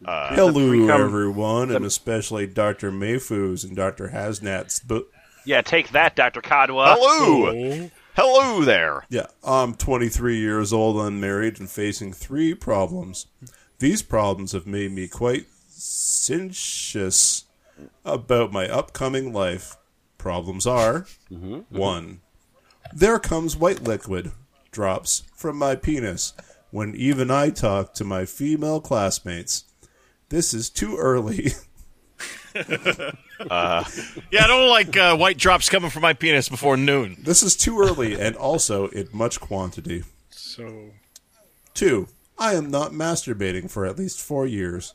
Uh, 0.05 0.35
Hello, 0.35 0.69
pre-cum- 0.69 1.01
everyone, 1.01 1.71
and 1.71 1.85
especially 1.85 2.47
Dr. 2.47 2.91
Mayfoo's 2.91 3.63
and 3.63 3.77
Dr. 3.77 4.09
Hasnat's 4.09 4.81
book. 4.81 5.13
Yeah, 5.45 5.63
take 5.63 5.91
that, 5.91 6.17
Dr. 6.17 6.41
Codwa. 6.41 6.97
Hello. 6.99 7.91
Hello 8.15 8.65
there. 8.65 9.07
Yeah, 9.09 9.27
I'm 9.45 9.75
23 9.75 10.39
years 10.39 10.73
old, 10.73 10.97
unmarried, 10.97 11.61
and 11.61 11.71
facing 11.71 12.13
three 12.13 12.53
problems. 12.55 13.27
These 13.79 14.03
problems 14.03 14.53
have 14.53 14.67
made 14.67 14.93
me 14.93 15.09
quite 15.09 15.47
anxious 16.31 17.45
about 18.05 18.53
my 18.53 18.69
upcoming 18.69 19.33
life. 19.33 19.77
Problems 20.19 20.67
are 20.67 21.07
mm-hmm, 21.31 21.55
mm-hmm. 21.55 21.77
one, 21.77 22.21
there 22.93 23.19
comes 23.19 23.57
white 23.57 23.83
liquid 23.83 24.31
drops 24.73 25.23
from 25.37 25.57
my 25.57 25.77
penis 25.77 26.33
when 26.71 26.95
even 26.97 27.31
I 27.31 27.51
talk 27.51 27.95
to 27.95 28.05
my 28.05 28.25
female 28.25 28.81
classmates. 28.81 29.65
This 30.31 30.53
is 30.53 30.69
too 30.71 30.97
early. 30.97 31.53
Yeah, 32.55 33.85
I 34.45 34.47
don't 34.47 34.69
like 34.69 34.97
uh, 34.97 35.17
white 35.17 35.39
drops 35.39 35.69
coming 35.69 35.91
from 35.91 36.03
my 36.03 36.13
penis 36.13 36.49
before 36.49 36.77
noon. 36.77 37.17
this 37.19 37.43
is 37.43 37.57
too 37.57 37.81
early, 37.81 38.21
and 38.21 38.37
also 38.37 38.89
in 38.89 39.09
much 39.13 39.41
quantity. 39.41 40.05
So 40.31 40.91
Two, 41.75 42.09
I 42.39 42.55
am 42.55 42.71
not 42.71 42.93
masturbating 42.93 43.71
for 43.71 43.87
at 43.87 43.99
least 43.99 44.21
four 44.21 44.47
years. 44.47 44.95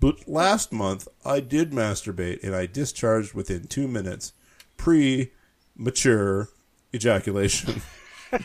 But 0.00 0.28
last 0.28 0.72
month, 0.72 1.08
I 1.24 1.40
did 1.40 1.70
masturbate 1.70 2.42
and 2.42 2.54
I 2.54 2.66
discharged 2.66 3.32
within 3.34 3.66
two 3.66 3.88
minutes. 3.88 4.32
Pre 4.76 5.32
mature 5.74 6.48
ejaculation. 6.94 7.82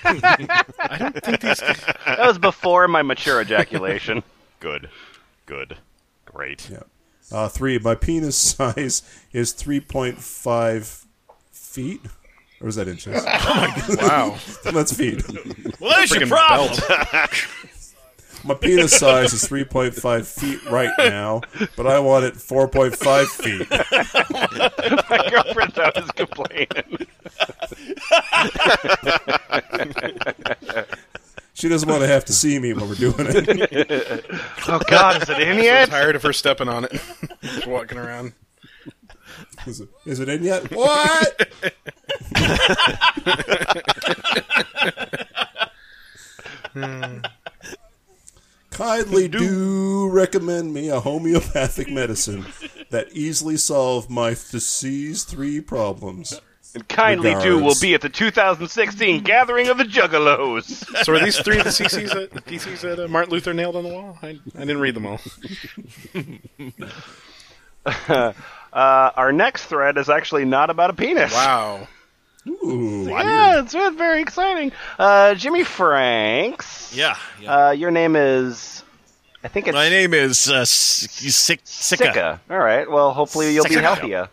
That 2.05 2.27
was 2.27 2.37
before 2.37 2.87
my 2.87 3.01
mature 3.01 3.41
ejaculation. 3.41 4.23
Good. 4.59 4.89
Good. 5.45 5.77
Great. 6.25 6.69
yeah. 6.69 6.83
Uh, 7.31 7.47
three, 7.47 7.79
my 7.79 7.95
penis 7.95 8.35
size 8.37 9.01
is 9.31 9.53
3.5 9.53 11.05
feet. 11.51 12.01
Or 12.61 12.67
is 12.67 12.75
that 12.75 12.87
inches? 12.87 13.23
oh 13.27 13.55
my 13.55 13.83
god! 13.95 14.01
wow, 14.01 14.37
That's 14.71 14.93
feet. 14.93 15.23
Well, 15.79 15.91
that's 15.97 16.13
your 16.13 16.27
problem. 16.27 16.77
Belt. 18.43 18.61
My 18.61 18.67
penis 18.67 18.97
size 18.97 19.33
is 19.33 19.43
3.5 19.47 20.25
feet 20.25 20.63
right 20.69 20.91
now, 20.97 21.41
but 21.75 21.87
I 21.87 21.99
want 21.99 22.25
it 22.25 22.35
4.5 22.35 23.25
feet. 23.27 23.69
my 25.09 25.29
girlfriend's 25.29 25.77
always 25.77 26.11
complaining. 26.11 27.07
She 31.53 31.69
doesn't 31.69 31.87
want 31.87 32.01
to 32.01 32.07
have 32.07 32.25
to 32.25 32.33
see 32.33 32.57
me 32.57 32.73
when 32.73 32.89
we're 32.89 32.95
doing 32.95 33.13
it. 33.19 34.25
Oh, 34.67 34.79
God, 34.87 35.21
is 35.21 35.29
it 35.29 35.39
in 35.39 35.63
yet? 35.63 35.83
I'm 35.83 35.89
tired 35.89 36.15
of 36.15 36.23
her 36.23 36.33
stepping 36.33 36.67
on 36.67 36.85
it, 36.85 36.91
Just 37.43 37.67
walking 37.67 37.99
around. 37.99 38.33
Is 39.67 39.81
it, 39.81 39.89
is 40.05 40.19
it 40.19 40.29
in 40.29 40.43
yet? 40.43 40.71
What? 40.71 41.47
Hmm. 46.73 47.17
Kindly 48.81 49.27
do 49.27 50.09
recommend 50.09 50.73
me 50.73 50.89
a 50.89 50.99
homeopathic 50.99 51.89
medicine 51.91 52.45
that 52.89 53.11
easily 53.11 53.55
solve 53.55 54.09
my 54.09 54.29
disease 54.31 55.23
three 55.23 55.61
problems. 55.61 56.41
And 56.73 56.87
kindly 56.87 57.35
do 57.43 57.59
will 57.59 57.75
be 57.79 57.93
at 57.93 58.01
the 58.01 58.09
2016 58.09 59.23
Gathering 59.23 59.67
of 59.67 59.77
the 59.77 59.83
Juggalos. 59.83 60.85
So 61.03 61.13
are 61.13 61.19
these 61.19 61.37
three 61.37 61.59
of 61.59 61.65
the 61.65 61.69
CCs 61.69 62.13
that 62.13 62.45
PCs 62.45 62.81
that 62.81 62.99
uh, 62.99 63.07
Martin 63.07 63.31
Luther 63.31 63.53
nailed 63.53 63.75
on 63.75 63.83
the 63.83 63.89
wall? 63.89 64.17
I, 64.23 64.39
I 64.55 64.59
didn't 64.59 64.79
read 64.79 64.95
them 64.95 65.05
all. 65.05 65.19
Uh, 68.73 69.11
our 69.17 69.33
next 69.33 69.65
thread 69.65 69.97
is 69.97 70.09
actually 70.09 70.45
not 70.45 70.69
about 70.69 70.91
a 70.91 70.93
penis. 70.93 71.33
Wow. 71.33 71.89
Ooh, 72.47 73.05
Yeah, 73.07 73.59
it's, 73.61 73.73
it's 73.75 73.95
very 73.97 74.21
exciting. 74.21 74.71
Uh, 74.97 75.33
Jimmyfranks. 75.35 76.95
Yeah. 76.95 77.15
yeah. 77.39 77.67
Uh, 77.67 77.71
your 77.71 77.91
name 77.91 78.15
is. 78.15 78.83
I 79.43 79.47
think 79.47 79.67
it's 79.67 79.73
My 79.75 79.89
name 79.89 80.13
is 80.13 80.49
uh, 80.49 80.57
S- 80.61 81.07
Sick 81.09 81.61
Sika. 81.63 82.03
Sika. 82.05 82.41
All 82.49 82.57
right. 82.59 82.89
Well, 82.89 83.11
hopefully 83.13 83.53
you'll 83.53 83.63
be 83.65 83.71
Sika. 83.71 83.81
healthier. 83.81 84.29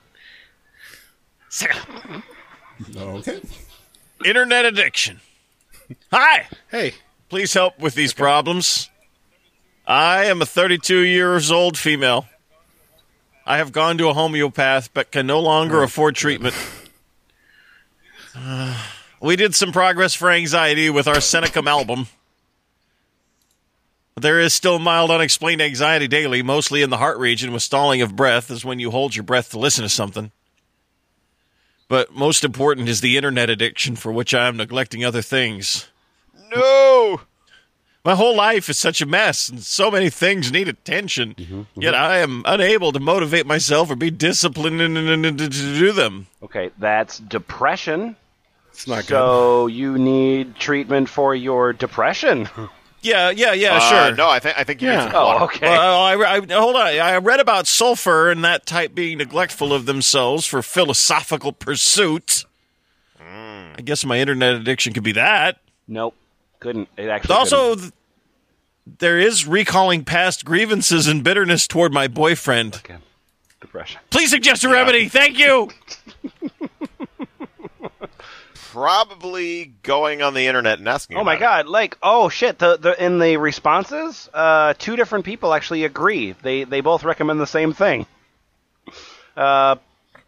Sika. 1.48 1.78
okay. 2.96 3.40
Internet 4.24 4.64
addiction. 4.66 5.20
Hi. 6.12 6.46
Hey, 6.70 6.94
Please 7.28 7.52
help 7.52 7.78
with 7.78 7.94
these 7.94 8.14
problems. 8.14 8.88
I 9.86 10.24
am 10.26 10.40
a 10.40 10.46
32 10.46 11.00
years 11.00 11.50
old 11.50 11.76
female. 11.76 12.26
I 13.46 13.59
have 13.59 13.70
gone 13.72 13.98
to 13.98 14.09
a 14.09 14.14
homeopath 14.14 14.90
but 14.94 15.11
can 15.11 15.26
no 15.26 15.40
longer 15.40 15.82
afford 15.82 16.14
treatment. 16.16 16.54
We 19.20 19.37
did 19.37 19.55
some 19.55 19.72
progress 19.72 20.14
for 20.14 20.31
anxiety 20.31 20.91
with 20.91 21.07
Arsenicum 21.07 21.66
album. 21.66 22.07
There 24.16 24.41
is 24.41 24.53
still 24.53 24.79
mild 24.79 25.11
unexplained 25.11 25.62
anxiety 25.62 26.09
daily, 26.09 26.43
mostly 26.43 26.83
in 26.83 26.91
the 26.91 26.97
heart 26.97 27.18
region 27.18 27.53
with 27.53 27.62
stalling 27.62 28.03
of 28.03 28.16
breath, 28.16 28.51
is 28.51 28.64
when 28.64 28.81
you 28.81 28.91
hold 28.91 29.14
your 29.14 29.22
breath 29.22 29.51
to 29.51 29.59
listen 29.59 29.83
to 29.83 29.89
something. 29.89 30.33
But 31.89 32.12
most 32.12 32.45
important 32.45 32.89
is 32.89 33.01
the 33.01 33.16
internet 33.16 33.49
addiction 33.49 33.97
for 33.97 34.12
which 34.12 34.35
I 34.35 34.47
am 34.47 34.57
neglecting 34.57 35.05
other 35.05 35.22
things. 35.22 35.89
No! 36.55 37.20
My 38.09 38.14
whole 38.14 38.34
life 38.34 38.70
is 38.70 38.78
such 38.78 39.02
a 39.02 39.06
mess, 39.06 39.50
and 39.50 39.62
so 39.62 39.90
many 39.90 40.09
things 40.09 40.50
need 40.50 40.66
attention. 40.66 41.34
Mm-hmm, 41.34 41.54
mm-hmm. 41.61 41.82
Yet 41.82 41.94
I 41.94 42.20
am 42.20 42.42
unable 42.46 42.90
to 42.92 42.98
motivate 42.98 43.44
myself 43.44 43.90
or 43.90 43.96
be 43.96 44.11
disciplined 44.11 44.80
in- 44.80 44.96
in- 44.96 45.26
in- 45.26 45.36
to 45.36 45.46
do 45.50 45.92
them. 45.92 46.26
Okay, 46.42 46.70
that's 46.78 47.18
depression. 47.18 48.16
it's 48.70 48.86
not 48.88 49.00
good. 49.00 49.09
So 49.09 49.66
you 49.66 49.98
need 49.98 50.56
treatment 50.56 51.11
for 51.11 51.34
your 51.34 51.74
depression. 51.74 52.48
Yeah, 53.02 53.28
yeah, 53.30 53.52
yeah, 53.52 53.74
Uh, 53.76 53.80
sure. 53.90 54.16
No, 54.16 54.28
I 54.28 54.40
think 54.40 54.59
I 54.59 54.64
think 54.64 54.82
you 54.82 54.88
Yeah. 54.88 55.04
need 55.04 55.12
some 55.12 55.22
Oh, 55.24 55.44
okay. 55.44 55.68
Well, 55.68 56.00
I, 56.02 56.14
I, 56.14 56.40
hold 56.59 56.74
on. 56.76 56.86
I 56.86 57.18
read 57.18 57.38
about 57.40 57.68
sulfur 57.68 58.28
and 58.30 58.42
that 58.44 58.66
type 58.66 58.92
being 58.92 59.18
neglectful 59.18 59.72
of 59.72 59.86
themselves 59.86 60.46
for 60.46 60.62
philosophical 60.62 61.52
pursuit. 61.52 62.44
Mm. 63.22 63.78
I 63.78 63.82
guess 63.84 64.04
my 64.04 64.18
internet 64.18 64.54
addiction 64.56 64.94
could 64.94 65.04
be 65.04 65.12
that. 65.12 65.59
Nope. 65.86 66.16
Couldn't. 66.59 66.88
It 66.96 67.09
actually. 67.09 67.36
Also, 67.36 67.74
couldn't. 67.76 67.94
Th- 68.89 68.99
there 68.99 69.18
is 69.18 69.47
recalling 69.47 70.05
past 70.05 70.45
grievances 70.45 71.07
and 71.07 71.22
bitterness 71.24 71.66
toward 71.66 71.93
my 71.93 72.09
boyfriend. 72.09 72.80
Again, 72.84 73.03
depression. 73.61 74.01
Please 74.11 74.30
suggest 74.30 74.64
a 74.64 74.68
remedy. 74.68 75.09
Thank 75.09 75.39
you. 75.39 75.70
Probably 78.55 79.72
going 79.82 80.22
on 80.22 80.34
the 80.34 80.47
internet 80.47 80.78
and 80.78 80.89
asking. 80.89 81.16
Oh 81.16 81.24
my 81.24 81.34
about 81.34 81.64
god! 81.64 81.66
Like, 81.68 81.97
oh 82.03 82.28
shit! 82.28 82.59
The, 82.59 82.76
the 82.76 83.05
in 83.05 83.18
the 83.18 83.36
responses, 83.39 84.28
uh, 84.32 84.74
two 84.78 84.95
different 84.97 85.24
people 85.24 85.53
actually 85.55 85.84
agree. 85.84 86.32
They 86.43 86.64
they 86.64 86.80
both 86.80 87.03
recommend 87.05 87.41
the 87.41 87.47
same 87.47 87.72
thing. 87.72 88.07
Uh, 89.36 89.76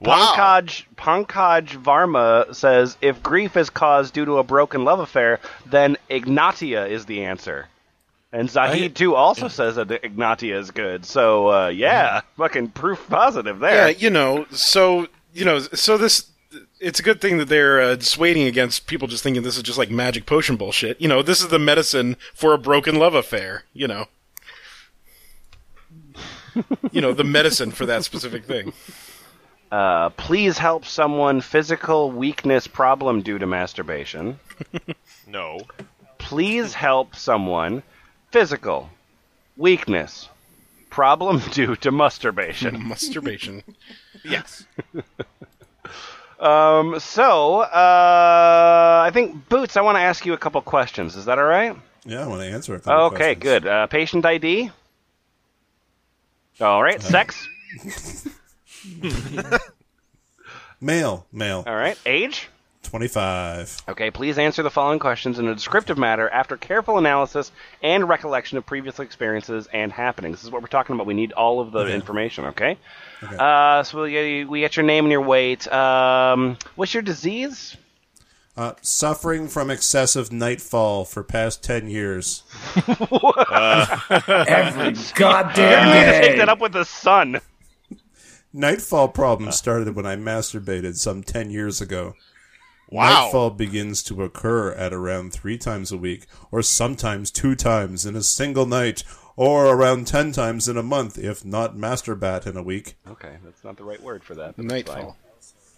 Wow. 0.03 0.33
Pankaj 0.35 0.85
Pankaj 0.97 1.67
Varma 1.83 2.55
says 2.55 2.97
if 3.03 3.23
grief 3.23 3.55
is 3.59 3.69
caused 3.69 4.15
due 4.15 4.25
to 4.25 4.39
a 4.39 4.43
broken 4.43 4.85
love 4.85 4.99
affair, 4.99 5.41
then 5.67 5.99
Ignatia 6.11 6.87
is 6.87 7.05
the 7.05 7.25
answer. 7.25 7.69
And 8.33 8.49
Zahid 8.49 8.95
too 8.95 9.17
also 9.17 9.49
says 9.49 9.75
that 9.75 9.91
Ignatia 9.91 10.57
is 10.57 10.71
good. 10.71 11.05
So 11.05 11.51
uh, 11.51 11.69
yeah, 11.69 12.21
fucking 12.37 12.69
proof 12.69 13.05
positive 13.09 13.59
there. 13.59 13.89
Yeah, 13.91 13.97
you 13.97 14.11
know, 14.11 14.47
so 14.51 15.09
you 15.35 15.45
know, 15.45 15.59
so 15.59 15.99
this 15.99 16.31
it's 16.81 17.01
a 17.01 17.03
good 17.03 17.21
thing 17.21 17.39
that 17.39 17.49
they're 17.49 17.81
uh, 17.81 17.95
dissuading 17.97 18.47
against 18.47 18.87
people 18.87 19.09
just 19.09 19.23
thinking 19.23 19.43
this 19.43 19.57
is 19.57 19.63
just 19.63 19.79
like 19.79 19.91
magic 19.91 20.27
potion 20.27 20.57
bullshit. 20.57 21.01
You 21.01 21.09
know, 21.09 21.23
this 21.23 21.41
is 21.41 21.49
the 21.49 21.59
medicine 21.59 22.17
for 22.35 22.53
a 22.55 22.59
broken 22.59 22.97
love 22.97 23.15
affair. 23.15 23.65
You 23.73 23.89
know, 23.89 24.07
you 26.93 27.01
know, 27.01 27.13
the 27.13 27.25
medicine 27.25 27.71
for 27.73 27.87
that 27.87 28.05
specific 28.05 28.45
thing. 28.45 28.73
Uh, 29.73 30.11
please 30.11 30.59
help 30.59 30.85
someone 30.85 31.41
physical 31.41 32.11
weakness 32.11 32.67
problem 32.67 33.23
due 33.23 33.39
to 33.39 33.47
masturbation. 33.47 34.39
No. 35.27 35.61
please 36.19 36.75
help 36.75 37.15
someone 37.15 37.85
physical 38.31 38.89
weakness 39.57 40.29
problem 40.89 41.41
due 41.53 41.77
to 41.77 41.91
masturbation. 41.91 42.89
Masturbation. 42.89 43.63
Yes. 44.25 44.65
um 46.41 46.99
so 46.99 47.61
uh 47.61 49.03
i 49.07 49.11
think 49.13 49.47
boots 49.51 49.77
i 49.77 49.83
want 49.83 49.97
to 49.97 50.01
ask 50.01 50.25
you 50.27 50.33
a 50.33 50.39
couple 50.39 50.61
questions. 50.63 51.15
Is 51.17 51.27
that 51.27 51.39
all 51.39 51.45
right? 51.45 51.77
Yeah, 52.05 52.25
I 52.25 52.27
want 52.27 52.41
to 52.41 52.47
answer 52.47 52.75
a 52.75 52.81
couple 52.81 53.05
okay 53.07 53.35
questions. 53.35 53.43
good. 53.43 53.67
Uh 53.67 53.87
patient 53.87 54.25
id 54.25 54.71
all 56.61 56.83
right. 56.83 57.01
Sex? 57.03 57.49
Male, 60.83 61.27
male, 61.33 61.63
all 61.67 61.75
right. 61.77 61.99
Age 62.07 62.49
25. 62.83 63.83
Okay, 63.89 64.11
please 64.11 64.39
answer 64.39 64.63
the 64.63 64.71
following 64.71 64.99
questions 64.99 65.39
in 65.39 65.47
a 65.47 65.55
descriptive 65.55 65.99
manner 65.99 66.29
after 66.31 66.57
careful 66.57 66.99
analysis 66.99 67.53
and 67.83 68.09
recollection 68.09 68.59
of 68.59 68.67
previous 68.67 68.99
experiences 68.99 69.69
and 69.73 69.93
happenings. 69.93 70.39
This 70.39 70.45
is 70.45 70.51
what 70.51 70.63
we're 70.63 70.69
talking 70.69 70.95
about. 70.95 71.07
We 71.07 71.15
need 71.15 71.33
all 71.33 71.61
of 71.61 71.73
the 71.73 71.81
Okay. 71.81 71.95
information, 71.95 72.47
okay? 72.47 72.79
Uh, 73.23 73.83
so 73.83 74.03
we 74.03 74.11
get, 74.13 74.49
we 74.49 74.61
get 74.61 74.77
your 74.77 74.87
name 74.87 75.05
and 75.05 75.13
your 75.13 75.21
weight. 75.21 75.71
Um, 75.73 76.57
what's 76.75 76.95
your 76.95 77.03
disease? 77.03 77.77
Uh, 78.57 78.73
suffering 78.83 79.47
from 79.47 79.71
excessive 79.71 80.33
nightfall 80.33 81.05
for 81.05 81.23
past 81.23 81.63
10 81.63 81.89
years. 81.89 82.43
Every 82.77 82.93
goddamn 85.15 85.87
You 85.87 85.95
need 85.95 86.13
to 86.13 86.21
take 86.21 86.37
that 86.39 86.49
up 86.49 86.61
with 86.61 86.73
the 86.73 86.85
sun. 86.85 87.41
Nightfall 88.53 89.09
problem 89.09 89.53
started 89.53 89.95
when 89.95 90.07
I 90.07 90.17
masturbated 90.17 90.97
some 90.97 91.23
10 91.23 91.51
years 91.51 91.81
ago. 91.81 92.15
Wow. 92.91 93.25
Nightfall 93.25 93.51
begins 93.51 94.03
to 94.05 94.23
occur 94.25 94.73
at 94.73 94.93
around 94.93 95.33
three 95.33 95.57
times 95.57 95.93
a 95.93 95.97
week, 95.97 96.27
or 96.51 96.61
sometimes 96.61 97.31
two 97.31 97.55
times 97.55 98.05
in 98.05 98.17
a 98.17 98.23
single 98.23 98.67
night, 98.67 99.05
or 99.37 99.67
around 99.67 100.07
10 100.09 100.33
times 100.33 100.69
in 100.69 100.77
a 100.77 100.83
month, 100.83 101.17
if 101.17 101.45
not 101.45 101.77
masturbat 101.77 102.47
in 102.47 102.57
a 102.57 102.63
week. 102.63 102.97
Okay, 103.09 103.37
that's 103.45 103.63
not 103.63 103.77
the 103.77 103.85
right 103.85 104.03
word 104.03 104.25
for 104.25 104.35
that. 104.35 104.57
but. 104.57 104.65
Nightfall. 104.65 105.17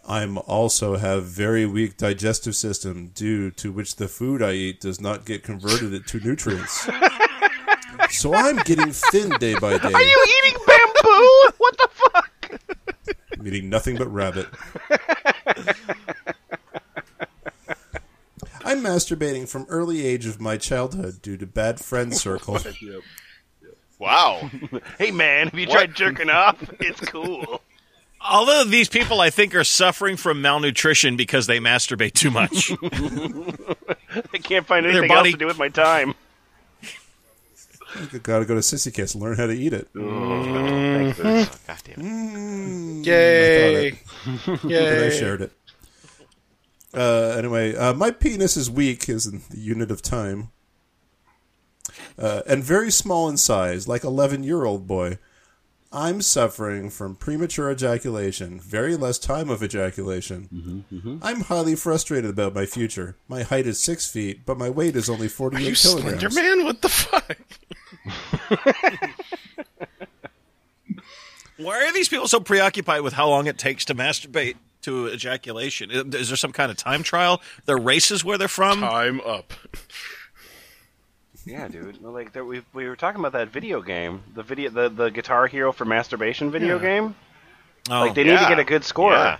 I'm 0.08 0.38
also 0.38 0.96
have 0.96 1.26
very 1.26 1.64
weak 1.64 1.96
digestive 1.96 2.56
system 2.56 3.12
due 3.14 3.50
to 3.52 3.70
which 3.70 3.96
the 3.96 4.08
food 4.08 4.42
I 4.42 4.52
eat 4.52 4.80
does 4.80 5.00
not 5.00 5.24
get 5.24 5.44
converted 5.44 5.94
into 5.94 6.18
nutrients. 6.18 6.88
so 8.10 8.34
I'm 8.34 8.56
getting 8.64 8.90
thin 8.90 9.30
day 9.38 9.54
by 9.54 9.78
day. 9.78 9.92
Are 9.92 10.02
you 10.02 10.26
eating 10.44 10.58
bamboo? 10.66 11.50
what 11.58 11.76
the 11.78 11.88
fuck? 11.92 12.30
I'm 13.38 13.46
eating 13.46 13.70
nothing 13.70 13.96
but 13.96 14.08
rabbit. 14.08 14.48
I'm 18.84 18.92
masturbating 18.92 19.48
from 19.48 19.66
early 19.68 20.04
age 20.04 20.26
of 20.26 20.40
my 20.40 20.56
childhood 20.56 21.22
due 21.22 21.36
to 21.36 21.46
bad 21.46 21.80
friend 21.80 22.14
circle. 22.16 22.58
Wow. 23.98 24.50
Hey 24.98 25.10
man, 25.12 25.48
have 25.48 25.58
you 25.58 25.66
What? 25.68 25.74
tried 25.74 25.94
jerking 25.94 26.30
off? 26.30 26.56
It's 26.80 27.00
cool. 27.00 27.60
Although 28.20 28.64
these 28.64 28.88
people, 28.88 29.20
I 29.20 29.30
think, 29.30 29.54
are 29.54 29.64
suffering 29.64 30.16
from 30.16 30.40
malnutrition 30.42 31.16
because 31.16 31.46
they 31.48 31.58
masturbate 31.58 32.12
too 32.14 32.30
much. 32.30 32.70
I 34.32 34.38
can't 34.38 34.66
find 34.66 34.86
anything 34.86 35.08
body- 35.08 35.30
else 35.30 35.32
to 35.34 35.38
do 35.38 35.46
with 35.46 35.58
my 35.58 35.68
time. 35.68 36.14
I 37.94 38.18
gotta 38.22 38.44
go 38.46 38.54
to 38.54 38.60
Sissy 38.60 38.92
Kiss 38.94 39.14
and 39.14 39.22
learn 39.22 39.36
how 39.36 39.46
to 39.46 39.52
eat 39.52 39.72
it. 39.74 39.88
Thanks, 39.92 41.18
Boots. 41.18 41.58
God 41.66 41.78
damn 41.84 42.00
it. 43.02 43.06
Yay! 43.06 43.90
But 44.46 44.64
I 44.64 44.68
Yay! 44.68 45.10
shared 45.18 45.42
it. 45.42 45.52
Uh, 46.94 47.34
anyway, 47.38 47.74
uh, 47.74 47.94
my 47.94 48.10
penis 48.10 48.56
is 48.56 48.70
weak, 48.70 49.08
is 49.08 49.26
in 49.26 49.42
the 49.50 49.58
unit 49.58 49.90
of 49.90 50.02
time, 50.02 50.50
uh, 52.18 52.42
and 52.46 52.62
very 52.62 52.90
small 52.90 53.28
in 53.28 53.36
size, 53.36 53.88
like 53.88 54.04
eleven 54.04 54.42
year 54.42 54.64
old 54.64 54.86
boy. 54.86 55.18
I'm 55.94 56.22
suffering 56.22 56.88
from 56.88 57.16
premature 57.16 57.70
ejaculation, 57.70 58.58
very 58.58 58.96
less 58.96 59.18
time 59.18 59.50
of 59.50 59.62
ejaculation. 59.62 60.84
I'm 61.22 61.42
highly 61.42 61.76
frustrated 61.76 62.30
about 62.30 62.54
my 62.54 62.64
future. 62.64 63.16
My 63.28 63.42
height 63.42 63.66
is 63.66 63.78
six 63.78 64.10
feet, 64.10 64.46
but 64.46 64.56
my 64.56 64.70
weight 64.70 64.96
is 64.96 65.10
only 65.10 65.26
Are 65.26 65.60
you 65.60 65.74
48 65.74 65.74
Slender 65.76 66.02
kilograms. 66.16 66.34
Man? 66.34 66.64
What 66.64 66.80
the 66.80 66.88
fuck? 66.88 67.36
Why 71.62 71.84
are 71.86 71.92
these 71.92 72.08
people 72.08 72.28
so 72.28 72.40
preoccupied 72.40 73.02
with 73.02 73.12
how 73.14 73.28
long 73.28 73.46
it 73.46 73.58
takes 73.58 73.84
to 73.86 73.94
masturbate 73.94 74.56
to 74.82 75.08
ejaculation? 75.12 75.90
Is 75.90 76.28
there 76.28 76.36
some 76.36 76.52
kind 76.52 76.70
of 76.70 76.76
time 76.76 77.02
trial? 77.02 77.40
There 77.66 77.76
are 77.76 77.80
races 77.80 78.24
where 78.24 78.38
they're 78.38 78.48
from? 78.48 78.80
Time 78.80 79.20
up. 79.20 79.52
Yeah, 81.44 81.68
dude. 81.68 82.02
Well, 82.02 82.12
Like 82.12 82.32
there, 82.32 82.44
we 82.44 82.62
we 82.72 82.88
were 82.88 82.96
talking 82.96 83.20
about 83.20 83.32
that 83.32 83.48
video 83.48 83.82
game, 83.82 84.22
the 84.34 84.42
video, 84.42 84.70
the 84.70 84.88
the 84.88 85.10
Guitar 85.10 85.46
Hero 85.46 85.72
for 85.72 85.84
masturbation 85.84 86.50
video 86.50 86.78
game. 86.78 87.14
Oh, 87.90 88.00
Like 88.00 88.14
they 88.14 88.24
need 88.24 88.38
to 88.38 88.46
get 88.48 88.58
a 88.60 88.64
good 88.64 88.84
score. 88.84 89.12
Yeah. 89.12 89.38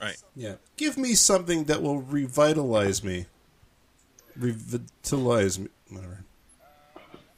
right. 0.00 0.16
Yeah, 0.36 0.54
give 0.76 0.98
me 0.98 1.14
something 1.14 1.64
that 1.64 1.82
will 1.82 2.02
revitalize 2.02 3.02
me. 3.02 3.26
Revitalize 4.36 5.58
me. 5.58 5.68
Whatever. 5.90 6.24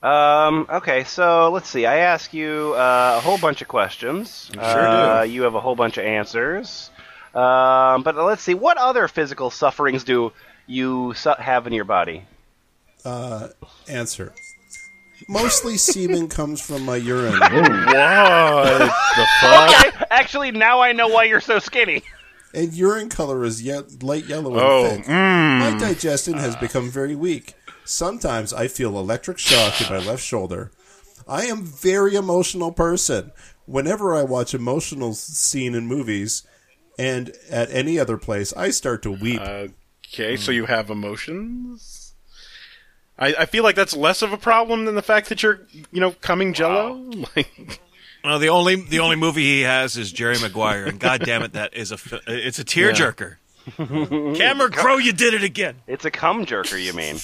Um. 0.03 0.67
Okay. 0.71 1.05
So 1.05 1.51
let's 1.53 1.69
see. 1.69 1.85
I 1.87 1.99
ask 1.99 2.33
you 2.33 2.73
uh, 2.75 3.15
a 3.19 3.21
whole 3.21 3.39
bunch 3.39 3.61
of 3.63 3.69
questions. 3.69 4.51
Sure 4.55 4.63
uh, 4.63 5.23
You 5.25 5.43
have 5.43 5.55
a 5.55 5.61
whole 5.61 5.77
bunch 5.77 5.99
of 5.99 6.05
answers. 6.05 6.91
Um. 7.35 8.03
But 8.03 8.17
let's 8.17 8.43
see. 8.43 8.55
What 8.55 8.79
other 8.79 9.09
physical 9.09 9.51
sufferings 9.51 10.05
do 10.05 10.33
you 10.67 11.13
su- 11.15 11.35
have 11.39 11.67
in 11.67 11.73
your 11.73 11.85
body? 11.85 12.25
Answer. 13.89 14.33
Mostly 15.29 15.77
semen 15.77 16.29
comes 16.39 16.61
from 16.61 16.85
my 16.85 16.97
urine. 16.97 17.39
What 17.39 17.51
the 17.53 19.27
fuck? 19.41 19.87
Okay. 19.87 20.05
Actually, 20.11 20.51
now 20.53 20.81
I 20.81 20.93
know 20.93 21.09
why 21.09 21.25
you're 21.25 21.41
so 21.41 21.59
skinny. 21.59 22.03
and 22.55 22.73
urine 22.73 23.09
color 23.11 23.45
is 23.45 23.63
ye- 23.63 23.81
light 24.03 24.25
yellow 24.27 24.53
and 24.53 24.61
Oh, 24.61 24.89
thick. 24.97 25.09
My 25.09 25.77
digestion 25.79 26.35
has 26.35 26.57
become 26.57 26.91
very 26.91 27.15
weak. 27.15 27.55
Sometimes 27.85 28.53
I 28.53 28.69
feel 28.69 28.99
electric 28.99 29.39
shock 29.39 29.81
in 29.81 29.89
my 29.89 29.99
left 30.05 30.23
shoulder. 30.23 30.71
I 31.27 31.47
am 31.47 31.65
very 31.65 32.15
emotional 32.15 32.73
person. 32.73 33.33
Whenever 33.67 34.15
I 34.15 34.23
watch 34.23 34.55
emotional 34.55 35.15
scene 35.15 35.75
in 35.75 35.87
movies 35.87 36.43
and 36.99 37.33
at 37.51 37.71
any 37.71 37.99
other 37.99 38.17
place, 38.17 38.53
I 38.57 38.71
start 38.71 39.03
to 39.03 39.11
weep. 39.11 39.41
Okay, 39.41 40.37
so 40.37 40.51
you 40.51 40.67
have 40.67 40.91
emotions. 40.91 42.15
I, 43.19 43.35
I 43.41 43.47
feel 43.47 43.63
like 43.63 43.77
that's 43.77 43.95
less 43.95 44.23
of 44.23 44.33
a 44.33 44.39
problem 44.39 44.87
than 44.87 44.95
the 44.95 45.03
fact 45.03 45.29
that 45.29 45.43
you're, 45.43 45.61
you 45.93 46.01
know, 46.01 46.13
coming 46.13 46.53
jello. 46.53 47.11
Like, 47.37 47.81
Well, 48.25 48.39
the 48.39 48.49
only 48.51 48.77
the 48.77 49.01
only 49.01 49.17
movie 49.17 49.45
he 49.45 49.61
has 49.63 49.97
is 49.97 50.13
Jerry 50.13 50.39
Maguire, 50.41 50.85
and 50.87 51.01
God 51.01 51.23
damn 51.25 51.43
it, 51.43 51.55
that 51.55 51.75
is 51.75 51.91
a 51.91 51.99
it's 52.27 52.59
a 52.59 52.65
tearjerker. 52.65 53.37
Cameron 53.77 54.73
Crowe, 54.73 54.97
you 54.99 55.13
did 55.13 55.35
it 55.35 55.43
again. 55.45 55.77
It's 55.87 56.05
a 56.05 56.11
cum 56.11 56.47
jerker, 56.47 56.83
you 56.83 56.93
mean? 56.93 57.19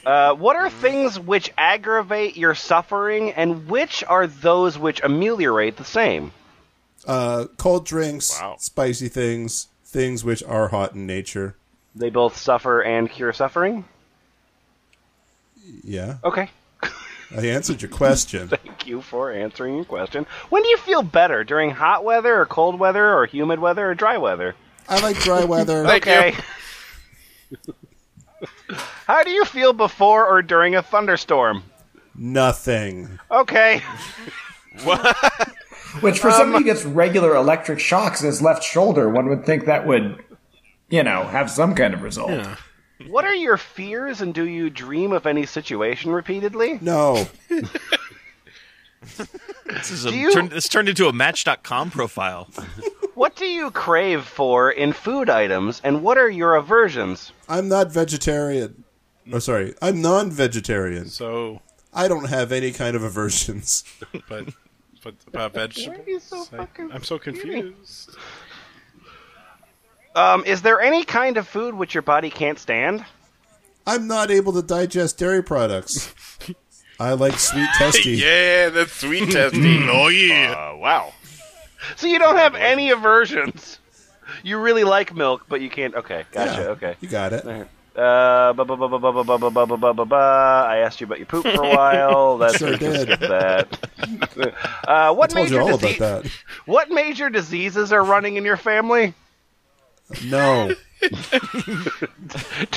uh, 0.06 0.34
what 0.34 0.56
are 0.56 0.68
things 0.70 1.18
which 1.18 1.50
aggravate 1.56 2.36
your 2.36 2.54
suffering, 2.54 3.32
and 3.32 3.68
which 3.68 4.02
are 4.04 4.26
those 4.26 4.78
which 4.78 5.00
ameliorate 5.02 5.76
the 5.76 5.84
same? 5.84 6.32
Uh, 7.06 7.46
cold 7.56 7.86
drinks, 7.86 8.38
Wow. 8.40 8.56
spicy 8.58 9.08
things, 9.08 9.68
things 9.84 10.24
which 10.24 10.42
are 10.42 10.68
hot 10.68 10.94
in 10.94 11.06
nature. 11.06 11.54
They 11.94 12.10
both 12.10 12.36
suffer 12.36 12.80
and 12.82 13.10
cure 13.10 13.32
suffering. 13.32 13.84
Yeah, 15.82 16.16
Okay. 16.24 16.50
I 17.36 17.46
answered 17.46 17.80
your 17.82 17.90
question. 17.90 18.48
Thank 18.48 18.86
you 18.86 19.00
for 19.00 19.32
answering 19.32 19.76
your 19.76 19.84
question. 19.84 20.26
When 20.50 20.62
do 20.62 20.68
you 20.68 20.76
feel 20.76 21.02
better? 21.02 21.42
During 21.42 21.70
hot 21.70 22.04
weather 22.04 22.38
or 22.40 22.46
cold 22.46 22.78
weather 22.78 23.12
or 23.14 23.26
humid 23.26 23.58
weather 23.58 23.90
or 23.90 23.94
dry 23.94 24.18
weather? 24.18 24.54
I 24.88 25.00
like 25.00 25.18
dry 25.20 25.44
weather. 25.46 25.84
Thank 25.86 26.06
okay. 26.06 26.34
How 29.06 29.22
do 29.22 29.30
you 29.30 29.44
feel 29.44 29.72
before 29.72 30.26
or 30.26 30.42
during 30.42 30.74
a 30.74 30.82
thunderstorm? 30.82 31.62
Nothing. 32.16 33.18
Okay. 33.30 33.82
Which, 36.00 36.18
for 36.18 36.30
somebody 36.32 36.56
um, 36.56 36.62
who 36.62 36.64
gets 36.64 36.84
regular 36.84 37.36
electric 37.36 37.78
shocks 37.78 38.20
in 38.20 38.26
his 38.26 38.42
left 38.42 38.64
shoulder, 38.64 39.08
one 39.08 39.28
would 39.28 39.46
think 39.46 39.66
that 39.66 39.86
would, 39.86 40.24
you 40.88 41.04
know, 41.04 41.22
have 41.24 41.48
some 41.50 41.74
kind 41.74 41.94
of 41.94 42.02
result. 42.02 42.46
What 43.06 43.24
are 43.24 43.34
your 43.34 43.56
fears 43.56 44.20
and 44.20 44.34
do 44.34 44.44
you 44.48 44.70
dream 44.70 45.12
of 45.12 45.26
any 45.26 45.46
situation 45.46 46.10
repeatedly? 46.10 46.78
No. 46.80 47.26
This 49.66 49.90
is 49.90 50.04
a, 50.04 50.10
Do 50.10 50.16
you- 50.16 50.32
turned, 50.32 50.50
this 50.50 50.68
turned 50.68 50.88
into 50.88 51.06
a 51.08 51.12
Match.com 51.12 51.90
profile. 51.90 52.48
What 53.14 53.36
do 53.36 53.46
you 53.46 53.70
crave 53.70 54.24
for 54.24 54.70
in 54.70 54.92
food 54.92 55.30
items 55.30 55.80
and 55.84 56.02
what 56.02 56.18
are 56.18 56.28
your 56.28 56.56
aversions? 56.56 57.32
I'm 57.48 57.68
not 57.68 57.92
vegetarian. 57.92 58.84
Oh, 59.32 59.38
sorry. 59.38 59.74
I'm 59.80 60.02
non-vegetarian. 60.02 61.08
So, 61.08 61.60
I 61.92 62.08
don't 62.08 62.28
have 62.28 62.50
any 62.52 62.72
kind 62.72 62.96
of 62.96 63.02
aversions. 63.02 63.84
but 64.28 64.48
but 65.02 65.14
about 65.28 65.52
vegetables, 65.52 65.98
Why 65.98 66.04
are 66.04 66.08
you 66.08 66.20
so 66.20 66.42
I, 66.52 66.56
fucking 66.56 66.92
I'm 66.92 67.04
so 67.04 67.18
confused. 67.18 68.16
Um, 70.16 70.44
is 70.44 70.62
there 70.62 70.80
any 70.80 71.04
kind 71.04 71.36
of 71.36 71.46
food 71.46 71.74
which 71.74 71.94
your 71.94 72.02
body 72.02 72.30
can't 72.30 72.58
stand? 72.58 73.04
I'm 73.86 74.06
not 74.06 74.30
able 74.30 74.52
to 74.54 74.62
digest 74.62 75.18
dairy 75.18 75.42
products. 75.42 76.14
I 77.00 77.12
like 77.12 77.38
sweet 77.38 77.68
testy. 77.78 78.12
Yeah, 78.12 78.70
that's 78.70 78.92
sweet 78.92 79.30
testy. 79.30 79.86
Oh 79.90 80.08
yeah. 80.08 80.72
Uh, 80.72 80.76
wow. 80.76 81.12
So 81.96 82.06
you 82.06 82.18
don't 82.18 82.36
have 82.36 82.54
any 82.54 82.90
aversions. 82.90 83.78
You 84.42 84.58
really 84.58 84.84
like 84.84 85.14
milk, 85.14 85.44
but 85.48 85.60
you 85.60 85.68
can't. 85.70 85.94
Okay, 85.94 86.24
gotcha. 86.32 86.62
Yeah, 86.62 86.68
Okay. 86.68 86.96
You 87.00 87.08
got 87.08 87.32
it. 87.32 87.46
Uh. 87.46 87.64
I 90.66 90.78
asked 90.84 91.00
you 91.00 91.06
about 91.06 91.18
your 91.18 91.26
poop 91.26 91.44
for 91.44 91.62
a 91.62 91.68
while. 91.68 92.38
That's 92.38 92.58
Sure 92.58 92.76
did. 92.76 93.08
that. 93.20 93.78
Uh, 94.88 95.14
what 95.14 95.30
told 95.30 95.48
you 95.50 95.58
major 95.58 95.62
all 95.70 95.76
disease? 95.78 95.96
about 95.98 96.22
that. 96.24 96.32
What 96.66 96.90
major 96.90 97.30
diseases 97.30 97.92
are 97.92 98.02
running 98.02 98.34
in 98.36 98.44
your 98.44 98.56
family? 98.56 99.14
No. 100.24 100.72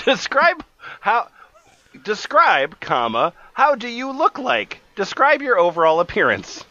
Describe 0.05 0.63
how. 0.99 1.29
Describe, 2.03 2.79
comma. 2.79 3.33
How 3.53 3.73
do 3.75 3.87
you 3.87 4.11
look 4.11 4.37
like? 4.37 4.79
Describe 4.95 5.41
your 5.41 5.57
overall 5.57 5.99
appearance. 5.99 6.63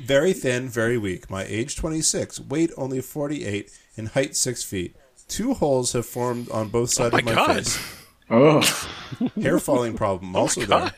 Very 0.00 0.32
thin, 0.32 0.68
very 0.68 0.98
weak. 0.98 1.30
My 1.30 1.44
age 1.44 1.76
26, 1.76 2.40
weight 2.40 2.70
only 2.76 3.00
48, 3.00 3.70
and 3.96 4.08
height 4.08 4.34
6 4.36 4.62
feet. 4.64 4.96
Two 5.28 5.54
holes 5.54 5.92
have 5.92 6.06
formed 6.06 6.50
on 6.50 6.68
both 6.68 6.90
oh 6.98 7.08
sides 7.08 7.12
my 7.12 7.18
of 7.20 7.24
my 7.24 7.34
God. 7.34 7.54
face. 7.56 7.98
Oh, 8.30 8.62
Hair 9.42 9.58
falling 9.58 9.94
problem 9.94 10.34
oh 10.34 10.38
also 10.40 10.64
there. 10.64 10.94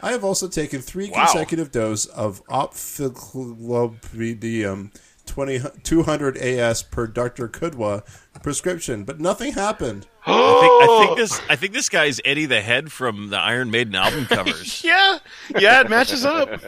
I 0.00 0.12
have 0.12 0.24
also 0.24 0.48
taken 0.48 0.80
three 0.80 1.10
Wow. 1.10 1.24
consecutive 1.26 1.70
doses 1.70 2.06
of 2.06 2.40
ophthalmopedium 2.48 4.90
20, 5.36 5.60
200 5.82 6.38
AS 6.38 6.82
per 6.82 7.06
Dr. 7.06 7.46
Kudwa 7.46 8.02
prescription, 8.42 9.04
but 9.04 9.20
nothing 9.20 9.52
happened. 9.52 10.06
I 10.26 10.60
think, 10.62 10.72
I 10.82 11.04
think 11.04 11.18
this 11.18 11.40
I 11.50 11.56
think 11.56 11.74
this 11.74 11.90
guy's 11.90 12.22
Eddie 12.24 12.46
the 12.46 12.62
Head 12.62 12.90
from 12.90 13.28
the 13.28 13.36
Iron 13.36 13.70
Maiden 13.70 13.94
album 13.94 14.24
covers. 14.30 14.82
Yeah, 14.82 15.18
yeah, 15.58 15.82
it 15.82 15.90
matches 15.90 16.24
up. 16.24 16.48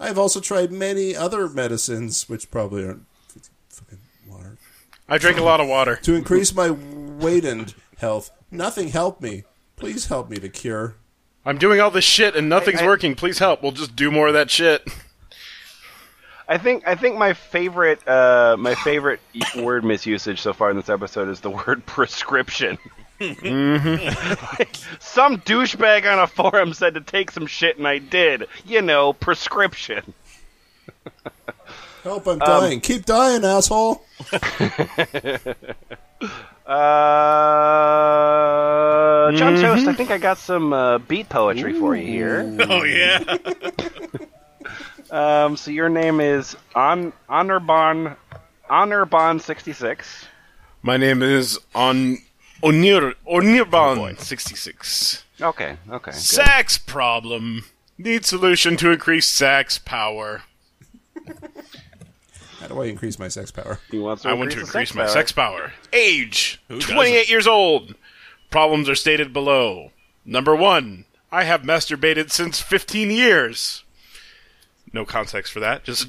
I 0.00 0.06
have 0.06 0.18
also 0.18 0.40
tried 0.40 0.72
many 0.72 1.14
other 1.14 1.46
medicines, 1.46 2.26
which 2.26 2.50
probably 2.50 2.86
aren't 2.86 3.04
fucking 3.68 3.98
water, 4.26 4.56
I 5.10 5.18
drink 5.18 5.36
a 5.38 5.44
lot 5.44 5.60
of 5.60 5.68
water. 5.68 5.96
to 5.96 6.14
increase 6.14 6.54
my 6.54 6.70
weight 6.70 7.44
and 7.44 7.74
health. 7.98 8.30
Nothing 8.50 8.88
helped 8.88 9.20
me. 9.20 9.44
Please 9.76 10.06
help 10.06 10.30
me 10.30 10.38
to 10.38 10.48
cure. 10.48 10.94
I'm 11.44 11.58
doing 11.58 11.80
all 11.82 11.90
this 11.90 12.04
shit 12.06 12.34
and 12.34 12.48
nothing's 12.48 12.80
I- 12.80 12.86
working. 12.86 13.14
Please 13.14 13.40
help. 13.40 13.62
We'll 13.62 13.72
just 13.72 13.94
do 13.94 14.10
more 14.10 14.28
of 14.28 14.32
that 14.32 14.50
shit. 14.50 14.88
I 16.48 16.56
think 16.56 16.84
I 16.86 16.94
think 16.94 17.18
my 17.18 17.34
favorite 17.34 18.06
uh, 18.08 18.56
my 18.58 18.74
favorite 18.76 19.20
word 19.56 19.84
misusage 19.84 20.38
so 20.38 20.54
far 20.54 20.70
in 20.70 20.76
this 20.76 20.88
episode 20.88 21.28
is 21.28 21.40
the 21.40 21.50
word 21.66 21.84
prescription. 21.84 22.78
Like, 23.20 23.34
some 25.00 25.36
douchebag 25.38 26.10
on 26.10 26.18
a 26.20 26.26
forum 26.26 26.72
said 26.72 26.94
to 26.94 27.02
take 27.02 27.30
some 27.30 27.46
shit, 27.46 27.76
and 27.76 27.86
I 27.86 27.98
did. 27.98 28.46
You 28.64 28.80
know, 28.80 29.12
prescription. 29.12 30.14
Help, 32.02 32.26
I'm 32.26 32.38
dying. 32.38 32.80
Keep 32.80 33.04
dying, 33.04 33.44
asshole. 33.44 34.02
Uh, 36.68 36.74
John 39.32 39.56
Toast, 39.56 39.88
I 39.88 39.94
think 39.94 40.10
I 40.10 40.18
got 40.18 40.36
some 40.36 40.74
uh, 40.74 40.98
beat 40.98 41.30
poetry 41.30 41.72
for 41.72 41.96
you 41.96 42.06
here. 42.06 42.56
oh 42.68 42.84
yeah. 42.84 43.38
Um, 45.10 45.56
so 45.56 45.70
your 45.70 45.88
name 45.88 46.20
is 46.20 46.56
On 46.74 47.12
Honorbon 47.28 48.16
Honorbon 48.68 49.40
sixty 49.40 49.72
six. 49.72 50.26
My 50.82 50.96
name 50.96 51.22
is 51.22 51.58
On 51.74 52.18
Onir 52.62 53.14
Onirban 53.26 54.18
sixty 54.20 54.54
six. 54.54 55.24
Okay, 55.40 55.76
okay. 55.90 56.10
good. 56.10 56.14
Sax 56.14 56.78
problem. 56.78 57.64
Need 57.96 58.24
solution 58.24 58.76
to 58.76 58.90
increase 58.90 59.26
sax 59.26 59.78
power. 59.78 60.42
How 62.60 62.66
do 62.66 62.80
I 62.82 62.86
increase 62.86 63.18
my 63.18 63.28
sex 63.28 63.50
power? 63.50 63.78
He 63.90 63.98
wants 63.98 64.22
to 64.22 64.28
I 64.28 64.34
want 64.34 64.50
to 64.52 64.60
increase 64.60 64.90
sex 64.90 64.94
my 64.94 65.02
power. 65.04 65.12
sex 65.12 65.32
power. 65.32 65.72
Age 65.92 66.60
doesn't? 66.68 66.92
28 66.92 67.28
years 67.30 67.46
old. 67.46 67.94
Problems 68.50 68.88
are 68.88 68.94
stated 68.94 69.32
below. 69.32 69.92
Number 70.24 70.54
1. 70.56 71.04
I 71.30 71.44
have 71.44 71.62
masturbated 71.62 72.30
since 72.30 72.60
15 72.60 73.10
years. 73.10 73.84
No 74.92 75.04
context 75.04 75.52
for 75.52 75.60
that. 75.60 75.84
Just 75.84 76.08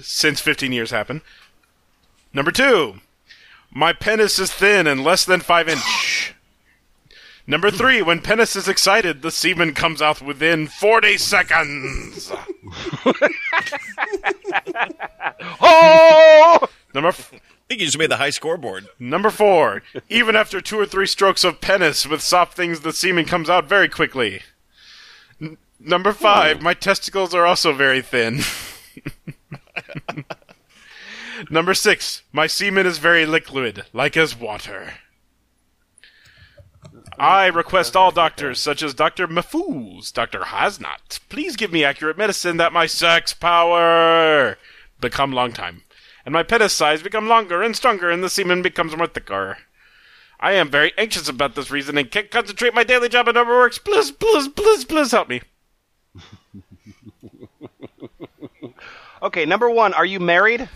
since 0.00 0.40
15 0.40 0.72
years 0.72 0.90
happened. 0.90 1.20
Number 2.32 2.50
2. 2.50 2.94
My 3.72 3.92
penis 3.92 4.38
is 4.38 4.52
thin 4.52 4.86
and 4.86 5.02
less 5.04 5.24
than 5.24 5.40
5 5.40 5.68
inch. 5.68 6.34
Number 7.46 7.70
3. 7.70 8.02
When 8.02 8.20
penis 8.20 8.56
is 8.56 8.68
excited, 8.68 9.20
the 9.22 9.30
semen 9.30 9.74
comes 9.74 10.00
out 10.00 10.22
within 10.22 10.66
40 10.68 11.18
seconds. 11.18 12.32
Oh! 15.60 16.68
Number 16.94 17.08
f- 17.08 17.32
I 17.34 17.38
think 17.68 17.80
you 17.80 17.86
just 17.86 17.98
made 17.98 18.10
the 18.10 18.16
high 18.18 18.30
scoreboard. 18.30 18.88
Number 18.98 19.30
four, 19.30 19.82
even 20.08 20.36
after 20.36 20.60
two 20.60 20.78
or 20.78 20.86
three 20.86 21.06
strokes 21.06 21.44
of 21.44 21.60
penis 21.60 22.06
with 22.06 22.20
soft 22.20 22.54
things, 22.54 22.80
the 22.80 22.92
semen 22.92 23.24
comes 23.24 23.48
out 23.48 23.64
very 23.68 23.88
quickly. 23.88 24.42
Number 25.86 26.14
five, 26.14 26.62
my 26.62 26.72
testicles 26.72 27.34
are 27.34 27.44
also 27.44 27.74
very 27.74 28.00
thin. 28.00 28.40
Number 31.50 31.74
six, 31.74 32.22
my 32.32 32.46
semen 32.46 32.86
is 32.86 32.96
very 32.96 33.26
liquid, 33.26 33.84
like 33.92 34.16
as 34.16 34.34
water. 34.34 34.94
I 37.18 37.46
request 37.46 37.94
all 37.94 38.12
doctors, 38.12 38.60
such 38.60 38.82
as 38.82 38.94
Dr. 38.94 39.28
Mahfouz, 39.28 40.10
Dr. 40.10 40.40
Hasnot, 40.40 41.20
please 41.28 41.54
give 41.54 41.70
me 41.70 41.84
accurate 41.84 42.16
medicine 42.16 42.56
that 42.56 42.72
my 42.72 42.86
sex 42.86 43.34
power 43.34 44.56
become 45.00 45.32
long 45.32 45.52
time, 45.52 45.82
and 46.24 46.32
my 46.32 46.42
penis 46.42 46.72
size 46.72 47.02
become 47.02 47.28
longer 47.28 47.62
and 47.62 47.76
stronger, 47.76 48.10
and 48.10 48.24
the 48.24 48.30
semen 48.30 48.62
becomes 48.62 48.96
more 48.96 49.06
thicker. 49.06 49.58
I 50.40 50.52
am 50.52 50.70
very 50.70 50.92
anxious 50.96 51.28
about 51.28 51.54
this 51.54 51.70
reason 51.70 51.98
and 51.98 52.10
can't 52.10 52.30
concentrate 52.30 52.74
my 52.74 52.84
daily 52.84 53.10
job 53.10 53.28
and 53.28 53.34
never 53.34 53.56
works. 53.56 53.78
Please, 53.78 54.10
please, 54.10 54.48
please, 54.48 54.86
please 54.86 55.10
help 55.10 55.28
me. 55.28 55.42
Okay, 59.22 59.46
number 59.46 59.70
one, 59.70 59.94
are 59.94 60.04
you 60.04 60.20
married? 60.20 60.68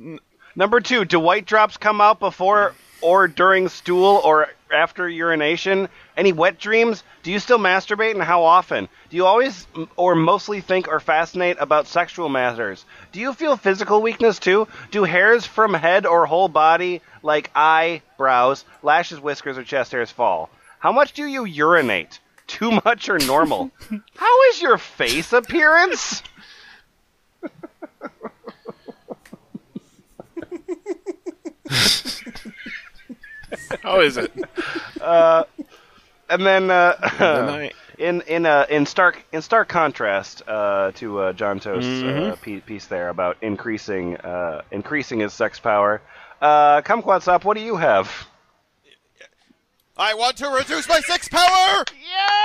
N- 0.00 0.18
number 0.54 0.80
two, 0.80 1.04
do 1.04 1.20
white 1.20 1.44
drops 1.44 1.76
come 1.76 2.00
out 2.00 2.18
before 2.20 2.74
or 3.02 3.28
during 3.28 3.68
stool 3.68 4.20
or 4.24 4.48
after 4.72 5.06
urination? 5.06 5.88
Any 6.16 6.32
wet 6.32 6.58
dreams? 6.58 7.02
Do 7.22 7.30
you 7.30 7.38
still 7.38 7.58
masturbate 7.58 8.12
and 8.12 8.22
how 8.22 8.44
often? 8.44 8.88
Do 9.10 9.16
you 9.16 9.26
always 9.26 9.66
or 9.96 10.14
mostly 10.14 10.62
think 10.62 10.88
or 10.88 11.00
fascinate 11.00 11.58
about 11.60 11.86
sexual 11.86 12.30
matters? 12.30 12.86
Do 13.12 13.20
you 13.20 13.34
feel 13.34 13.58
physical 13.58 14.00
weakness 14.00 14.38
too? 14.38 14.68
Do 14.90 15.04
hairs 15.04 15.44
from 15.44 15.74
head 15.74 16.06
or 16.06 16.24
whole 16.24 16.48
body, 16.48 17.02
like 17.22 17.50
eye, 17.54 18.00
brows, 18.16 18.64
lashes, 18.82 19.20
whiskers, 19.20 19.58
or 19.58 19.64
chest 19.64 19.92
hairs 19.92 20.10
fall? 20.10 20.48
How 20.78 20.92
much 20.92 21.12
do 21.12 21.26
you 21.26 21.44
urinate? 21.44 22.20
Too 22.46 22.80
much 22.84 23.08
or 23.08 23.18
normal? 23.18 23.70
how 24.16 24.42
is 24.50 24.62
your 24.62 24.78
face 24.78 25.32
appearance? 25.32 26.22
How 33.82 34.00
is 34.00 34.16
it? 34.16 34.32
And 36.28 36.44
then, 36.44 36.70
uh, 36.70 37.68
in 37.98 38.20
in 38.22 38.46
uh, 38.46 38.66
in 38.68 38.84
stark 38.86 39.24
in 39.32 39.42
stark 39.42 39.68
contrast 39.68 40.42
uh, 40.46 40.90
to 40.96 41.20
uh, 41.20 41.32
John 41.32 41.60
Toast's 41.60 42.02
uh, 42.02 42.36
pe- 42.42 42.60
piece 42.60 42.86
there 42.86 43.08
about 43.08 43.36
increasing 43.42 44.16
uh, 44.16 44.62
increasing 44.70 45.20
his 45.20 45.32
sex 45.32 45.60
power, 45.60 46.02
uh, 46.40 46.82
Kumquatxop, 46.82 47.44
what 47.44 47.56
do 47.56 47.62
you 47.62 47.76
have? 47.76 48.10
I 49.96 50.14
want 50.14 50.36
to 50.38 50.48
reduce 50.48 50.88
my 50.88 51.00
sex 51.00 51.28
power! 51.28 51.84
Yeah! 51.88 52.35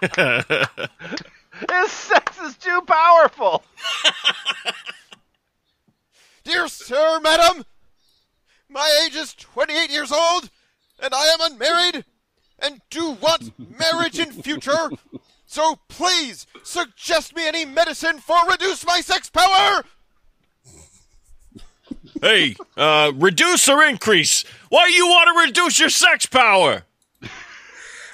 his 1.70 1.90
sex 1.90 2.38
is 2.40 2.56
too 2.56 2.80
powerful. 2.86 3.62
Dear 6.44 6.68
sir, 6.68 7.20
madam, 7.20 7.64
my 8.68 9.04
age 9.04 9.14
is 9.14 9.34
28 9.34 9.90
years 9.90 10.10
old, 10.10 10.50
and 11.02 11.12
I 11.12 11.26
am 11.26 11.52
unmarried, 11.52 12.04
and 12.58 12.80
do 12.90 13.10
want 13.10 13.52
marriage 13.78 14.18
in 14.18 14.32
future. 14.32 14.90
So 15.44 15.78
please 15.88 16.46
suggest 16.62 17.34
me 17.34 17.46
any 17.46 17.64
medicine 17.64 18.18
for 18.18 18.36
reduce 18.48 18.86
my 18.86 19.00
sex 19.00 19.28
power. 19.28 19.84
Hey, 22.22 22.56
uh, 22.76 23.12
reduce 23.14 23.68
or 23.68 23.82
increase? 23.82 24.44
Why 24.68 24.86
you 24.86 25.06
want 25.08 25.34
to 25.34 25.46
reduce 25.46 25.78
your 25.78 25.88
sex 25.88 26.26
power? 26.26 26.84
I'm 27.22 27.28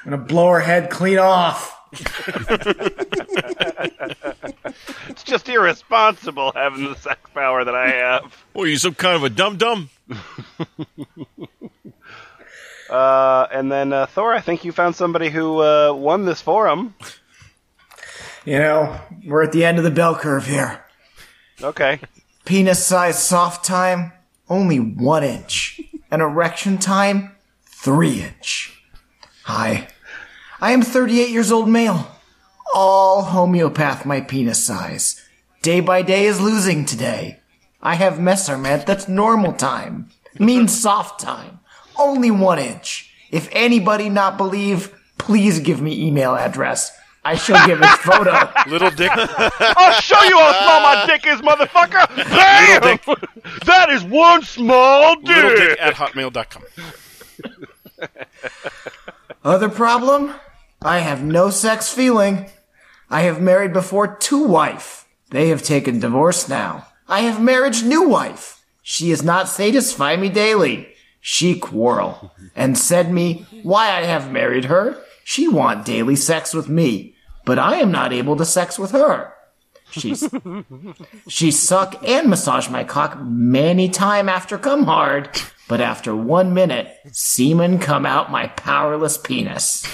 gonna 0.04 0.18
blow 0.18 0.50
her 0.50 0.60
head 0.60 0.90
clean 0.90 1.18
off. 1.18 1.75
It's 5.08 5.22
just 5.22 5.48
irresponsible 5.48 6.52
having 6.54 6.84
the 6.84 6.94
sex 6.96 7.18
power 7.32 7.64
that 7.64 7.74
I 7.74 7.88
have. 7.88 8.44
What 8.52 8.64
are 8.64 8.66
you, 8.66 8.76
some 8.76 8.94
kind 8.94 9.16
of 9.16 9.24
a 9.24 9.30
dum 9.30 9.56
dum? 9.56 9.88
Uh, 12.88 13.48
and 13.50 13.72
then 13.72 13.92
uh, 13.92 14.06
Thor, 14.06 14.32
I 14.32 14.40
think 14.40 14.64
you 14.64 14.70
found 14.70 14.94
somebody 14.94 15.28
who 15.28 15.60
uh, 15.60 15.92
won 15.92 16.24
this 16.24 16.40
forum. 16.40 16.94
You 18.44 18.60
know, 18.60 19.00
we're 19.26 19.42
at 19.42 19.50
the 19.50 19.64
end 19.64 19.78
of 19.78 19.84
the 19.84 19.90
bell 19.90 20.14
curve 20.14 20.46
here. 20.46 20.84
Okay. 21.60 21.98
Penis 22.44 22.86
size 22.86 23.20
soft 23.20 23.64
time, 23.64 24.12
only 24.48 24.78
one 24.78 25.24
inch. 25.24 25.80
And 26.12 26.22
erection 26.22 26.78
time, 26.78 27.34
three 27.64 28.22
inch. 28.22 28.80
Hi. 29.42 29.88
I 30.60 30.72
am 30.72 30.80
38 30.80 31.28
years 31.28 31.52
old 31.52 31.68
male. 31.68 32.10
All 32.74 33.22
homeopath 33.22 34.06
my 34.06 34.22
penis 34.22 34.64
size. 34.64 35.22
Day 35.62 35.80
by 35.80 36.00
day 36.02 36.24
is 36.26 36.40
losing 36.40 36.84
today. 36.86 37.40
I 37.82 37.94
have 37.96 38.14
Messermet 38.14 38.86
that's 38.86 39.06
normal 39.06 39.52
time. 39.52 40.08
Means 40.38 40.78
soft 40.80 41.20
time. 41.20 41.60
Only 41.98 42.30
one 42.30 42.58
inch. 42.58 43.12
If 43.30 43.48
anybody 43.52 44.08
not 44.08 44.38
believe, 44.38 44.98
please 45.18 45.60
give 45.60 45.82
me 45.82 46.06
email 46.06 46.34
address. 46.34 46.90
I 47.22 47.34
shall 47.36 47.66
give 47.66 47.82
its 47.82 47.96
photo. 47.96 48.48
Little 48.70 48.90
dick. 48.90 49.10
I'll 49.14 50.00
show 50.00 50.22
you 50.22 50.38
how 50.38 50.52
small 50.52 50.80
my 50.80 51.04
dick 51.06 51.26
is, 51.26 51.40
motherfucker! 51.40 52.06
Damn! 52.16 52.98
That 53.66 53.90
is 53.90 54.04
one 54.04 54.42
small 54.42 55.16
dick. 55.16 55.28
Little 55.36 55.50
dick 55.50 55.68
dick! 55.70 55.78
at 55.80 55.94
hotmail.com. 55.94 56.62
Other 59.44 59.68
problem? 59.68 60.34
I 60.86 61.00
have 61.00 61.20
no 61.20 61.50
sex 61.50 61.92
feeling. 61.92 62.46
I 63.10 63.22
have 63.22 63.42
married 63.42 63.72
before 63.72 64.16
two 64.16 64.46
wife. 64.46 65.08
They 65.30 65.48
have 65.48 65.64
taken 65.64 65.98
divorce 65.98 66.48
now. 66.48 66.86
I 67.08 67.22
have 67.22 67.42
marriage 67.42 67.82
new 67.82 68.08
wife. 68.08 68.64
She 68.82 69.10
is 69.10 69.24
not 69.24 69.48
satisfy 69.48 70.14
me 70.14 70.28
daily. 70.28 70.86
She 71.20 71.58
quarrel 71.58 72.32
and 72.54 72.78
said 72.78 73.12
me 73.12 73.46
why 73.64 73.88
I 73.88 74.02
have 74.02 74.30
married 74.30 74.66
her. 74.66 74.96
She 75.24 75.48
want 75.48 75.84
daily 75.84 76.14
sex 76.14 76.54
with 76.54 76.68
me, 76.68 77.16
but 77.44 77.58
I 77.58 77.78
am 77.78 77.90
not 77.90 78.12
able 78.12 78.36
to 78.36 78.44
sex 78.44 78.78
with 78.78 78.92
her. 78.92 79.32
She's 79.90 80.28
she 81.28 81.50
suck 81.50 82.00
and 82.06 82.30
massage 82.30 82.68
my 82.68 82.84
cock 82.84 83.18
many 83.20 83.88
time 83.88 84.28
after 84.28 84.56
come 84.56 84.84
hard, 84.84 85.30
but 85.68 85.80
after 85.80 86.14
one 86.14 86.54
minute, 86.54 86.96
semen 87.10 87.80
come 87.80 88.06
out 88.06 88.30
my 88.30 88.46
powerless 88.46 89.18
penis. 89.18 89.84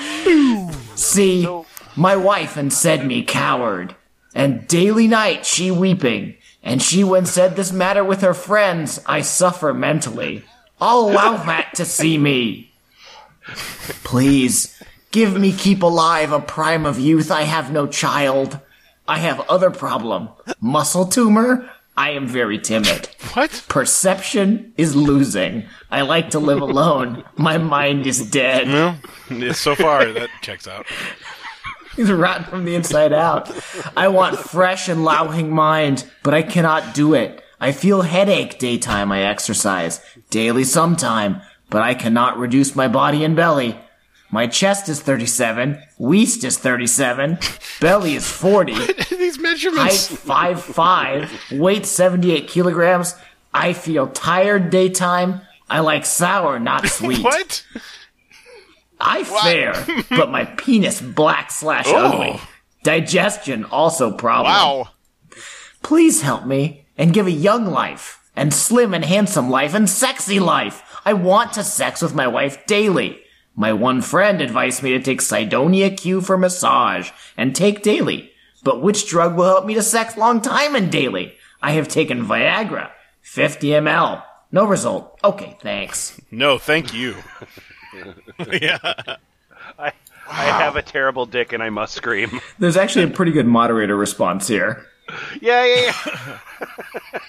See, 0.94 1.48
my 1.96 2.16
wife 2.16 2.56
and 2.56 2.72
said 2.72 3.06
me 3.06 3.22
coward, 3.22 3.94
and 4.34 4.66
daily 4.68 5.06
night 5.06 5.46
she 5.46 5.70
weeping, 5.70 6.36
and 6.62 6.82
she 6.82 7.04
when 7.04 7.26
said 7.26 7.56
this 7.56 7.72
matter 7.72 8.04
with 8.04 8.20
her 8.20 8.34
friends, 8.34 9.00
I 9.06 9.22
suffer 9.22 9.72
mentally. 9.72 10.44
I'll 10.80 11.10
allow 11.10 11.36
that 11.44 11.74
to 11.74 11.84
see 11.84 12.16
me. 12.16 12.72
Please, 14.04 14.82
give 15.10 15.38
me 15.38 15.52
keep 15.52 15.82
alive 15.82 16.32
a 16.32 16.40
prime 16.40 16.86
of 16.86 16.98
youth. 16.98 17.30
I 17.30 17.42
have 17.42 17.72
no 17.72 17.86
child. 17.86 18.58
I 19.06 19.18
have 19.18 19.40
other 19.48 19.70
problem. 19.70 20.28
Muscle 20.60 21.06
tumor. 21.06 21.70
I 21.96 22.10
am 22.10 22.26
very 22.26 22.58
timid. 22.58 23.08
What? 23.34 23.64
Perception 23.68 24.72
is 24.76 24.96
losing. 24.96 25.64
I 25.90 26.00
like 26.02 26.30
to 26.30 26.38
live 26.38 26.60
alone. 26.60 27.24
My 27.36 27.58
mind 27.58 28.06
is 28.06 28.28
dead. 28.30 28.68
Well, 28.68 28.96
yeah, 29.30 29.52
so 29.52 29.74
far 29.74 30.10
that 30.12 30.30
checks 30.40 30.66
out. 30.66 30.86
He's 31.96 32.10
rotten 32.10 32.44
from 32.44 32.64
the 32.64 32.74
inside 32.74 33.12
out. 33.12 33.50
I 33.96 34.08
want 34.08 34.38
fresh 34.38 34.88
and 34.88 35.04
loughing 35.04 35.52
mind, 35.52 36.08
but 36.22 36.32
I 36.32 36.42
cannot 36.42 36.94
do 36.94 37.14
it. 37.14 37.42
I 37.60 37.72
feel 37.72 38.02
headache 38.02 38.58
daytime 38.58 39.12
I 39.12 39.22
exercise, 39.22 40.00
daily 40.30 40.64
sometime, 40.64 41.42
but 41.68 41.82
I 41.82 41.94
cannot 41.94 42.38
reduce 42.38 42.74
my 42.74 42.88
body 42.88 43.22
and 43.22 43.36
belly. 43.36 43.78
My 44.32 44.46
chest 44.46 44.88
is 44.88 45.00
37, 45.00 45.82
waist 45.98 46.44
is 46.44 46.56
37, 46.56 47.38
belly 47.80 48.14
is 48.14 48.30
40, 48.30 48.72
These 49.10 49.40
measurements? 49.40 50.08
height 50.08 50.28
measurements. 50.28 50.68
5'5", 50.68 51.58
weight 51.58 51.84
78 51.84 52.46
kilograms. 52.46 53.16
I 53.52 53.72
feel 53.72 54.06
tired 54.06 54.70
daytime. 54.70 55.40
I 55.68 55.80
like 55.80 56.06
sour, 56.06 56.60
not 56.60 56.86
sweet. 56.88 57.24
What? 57.24 57.66
I 59.00 59.24
fair, 59.24 60.04
but 60.10 60.30
my 60.30 60.44
penis 60.56 61.00
black 61.00 61.50
slash 61.50 61.86
oh. 61.88 61.96
ugly. 61.96 62.40
Digestion 62.84 63.64
also 63.64 64.12
problem. 64.12 64.52
Wow. 64.52 64.88
Please 65.82 66.22
help 66.22 66.46
me 66.46 66.86
and 66.96 67.12
give 67.12 67.26
a 67.26 67.32
young 67.32 67.66
life 67.66 68.28
and 68.36 68.54
slim 68.54 68.94
and 68.94 69.04
handsome 69.04 69.50
life 69.50 69.74
and 69.74 69.88
sexy 69.88 70.38
life. 70.38 71.00
I 71.04 71.14
want 71.14 71.54
to 71.54 71.64
sex 71.64 72.00
with 72.02 72.14
my 72.14 72.26
wife 72.26 72.64
daily. 72.66 73.20
My 73.60 73.74
one 73.74 74.00
friend 74.00 74.40
advised 74.40 74.82
me 74.82 74.92
to 74.92 75.00
take 75.02 75.20
Cydonia 75.20 75.90
Q 75.90 76.22
for 76.22 76.38
massage 76.38 77.10
and 77.36 77.54
take 77.54 77.82
daily. 77.82 78.32
But 78.64 78.80
which 78.80 79.06
drug 79.06 79.36
will 79.36 79.44
help 79.44 79.66
me 79.66 79.74
to 79.74 79.82
sex 79.82 80.16
long 80.16 80.40
time 80.40 80.74
and 80.74 80.90
daily? 80.90 81.34
I 81.60 81.72
have 81.72 81.86
taken 81.86 82.24
Viagra, 82.24 82.90
50 83.20 83.68
ml. 83.68 84.22
No 84.50 84.64
result. 84.64 85.18
Okay, 85.22 85.58
thanks. 85.60 86.18
No, 86.30 86.56
thank 86.56 86.94
you. 86.94 87.16
Yeah, 88.50 88.78
I 89.78 89.92
have 90.28 90.76
a 90.76 90.82
terrible 90.82 91.26
dick 91.26 91.52
and 91.52 91.62
I 91.62 91.68
must 91.68 91.92
scream. 91.92 92.40
There's 92.58 92.76
actually 92.78 93.04
a 93.04 93.08
pretty 93.08 93.32
good 93.32 93.46
moderator 93.46 93.96
response 93.96 94.46
here. 94.48 94.86
Yeah, 95.42 95.66
yeah, 95.66 95.92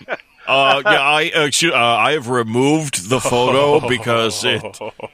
yeah. 0.08 0.16
Uh, 0.52 0.82
yeah, 0.86 1.00
I 1.02 1.32
actually, 1.36 1.74
uh, 1.74 1.78
I 1.80 2.12
have 2.14 2.28
removed 2.30 3.10
the 3.10 3.20
photo 3.20 3.88
because 3.88 4.44
it 4.44 4.62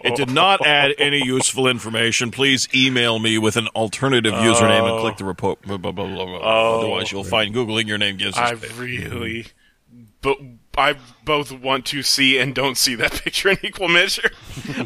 it 0.03 0.15
did 0.15 0.31
not 0.31 0.65
add 0.65 0.93
any 0.97 1.23
useful 1.23 1.67
information. 1.67 2.31
Please 2.31 2.67
email 2.75 3.19
me 3.19 3.38
with 3.38 3.55
an 3.57 3.67
alternative 3.69 4.33
username 4.33 4.89
and 4.91 4.99
click 5.01 5.17
the 5.17 5.25
report. 5.25 5.61
Blah, 5.61 5.77
blah, 5.77 5.91
blah, 5.91 6.07
blah, 6.07 6.25
blah. 6.25 6.77
Otherwise, 6.79 7.11
you'll 7.11 7.23
find 7.23 7.53
googling 7.53 7.88
your 7.88 7.97
name 7.97 8.17
gives 8.17 8.35
you 8.35 8.41
I 8.43 8.53
us. 8.53 8.77
really, 8.77 9.47
but 10.21 10.38
I 10.77 10.95
both 11.25 11.51
want 11.51 11.85
to 11.88 12.03
see 12.03 12.38
and 12.39 12.53
don't 12.53 12.77
see 12.77 12.95
that 12.95 13.11
picture 13.23 13.49
in 13.49 13.57
equal 13.63 13.88
measure. 13.88 14.29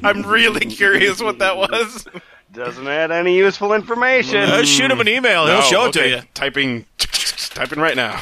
I'm 0.03 0.23
really 0.23 0.65
curious 0.65 1.21
what 1.21 1.39
that 1.39 1.57
was. 1.57 2.05
Doesn't 2.53 2.87
add 2.87 3.11
any 3.11 3.37
useful 3.37 3.71
information. 3.73 4.41
Uh, 4.41 4.63
shoot 4.63 4.91
him 4.91 4.99
an 4.99 5.07
email. 5.07 5.45
He'll 5.45 5.55
No, 5.55 5.61
show 5.61 5.85
it 5.85 5.95
okay, 5.95 6.09
to 6.11 6.15
you. 6.17 6.21
Typing, 6.33 6.85
typing 6.97 7.79
right 7.79 7.95
now. 7.95 8.21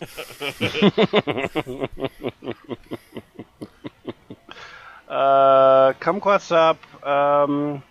Uh, 5.10 5.92
Kumquatxop. 5.94 6.76
Um, 7.04 7.82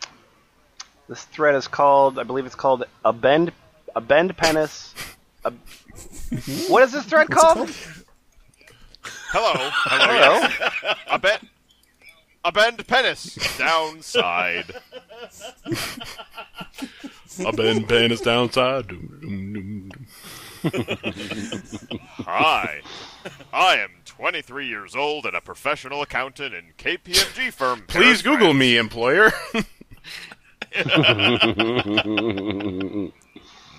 this 1.09 1.25
thread 1.25 1.53
is 1.55 1.67
called, 1.67 2.17
I 2.17 2.23
believe 2.23 2.45
it's 2.45 2.55
called 2.55 2.85
a 3.03 3.11
bend, 3.11 3.51
a 3.93 3.99
bend 3.99 4.37
penis. 4.37 4.95
A, 5.43 5.51
what 6.69 6.81
is 6.83 6.93
this 6.93 7.03
thread 7.03 7.29
called? 7.29 7.69
Hello. 9.03 9.69
Hello. 9.83 10.13
yes. 10.13 10.97
A 11.11 11.19
bend. 11.19 11.49
A 12.45 12.51
bend 12.53 12.87
penis. 12.87 13.37
Downside. 13.57 14.73
A 17.45 17.53
bend 17.53 17.87
pen 17.87 18.11
is 18.11 18.21
downside. 18.21 18.91
Hi. 22.25 22.81
I 23.53 23.75
am 23.77 23.91
23 24.05 24.67
years 24.67 24.95
old 24.95 25.25
and 25.25 25.35
a 25.35 25.41
professional 25.41 26.01
accountant 26.01 26.53
in 26.53 26.73
KPMG 26.77 27.51
firm. 27.53 27.83
Please 27.87 27.89
Paris, 28.21 28.21
Google 28.21 28.47
France. 28.47 28.59
me, 28.59 28.77
employer. 28.77 29.31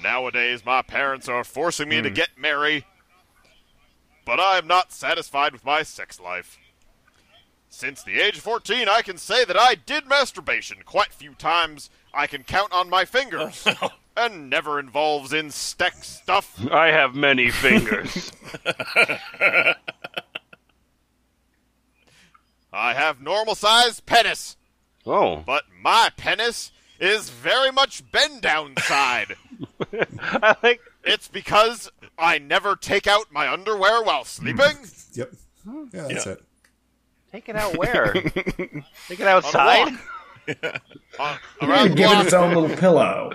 Nowadays, 0.02 0.64
my 0.64 0.82
parents 0.82 1.28
are 1.28 1.44
forcing 1.44 1.88
me 1.88 1.98
Hmm. 1.98 2.04
to 2.04 2.10
get 2.10 2.30
married, 2.38 2.84
but 4.24 4.40
I 4.40 4.58
am 4.58 4.66
not 4.66 4.92
satisfied 4.92 5.52
with 5.52 5.64
my 5.64 5.82
sex 5.82 6.18
life. 6.18 6.58
Since 7.68 8.02
the 8.02 8.20
age 8.20 8.38
of 8.38 8.42
14, 8.42 8.88
I 8.88 9.02
can 9.02 9.16
say 9.16 9.44
that 9.44 9.58
I 9.58 9.74
did 9.76 10.08
masturbation 10.08 10.78
quite 10.84 11.10
a 11.10 11.12
few 11.12 11.34
times. 11.34 11.88
I 12.12 12.26
can 12.26 12.42
count 12.42 12.72
on 12.72 12.90
my 12.90 13.04
fingers, 13.04 13.64
and 14.16 14.50
never 14.50 14.78
involves 14.78 15.32
in 15.32 15.50
sex 15.50 16.08
stuff. 16.08 16.58
I 16.70 16.88
have 16.88 17.14
many 17.14 17.50
fingers. 17.50 18.32
I 22.72 22.94
have 22.94 23.20
normal 23.20 23.54
sized 23.54 24.06
penis, 24.06 24.56
oh, 25.06 25.42
but 25.44 25.64
my 25.82 26.10
penis 26.16 26.70
is 27.00 27.30
very 27.30 27.72
much 27.72 28.08
bend 28.12 28.42
down 28.42 28.74
side. 28.78 29.34
I 29.92 30.56
like. 30.62 30.80
it's 31.02 31.26
because 31.28 31.90
I 32.18 32.38
never 32.38 32.76
take 32.76 33.06
out 33.06 33.32
my 33.32 33.52
underwear 33.52 34.02
while 34.02 34.24
sleeping. 34.24 34.76
Yep. 35.12 35.32
Yeah, 35.92 36.06
that's 36.06 36.26
it. 36.28 36.42
Take 37.32 37.48
it 37.48 37.56
out 37.56 37.76
where? 37.76 38.12
Take 38.12 39.18
it 39.18 39.22
outside. 39.22 39.98
Uh, 41.18 41.36
around 41.60 41.90
the 41.90 41.94
Give 41.96 42.10
it 42.12 42.26
its 42.26 42.32
own 42.32 42.54
little 42.54 42.76
pillow. 42.76 43.32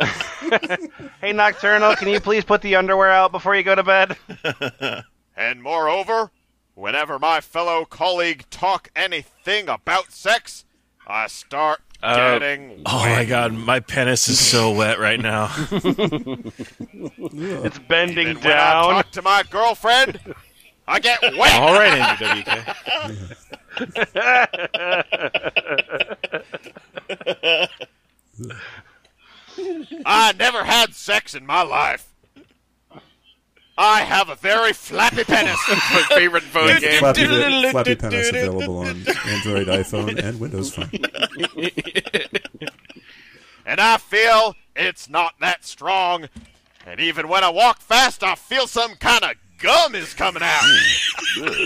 Hey, 1.20 1.32
Nocturnal, 1.32 1.94
can 1.96 2.08
you 2.08 2.20
please 2.20 2.44
put 2.44 2.62
the 2.62 2.76
underwear 2.76 3.10
out 3.10 3.32
before 3.32 3.54
you 3.54 3.62
go 3.62 3.74
to 3.74 3.82
bed? 3.82 4.16
And 5.36 5.62
moreover, 5.62 6.30
whenever 6.74 7.18
my 7.18 7.40
fellow 7.40 7.86
colleague 7.86 8.44
talk 8.50 8.90
anything 8.94 9.68
about 9.70 10.12
sex, 10.12 10.66
I 11.06 11.28
start 11.28 11.80
Uh, 12.02 12.38
getting 12.38 12.82
Oh 12.84 12.98
my 13.06 13.24
god, 13.24 13.54
my 13.54 13.80
penis 13.80 14.28
is 14.28 14.38
so 14.38 14.70
wet 14.72 14.98
right 14.98 15.20
now. 15.20 15.50
It's 17.62 17.78
bending 17.78 18.28
And 18.28 18.38
when 18.44 18.52
I 18.52 18.72
down. 18.72 18.84
talk 18.90 19.10
to 19.12 19.22
my 19.22 19.42
girlfriend, 19.50 20.18
I 20.88 20.98
get 21.00 21.20
wet. 21.38 21.54
All 21.54 21.72
right, 21.72 22.20
Andy 22.20 22.42
WK. 22.42 22.60
I 30.06 30.32
never 30.38 30.64
had 30.64 30.94
sex 30.94 31.34
in 31.34 31.46
my 31.46 31.62
life. 31.62 32.06
I 33.82 34.00
have 34.02 34.28
a 34.28 34.34
very 34.34 34.74
flappy 34.74 35.24
penis. 35.24 35.58
My 35.68 36.04
favorite 36.10 36.42
phone 36.42 36.80
game. 36.80 36.98
Flappy, 36.98 37.26
Bit- 37.26 37.70
Flappy 37.70 37.94
Penis 37.94 38.28
available 38.28 38.78
on 38.78 38.88
Android, 38.88 39.68
iPhone, 39.68 40.22
and 40.22 40.38
Windows 40.38 40.74
Phone. 40.74 40.90
and 43.64 43.80
I 43.80 43.96
feel 43.96 44.54
it's 44.76 45.08
not 45.08 45.32
that 45.40 45.64
strong. 45.64 46.28
And 46.84 47.00
even 47.00 47.28
when 47.28 47.42
I 47.42 47.48
walk 47.48 47.80
fast, 47.80 48.22
I 48.22 48.34
feel 48.34 48.66
some 48.66 48.96
kind 48.96 49.24
of 49.24 49.30
gum 49.58 49.94
is 49.94 50.12
coming 50.12 50.42
out. 50.42 50.60
Hmm. 51.38 51.64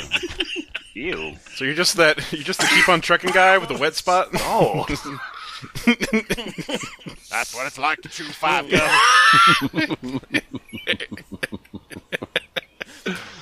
Ew. 0.94 1.34
So 1.56 1.64
you're 1.64 1.74
just 1.74 1.96
that 1.96 2.32
you're 2.32 2.44
just 2.44 2.60
the 2.60 2.66
keep 2.66 2.88
on 2.88 3.00
trucking 3.00 3.32
guy 3.32 3.58
with 3.58 3.70
a 3.70 3.78
wet 3.78 3.94
spot. 3.94 4.28
Oh. 4.34 4.86
That's 7.30 7.54
what 7.54 7.66
it's 7.66 7.78
like 7.78 8.00
to 8.02 8.08
chew 8.08 8.24
five 8.24 8.68
gum. 8.70 10.20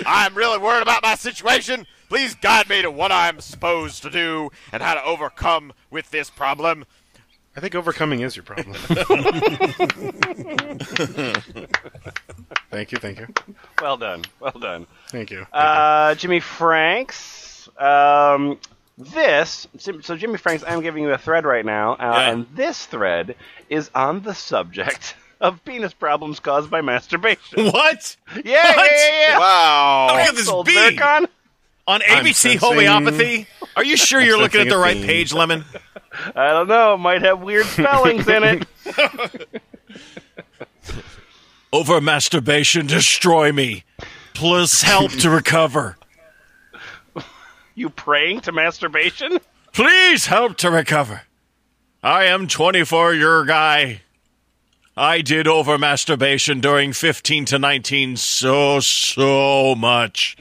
I'm 0.04 0.34
really 0.34 0.58
worried 0.58 0.82
about 0.82 1.02
my 1.02 1.14
situation. 1.14 1.86
Please 2.08 2.34
guide 2.34 2.68
me 2.68 2.82
to 2.82 2.90
what 2.90 3.12
I'm 3.12 3.40
supposed 3.40 4.02
to 4.02 4.10
do 4.10 4.50
and 4.72 4.82
how 4.82 4.94
to 4.94 5.04
overcome 5.04 5.72
with 5.90 6.10
this 6.10 6.28
problem. 6.30 6.84
I 7.56 7.60
think 7.60 7.74
overcoming 7.74 8.20
is 8.20 8.34
your 8.34 8.44
problem. 8.44 8.72
thank 12.70 12.92
you, 12.92 12.98
thank 12.98 13.18
you, 13.20 13.26
Well 13.80 13.96
done. 13.98 14.24
Well 14.40 14.52
done. 14.58 14.86
thank 15.08 15.30
you. 15.30 15.46
Uh, 15.52 16.14
Jimmyfranks. 16.14 17.68
Um, 17.80 18.58
this. 19.04 19.66
So, 19.78 19.92
Jimmyfranks, 19.92 20.64
I'm 20.66 20.80
giving 20.80 21.02
you 21.04 21.10
a 21.12 21.18
thread 21.18 21.44
right 21.44 21.64
now, 21.64 21.92
uh, 21.94 21.96
Yeah. 22.00 22.30
and 22.30 22.46
this 22.54 22.86
thread 22.86 23.36
is 23.68 23.90
on 23.94 24.22
the 24.22 24.34
subject 24.34 25.14
of 25.40 25.64
penis 25.64 25.92
problems 25.92 26.40
caused 26.40 26.70
by 26.70 26.80
masturbation. 26.80 27.66
what? 27.66 28.16
Yeah, 28.34 28.42
What? 28.42 28.44
yeah, 28.44 28.76
yeah, 28.96 29.28
yeah. 29.28 29.38
Wow. 29.38 30.08
How 30.16 30.26
could 30.26 30.36
this 30.36 30.46
Sold 30.46 30.66
be? 30.66 30.72
Zircon. 30.74 31.26
On 31.88 32.00
ABC 32.00 32.34
sensing- 32.34 32.58
homeopathy? 32.60 33.46
Are 33.74 33.84
you 33.84 33.96
sure 33.96 34.20
you're 34.20 34.38
looking 34.38 34.60
at 34.60 34.68
the 34.68 34.78
right 34.78 34.96
page, 34.96 35.32
Lemon? 35.32 35.64
I 36.36 36.50
don't 36.50 36.68
know. 36.68 36.96
Might 36.96 37.22
have 37.22 37.40
weird 37.40 37.66
spellings 37.66 38.28
in 38.28 38.44
it. 38.44 39.48
Over 41.72 42.00
masturbation, 42.00 42.86
destroy 42.86 43.50
me. 43.50 43.84
Plus 44.34 44.82
help 44.82 45.10
to 45.12 45.30
recover. 45.30 45.96
You 47.74 47.88
praying 47.88 48.42
to 48.42 48.52
masturbation? 48.52 49.38
Please 49.72 50.26
help 50.26 50.56
to 50.58 50.70
recover. 50.70 51.22
I 52.02 52.24
am 52.24 52.48
24 52.48 53.14
year 53.14 53.44
guy. 53.44 54.02
I 54.96 55.22
did 55.22 55.48
over 55.48 55.78
masturbation 55.78 56.60
during 56.60 56.92
15 56.92 57.46
to 57.46 57.58
19 57.58 58.16
so, 58.16 58.80
so 58.80 59.74
much. 59.74 60.36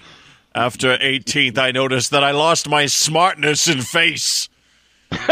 After 0.54 0.98
18th, 0.98 1.58
I 1.58 1.72
noticed 1.72 2.12
that 2.12 2.24
I 2.24 2.32
lost 2.32 2.68
my 2.68 2.86
smartness 2.86 3.70
in 3.70 3.82
face. 3.82 4.50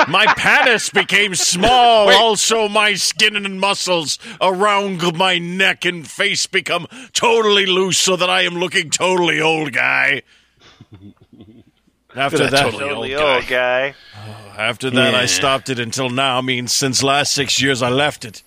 My 0.08 0.34
penis 0.38 0.90
became 0.90 1.36
small. 1.36 2.10
Also, 2.10 2.70
my 2.70 2.94
skin 2.94 3.36
and 3.36 3.60
muscles 3.60 4.18
around 4.40 5.18
my 5.18 5.38
neck 5.38 5.84
and 5.84 6.10
face 6.10 6.48
become 6.48 6.88
totally 7.12 7.66
loose 7.66 7.98
so 7.98 8.16
that 8.16 8.30
I 8.30 8.44
am 8.44 8.56
looking 8.56 8.90
totally 8.90 9.42
old 9.42 9.74
guy. 9.74 10.22
After 12.16 12.50
that, 12.50 12.72
Totally 12.72 13.16
old 13.16 13.48
guy. 13.48 13.94
Oh, 14.16 14.54
after 14.58 14.90
that, 14.90 15.14
I 15.14 15.26
stopped 15.28 15.70
it 15.70 15.80
until 15.80 16.10
now. 16.10 16.40
I 16.40 16.42
mean, 16.42 16.68
since 16.68 17.04
last 17.04 17.34
six 17.34 17.62
years, 17.62 17.82
I 17.82 17.90
left 17.90 18.26
it. 18.26 18.42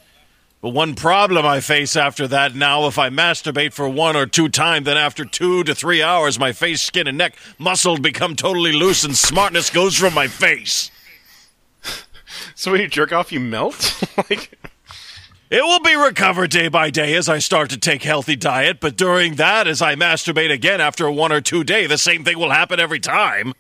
But 0.61 0.71
one 0.71 0.95
problem 0.95 1.45
I 1.45 1.59
face 1.61 1.97
after 1.97 2.29
that 2.29 2.55
now, 2.55 2.87
if 2.87 2.97
I 2.97 3.09
masturbate 3.09 3.73
for 3.73 3.89
one 3.89 4.15
or 4.15 4.27
two 4.27 4.49
times, 4.49 4.87
then 4.87 4.97
after 4.97 5.25
two 5.25 5.65
to 5.65 5.75
three 5.75 6.03
hours, 6.03 6.39
my 6.39 6.53
face, 6.53 6.83
skin, 6.83 7.09
and 7.09 7.19
neck 7.19 7.35
muscle 7.59 7.99
become 7.99 8.37
totally 8.37 8.73
loose 8.73 9.03
and 9.03 9.17
smartness 9.17 9.71
goes 9.71 9.97
from 9.97 10.15
my 10.15 10.27
face. 10.29 10.91
So 12.55 12.73
when 12.73 12.81
you 12.81 12.89
jerk 12.89 13.13
off, 13.13 13.31
you 13.31 13.41
melt. 13.41 14.03
like 14.17 14.59
It 15.53 15.63
will 15.63 15.81
be 15.81 15.95
recovered 15.95 16.51
day 16.51 16.69
by 16.69 16.89
day 16.89 17.15
as 17.15 17.29
I 17.29 17.39
start 17.39 17.69
to 17.69 17.77
take 17.77 18.03
healthy 18.03 18.37
diet, 18.37 18.81
but 18.81 18.97
during 18.97 19.35
that, 19.35 19.69
as 19.69 19.83
I 19.83 19.97
masturbate 19.97 20.51
again 20.51 20.81
after 20.81 21.11
one 21.11 21.31
or 21.31 21.43
two 21.43 21.63
day, 21.63 21.87
the 21.87 21.99
same 21.99 22.25
thing 22.25 22.39
will 22.39 22.53
happen 22.53 22.81
every 22.81 22.99
time. 22.99 23.53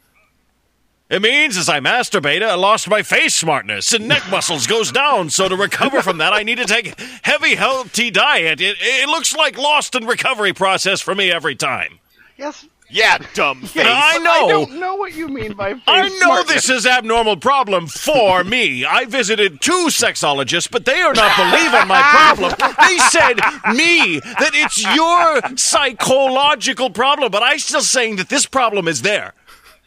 It 1.10 1.20
means 1.20 1.58
as 1.58 1.68
I 1.68 1.80
masturbate, 1.80 2.42
I 2.42 2.54
lost 2.54 2.88
my 2.88 3.02
face 3.02 3.34
smartness 3.34 3.92
and 3.92 4.08
neck 4.08 4.22
muscles 4.30 4.66
goes 4.66 4.90
down. 4.90 5.28
So 5.28 5.50
to 5.50 5.54
recover 5.54 6.00
from 6.00 6.16
that, 6.16 6.32
I 6.32 6.44
need 6.44 6.56
to 6.56 6.64
take 6.64 6.98
heavy, 7.20 7.56
healthy 7.56 8.10
diet. 8.10 8.62
It, 8.62 8.78
it 8.80 9.08
looks 9.10 9.36
like 9.36 9.58
lost 9.58 9.94
in 9.94 10.06
recovery 10.06 10.54
process 10.54 11.02
for 11.02 11.14
me 11.14 11.30
every 11.30 11.54
time. 11.54 11.98
Yes. 12.38 12.66
Yeah, 12.92 13.18
dumb 13.34 13.62
face. 13.62 13.86
I 13.88 14.18
know. 14.18 14.30
I 14.30 14.48
don't 14.48 14.78
know 14.78 14.96
what 14.96 15.14
you 15.14 15.26
mean 15.28 15.54
by 15.54 15.72
face 15.74 15.82
I 15.86 16.08
know 16.08 16.18
smartness. 16.18 16.54
this 16.66 16.68
is 16.68 16.86
abnormal 16.86 17.38
problem 17.38 17.86
for 17.86 18.44
me. 18.44 18.84
I 18.84 19.06
visited 19.06 19.60
two 19.62 19.86
sexologists, 19.88 20.70
but 20.70 20.84
they 20.84 21.00
are 21.00 21.14
not 21.14 21.36
believing 21.36 21.88
my 21.88 22.02
problem. 22.02 22.52
They 22.58 22.98
said 22.98 23.36
me 23.74 24.20
that 24.20 24.50
it's 24.52 24.82
your 24.94 25.56
psychological 25.56 26.90
problem, 26.90 27.30
but 27.32 27.42
I'm 27.42 27.58
still 27.58 27.80
saying 27.80 28.16
that 28.16 28.28
this 28.28 28.46
problem 28.46 28.86
is 28.88 29.02
there. 29.02 29.32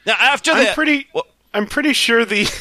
Now 0.05 0.15
after 0.19 0.51
I'm 0.51 0.63
that, 0.63 0.75
pretty. 0.75 1.07
I'm 1.53 1.67
pretty 1.67 1.93
sure 1.93 2.25
the 2.25 2.51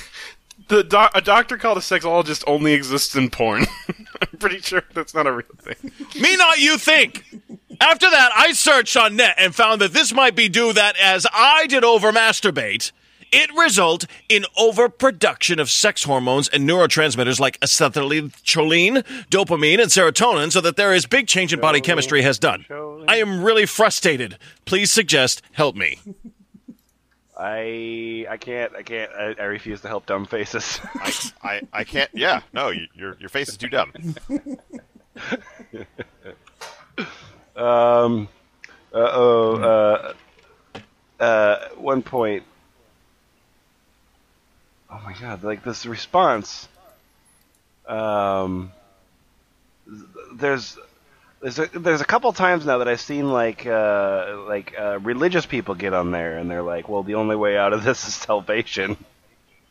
the 0.68 0.82
doc, 0.84 1.12
a 1.14 1.20
doctor 1.20 1.57
called 1.57 1.78
a 1.78 1.80
sexologist 1.82 2.45
only 2.47 2.72
exists 2.72 3.14
in 3.16 3.30
porn. 3.30 3.66
I'm 3.88 4.38
pretty 4.38 4.61
sure 4.61 4.82
that's 4.95 5.14
not 5.14 5.26
a 5.26 5.32
real 5.32 5.47
thing. 5.59 5.92
me 6.20 6.36
not 6.36 6.59
you 6.59 6.78
think. 6.78 7.24
After 7.81 8.11
that, 8.11 8.31
I 8.35 8.53
searched 8.53 8.97
on 8.97 9.16
net 9.16 9.37
and 9.39 9.55
found 9.55 9.81
that 9.81 9.93
this 9.93 10.12
might 10.12 10.35
be 10.35 10.49
due 10.49 10.72
that 10.72 10.97
as 11.01 11.27
I 11.33 11.66
did 11.66 11.85
over 11.85 12.12
masturbate, 12.12 12.93
it 13.33 13.51
result 13.57 14.07
in 14.29 14.45
overproduction 14.57 15.59
of 15.59 15.70
sex 15.70 16.05
hormones 16.05 16.49
and 16.49 16.68
neurotransmitters 16.68 17.41
like 17.41 17.59
acetylcholine, 17.61 19.03
dopamine, 19.29 19.81
and 19.81 19.91
serotonin, 19.91 20.53
so 20.53 20.61
that 20.61 20.77
there 20.77 20.95
is 20.95 21.07
big 21.07 21.27
change 21.27 21.53
in 21.53 21.61
body 21.61 21.81
chemistry 21.81 22.22
has 22.22 22.39
done. 22.39 22.64
I 23.09 23.16
am 23.16 23.43
really 23.43 23.66
frustrated. 23.66 24.39
Please 24.64 24.93
suggest 24.93 25.43
help 25.53 25.75
me. 25.75 25.99
I 27.37 28.27
I 28.31 28.37
can't 28.37 28.77
I 28.77 28.83
can't 28.85 29.11
I, 29.12 29.35
I 29.37 29.45
refuse 29.47 29.81
to 29.81 29.89
help 29.89 30.07
dumb 30.07 30.25
faces. 30.25 30.79
I, 30.95 31.12
I, 31.43 31.62
I 31.72 31.85
can't. 31.85 32.09
Yeah, 32.14 32.43
no, 32.53 32.68
you, 32.70 32.87
your 32.95 33.16
your 33.18 33.29
face 33.29 33.49
is 33.49 33.57
too 33.57 33.68
dumb. 33.68 33.93
um. 37.57 38.29
Uh 38.93 39.11
oh. 39.13 39.57
Uh. 39.57 41.23
uh, 41.23 41.69
one 41.77 42.03
point, 42.03 42.45
oh 44.91 45.01
my 45.05 45.15
god, 45.21 45.43
like 45.43 45.65
this 45.65 45.87
response. 45.87 46.69
Um, 47.87 48.73
there's 50.35 50.79
there's 51.41 51.59
a, 51.59 51.67
there's 51.67 52.01
a 52.01 52.07
couple 52.07 52.33
times 52.33 52.65
now 52.65 52.79
that 52.79 52.89
I've 52.89 53.01
seen 53.01 53.31
like 53.31 53.67
uh, 53.67 54.39
like 54.49 54.75
uh, 54.79 54.99
religious 55.01 55.45
people 55.45 55.75
get 55.75 55.93
on 55.93 56.11
there 56.11 56.39
and 56.39 56.51
they're 56.51 56.63
like, 56.63 56.89
well, 56.89 57.03
the 57.03 57.17
only 57.17 57.37
way 57.37 57.59
out 57.59 57.73
of 57.73 57.85
this 57.85 58.07
is 58.09 58.15
salvation. 58.15 58.97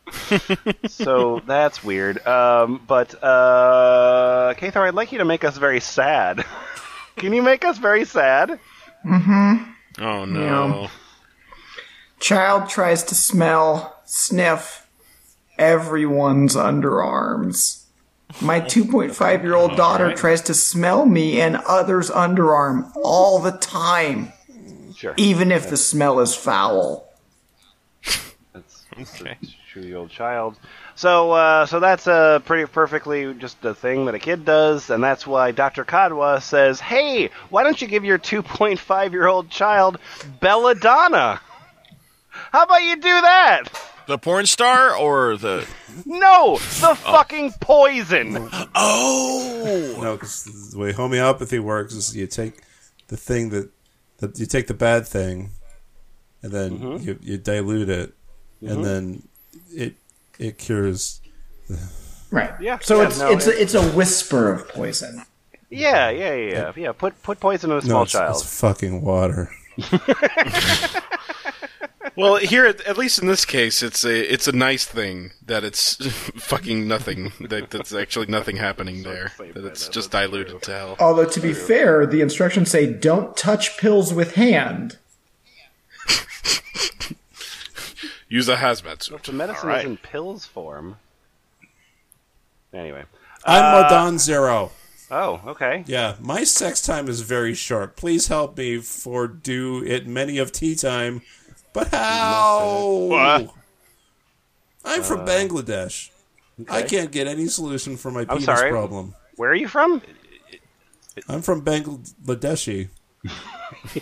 so 0.88 1.40
that's 1.46 1.82
weird. 1.82 2.24
Um, 2.26 2.80
but 2.86 3.20
uh, 3.22 4.54
K. 4.56 4.70
Thor, 4.70 4.86
I'd 4.86 4.94
like 4.94 5.12
you 5.12 5.18
to 5.18 5.24
make 5.24 5.42
us 5.44 5.56
very 5.56 5.80
sad. 5.80 6.44
Can 7.16 7.32
you 7.32 7.42
make 7.42 7.64
us 7.64 7.78
very 7.78 8.04
sad? 8.04 8.58
Mhm. 9.04 9.66
Oh 10.00 10.24
no. 10.24 10.88
Child 12.20 12.68
tries 12.68 13.02
to 13.04 13.14
smell, 13.14 13.96
sniff 14.04 14.86
everyone's 15.58 16.56
underarms. 16.56 17.84
My 18.40 18.60
2.5 18.60 19.42
year 19.42 19.54
old 19.54 19.76
daughter 19.76 20.12
tries 20.14 20.40
to 20.42 20.54
smell 20.54 21.06
me 21.06 21.40
and 21.40 21.56
others' 21.68 22.10
underarm 22.10 22.90
all 22.96 23.38
the 23.38 23.52
time, 23.52 24.32
Sure. 24.96 25.14
even 25.16 25.52
if 25.52 25.68
the 25.70 25.76
smell 25.76 26.18
is 26.20 26.34
foul. 26.34 27.08
That's, 28.52 28.84
that's 28.96 29.20
a 29.22 29.36
true 29.72 29.94
old 29.94 30.10
child. 30.10 30.56
So, 30.96 31.32
uh, 31.32 31.66
so 31.66 31.80
that's 31.80 32.06
uh, 32.06 32.38
pretty 32.40 32.66
perfectly 32.70 33.34
just 33.34 33.64
a 33.64 33.74
thing 33.74 34.04
that 34.06 34.14
a 34.14 34.18
kid 34.20 34.44
does, 34.44 34.90
and 34.90 35.02
that's 35.02 35.26
why 35.26 35.50
Dr. 35.50 35.84
Kadwa 35.84 36.40
says, 36.40 36.78
"Hey, 36.80 37.30
why 37.50 37.64
don't 37.64 37.80
you 37.82 37.88
give 37.88 38.04
your 38.04 38.18
2.5 38.18 39.10
year 39.12 39.26
old 39.26 39.50
child 39.50 39.98
belladonna? 40.40 41.40
How 42.30 42.62
about 42.62 42.82
you 42.84 42.94
do 42.96 43.02
that? 43.02 43.62
The 44.06 44.18
porn 44.18 44.46
star 44.46 44.94
or 44.94 45.36
the. 45.36 45.66
No, 46.06 46.56
the 46.58 46.94
fucking 46.94 47.52
poison. 47.60 48.48
Oh! 48.74 49.98
No, 50.00 50.16
'cause 50.18 50.44
the 50.72 50.78
way 50.78 50.92
homeopathy 50.92 51.58
works 51.58 51.94
is 51.94 52.14
you 52.14 52.26
take 52.26 52.62
the 53.08 53.16
thing 53.16 53.48
that, 53.50 53.70
that 54.18 54.38
you 54.38 54.46
take 54.46 54.66
the 54.66 54.74
bad 54.74 55.06
thing, 55.08 55.50
and 56.42 56.52
then 56.52 56.78
Mm-hmm. 56.78 57.08
you, 57.08 57.18
you 57.22 57.38
dilute 57.38 57.88
it, 57.88 58.12
and 58.60 58.84
then 58.84 59.28
it 59.72 59.94
it 60.38 60.58
cures. 60.58 61.20
Right. 62.30 62.52
Yeah, 62.60 62.78
So 62.80 63.00
yeah, 63.00 63.06
it's 63.06 63.18
no, 63.18 63.30
it's 63.32 63.46
a, 63.46 63.62
it's 63.62 63.74
a 63.74 63.82
whisper 63.92 64.52
of 64.52 64.68
poison. 64.68 65.22
Yeah, 65.70 66.10
yeah, 66.10 66.34
yeah, 66.34 66.50
yeah. 66.52 66.72
yeah 66.76 66.92
put 66.92 67.20
put 67.22 67.40
poison 67.40 67.70
in 67.70 67.78
a 67.78 67.80
No, 67.80 67.86
small 67.86 68.02
it's, 68.04 68.12
child. 68.12 68.36
it's 68.36 68.60
fucking 68.60 69.02
water. 69.02 69.50
Well, 72.16 72.36
here 72.36 72.64
at, 72.66 72.80
at 72.82 72.96
least 72.96 73.18
in 73.18 73.26
this 73.26 73.44
case, 73.44 73.82
it's 73.82 74.04
a 74.04 74.32
it's 74.32 74.46
a 74.46 74.52
nice 74.52 74.84
thing 74.84 75.32
that 75.46 75.64
it's 75.64 75.96
fucking 76.36 76.86
nothing. 76.86 77.32
That 77.40 77.70
that's 77.70 77.92
actually 77.92 78.26
nothing 78.26 78.56
happening 78.56 79.02
there. 79.02 79.32
That 79.38 79.64
it's 79.64 79.88
just 79.88 80.12
diluted 80.12 80.62
to 80.62 80.70
hell. 80.70 80.96
Although 81.00 81.24
to 81.24 81.40
be 81.40 81.52
fair, 81.52 82.06
the 82.06 82.20
instructions 82.20 82.70
say 82.70 82.92
don't 82.92 83.36
touch 83.36 83.76
pills 83.78 84.14
with 84.14 84.34
hand. 84.34 84.98
Use 88.34 88.48
a 88.48 88.56
hazmat 88.56 89.00
suit. 89.00 89.22
The 89.22 89.32
medicine 89.32 89.70
All 89.70 89.76
is 89.76 89.84
in 89.84 89.96
pills 89.96 90.44
form. 90.44 90.96
Anyway. 92.72 93.04
I'm 93.44 93.62
uh, 93.62 93.88
Modon 93.88 94.18
Zero. 94.18 94.72
Oh, 95.08 95.40
okay. 95.46 95.84
Yeah, 95.86 96.16
my 96.20 96.42
sex 96.42 96.82
time 96.82 97.06
is 97.06 97.20
very 97.20 97.54
short. 97.54 97.94
Please 97.94 98.26
help 98.26 98.58
me 98.58 98.78
for 98.78 99.28
do 99.28 99.84
it 99.84 100.08
many 100.08 100.38
of 100.38 100.50
tea 100.50 100.74
time. 100.74 101.22
But 101.72 101.86
how? 101.94 103.52
I'm 104.84 105.02
from 105.04 105.20
uh. 105.20 105.26
Bangladesh. 105.26 106.10
I 106.68 106.82
can't 106.82 107.12
get 107.12 107.28
any 107.28 107.46
solution 107.46 107.96
for 107.96 108.10
my 108.10 108.24
penis 108.24 108.46
sorry? 108.46 108.72
problem. 108.72 109.14
Where 109.36 109.50
are 109.50 109.54
you 109.54 109.68
from? 109.68 110.02
I'm 111.28 111.40
from 111.42 111.64
Bangladeshi. 111.64 112.88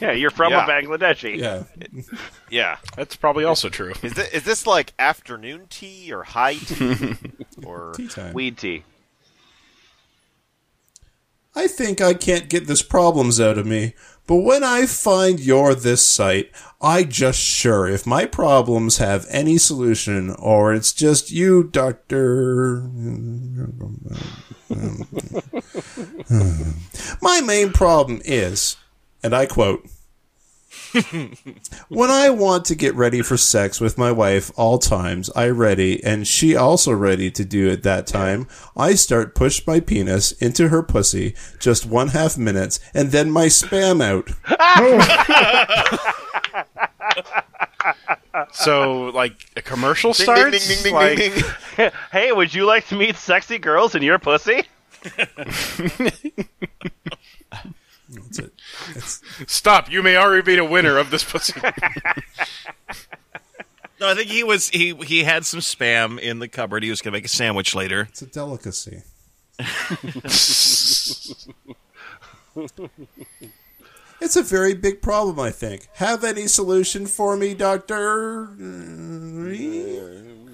Yeah, 0.01 0.13
you're 0.13 0.31
from 0.31 0.53
Yeah. 0.53 0.65
a 0.65 0.69
Bangladeshi. 0.69 1.37
Yeah. 1.39 1.65
Yeah. 2.51 2.77
That's 2.97 3.17
probably 3.17 3.45
also 3.45 3.69
true. 3.69 3.93
Is 4.03 4.13
this, 4.15 4.29
is 4.33 4.45
this 4.45 4.67
like 4.67 4.93
afternoon 4.99 5.67
tea 5.71 6.13
or 6.13 6.23
high 6.23 6.55
tea 6.55 7.15
or 7.65 7.93
Tea 7.97 8.09
time. 8.09 8.33
Weed 8.35 8.59
tea. 8.59 8.85
I 11.55 11.67
think 11.69 12.01
I 12.01 12.15
can't 12.15 12.49
get 12.49 12.67
this 12.67 12.83
problems 12.83 13.41
out 13.41 13.59
of 13.59 13.67
me, 13.67 13.95
but 14.27 14.37
when 14.37 14.63
I 14.65 14.87
find 14.87 15.39
your 15.41 15.75
this 15.75 16.03
site, 16.03 16.51
I 16.81 17.05
just 17.05 17.39
sure 17.39 17.87
if 17.87 18.07
my 18.07 18.25
problems 18.25 18.97
have 18.99 19.27
any 19.31 19.59
solution 19.59 20.31
or 20.31 20.73
it's 20.73 20.93
just 20.95 21.31
you, 21.31 21.65
Doctor. 21.65 22.83
my 27.21 27.41
main 27.41 27.73
problem 27.73 28.21
is, 28.25 28.77
and 29.23 29.35
I 29.35 29.47
quote, 29.47 29.87
when 31.89 32.11
I 32.11 32.31
want 32.31 32.65
to 32.67 32.75
get 32.75 32.95
ready 32.95 33.23
for 33.23 33.37
sex 33.37 33.81
with 33.81 33.97
my 33.97 34.13
wife 34.13 34.51
all 34.57 34.79
times, 34.79 35.31
I 35.35 35.49
ready, 35.49 36.03
and 36.05 36.27
she 36.27 36.55
also 36.57 36.93
ready 36.93 37.31
to 37.31 37.45
do 37.45 37.69
it 37.71 37.83
that 37.83 38.07
time, 38.07 38.47
I 38.77 38.95
start 38.95 39.35
push 39.35 39.67
my 39.67 39.81
penis 39.81 40.33
into 40.33 40.69
her 40.69 40.83
pussy 40.83 41.35
just 41.59 41.87
one 41.87 42.09
half 42.09 42.37
minutes, 42.37 42.79
and 42.95 43.11
then 43.11 43.31
my 43.31 43.47
spam 43.47 44.03
out. 44.03 44.31
So, 48.53 49.11
like, 49.15 49.51
a 49.57 49.63
commercial 49.63 50.13
Ding, 50.13 50.25
starts. 50.25 50.67
ding, 50.67 50.77
ding, 50.77 50.85
ding, 50.85 50.95
like, 50.95 51.17
ding, 51.19 51.33
ding. 51.77 51.91
Hey, 52.13 52.33
would 52.33 52.55
you 52.55 52.65
like 52.67 52.87
to 52.89 52.97
meet 52.97 53.17
sexy 53.17 53.59
girls 53.59 53.95
in 53.95 54.03
your 54.03 54.19
pussy? 54.19 54.65
That's 58.13 58.39
it. 58.39 58.53
It's, 58.95 59.21
Stop! 59.47 59.91
You 59.91 60.03
may 60.03 60.17
already 60.17 60.43
be 60.43 60.57
the 60.57 60.65
winner 60.65 60.99
of 60.99 61.11
this 61.11 61.25
pussy. 61.25 61.61
No, 64.01 64.09
I 64.09 64.15
think 64.17 64.31
he 64.31 64.43
was 64.43 64.69
he 64.71 64.95
he 65.05 65.23
had 65.23 65.47
some 65.47 65.61
spam 65.61 66.19
in 66.19 66.41
the 66.41 66.49
cupboard. 66.49 66.83
He 66.83 66.91
was 66.91 67.01
gonna 67.01 67.13
make 67.13 67.25
a 67.25 67.29
sandwich 67.29 67.73
later. 67.73 68.09
it's 68.11 68.21
a 68.21 68.27
delicacy. 68.27 69.05
It's 74.23 74.37
a 74.37 74.43
very 74.43 74.75
big 74.75 75.03
problem, 75.03 75.41
I 75.41 75.51
think. 75.51 75.89
Have 75.95 76.23
any 76.23 76.47
solution 76.47 77.09
for 77.09 77.37
me, 77.37 77.55
Doctor? 77.55 78.47
Mm-hmm. 78.57 80.47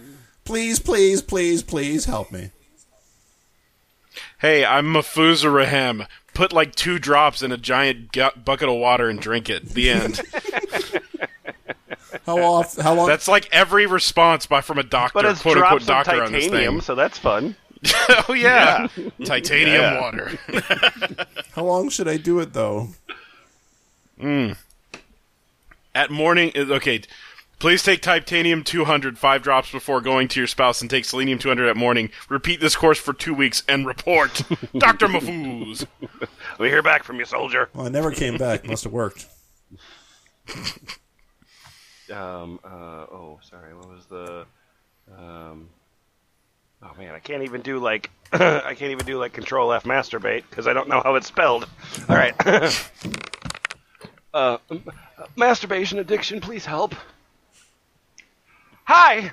Please, 0.44 0.78
please, 0.78 1.20
please, 1.20 1.62
please 1.62 2.06
help 2.06 2.32
me. 2.32 2.50
Hey, 4.38 4.64
I'm 4.64 4.86
Mafuza 4.92 5.52
Raham. 5.52 6.06
Put 6.34 6.52
like 6.52 6.74
two 6.74 6.98
drops 6.98 7.42
in 7.42 7.50
a 7.52 7.56
giant 7.56 8.12
gu- 8.12 8.30
bucket 8.44 8.68
of 8.68 8.76
water 8.76 9.08
and 9.08 9.20
drink 9.20 9.50
it. 9.50 9.68
The 9.70 9.90
end. 9.90 10.20
How 12.26 12.38
off? 12.42 12.76
How 12.76 12.94
long? 12.94 13.06
That's 13.08 13.28
like 13.28 13.48
every 13.52 13.86
response 13.86 14.46
by 14.46 14.60
from 14.60 14.78
a 14.78 14.82
doctor, 14.82 15.14
But 15.14 15.24
it's 15.24 15.42
quote 15.42 15.56
unquote 15.56 15.82
drops 15.82 15.84
of 15.84 15.88
doctor 15.88 16.22
on 16.24 16.32
this 16.32 16.44
titanium, 16.44 16.74
thing. 16.74 16.80
so 16.82 16.94
that's 16.94 17.18
fun. 17.18 17.56
oh 18.28 18.32
yeah, 18.34 18.88
titanium 19.24 19.80
Yeah. 19.80 20.00
water. 20.00 20.38
how 21.52 21.64
long 21.64 21.88
should 21.88 22.08
I 22.08 22.16
do 22.16 22.38
it 22.40 22.52
though? 22.52 22.88
Hmm. 24.20 24.52
At 25.94 26.10
morning, 26.10 26.52
okay. 26.56 27.02
Please 27.58 27.82
take 27.82 28.02
titanium 28.02 28.62
200 28.62 29.18
five 29.18 29.42
drops 29.42 29.72
before 29.72 30.00
going 30.00 30.28
to 30.28 30.40
your 30.40 30.46
spouse, 30.46 30.80
and 30.80 30.88
take 30.88 31.04
selenium 31.04 31.38
200 31.38 31.68
at 31.68 31.76
morning. 31.76 32.10
Repeat 32.28 32.60
this 32.60 32.76
course 32.76 32.98
for 32.98 33.12
two 33.12 33.34
weeks 33.34 33.64
and 33.68 33.84
report, 33.86 34.42
Doctor 34.78 35.08
Mafuz. 35.08 35.84
We 36.58 36.68
hear 36.68 36.82
back 36.82 37.02
from 37.02 37.18
you, 37.18 37.24
soldier. 37.24 37.68
Well, 37.74 37.86
I 37.86 37.88
never 37.88 38.12
came 38.12 38.36
back. 38.36 38.64
Must 38.66 38.84
have 38.84 38.92
worked. 38.92 39.26
Um. 42.10 42.58
Uh. 42.64 43.04
Oh, 43.12 43.38
sorry. 43.42 43.74
What 43.74 43.90
was 43.90 44.06
the? 44.06 44.46
Um. 45.14 45.68
Oh 46.82 46.92
man, 46.96 47.14
I 47.14 47.18
can't 47.18 47.42
even 47.42 47.60
do 47.60 47.78
like 47.78 48.10
I 48.32 48.74
can't 48.74 48.92
even 48.92 49.04
do 49.04 49.18
like 49.18 49.32
Control 49.34 49.72
F 49.74 49.84
masturbate 49.84 50.44
because 50.48 50.66
I 50.66 50.72
don't 50.72 50.88
know 50.88 51.02
how 51.02 51.16
it's 51.16 51.26
spelled. 51.26 51.68
All 52.08 52.16
right. 52.16 52.34
uh, 54.32 54.56
m- 54.70 54.84
masturbation 55.36 55.98
addiction. 55.98 56.40
Please 56.40 56.64
help. 56.64 56.94
Hi. 58.88 59.32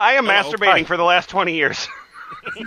I 0.00 0.14
am 0.14 0.26
masturbating 0.26 0.78
hi. 0.78 0.82
for 0.82 0.96
the 0.96 1.04
last 1.04 1.28
twenty 1.28 1.54
years. 1.54 1.86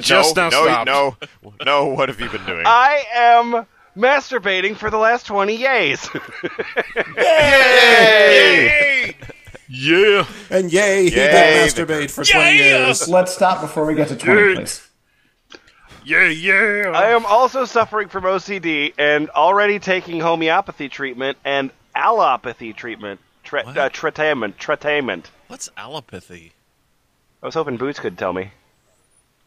Just 0.00 0.36
no, 0.36 0.42
now 0.42 0.48
no, 0.50 0.64
stop. 0.64 0.86
no, 0.86 1.16
no. 1.64 1.86
What 1.86 2.08
have 2.08 2.20
you 2.20 2.28
been 2.28 2.46
doing? 2.46 2.62
I 2.64 3.02
am 3.12 3.66
masturbating 3.96 4.76
for 4.76 4.90
the 4.90 4.96
last 4.96 5.26
twenty 5.26 5.58
yays. 5.64 6.08
Yay! 7.16 9.16
Yeah. 9.68 10.24
And 10.50 10.72
yay, 10.72 11.10
he 11.10 11.16
Yay, 11.16 11.18
did 11.26 11.74
masturbate 11.88 12.12
for 12.12 12.24
20 12.24 12.56
years. 12.56 13.08
Let's 13.08 13.34
stop 13.34 13.60
before 13.60 13.86
we 13.86 13.96
get 13.96 14.06
to 14.06 14.16
20, 14.16 14.54
please. 14.54 14.88
Yeah, 16.04 16.28
yeah. 16.28 16.92
I 16.94 17.08
am 17.08 17.26
also 17.26 17.64
suffering 17.64 18.08
from 18.08 18.22
OCD 18.22 18.94
and 18.98 19.30
already 19.30 19.80
taking 19.80 20.20
homeopathy 20.20 20.88
treatment 20.88 21.38
and 21.44 21.72
allopathy 21.96 22.76
treatment. 22.76 23.18
Tre- 23.44 23.62
What? 23.64 23.76
uh, 23.78 23.88
treatment. 23.90 24.58
Treatment. 24.58 25.30
What's 25.48 25.68
allopathy? 25.76 26.52
I 27.42 27.46
was 27.46 27.54
hoping 27.54 27.76
Boots 27.76 28.00
could 28.00 28.16
tell 28.18 28.32
me. 28.32 28.50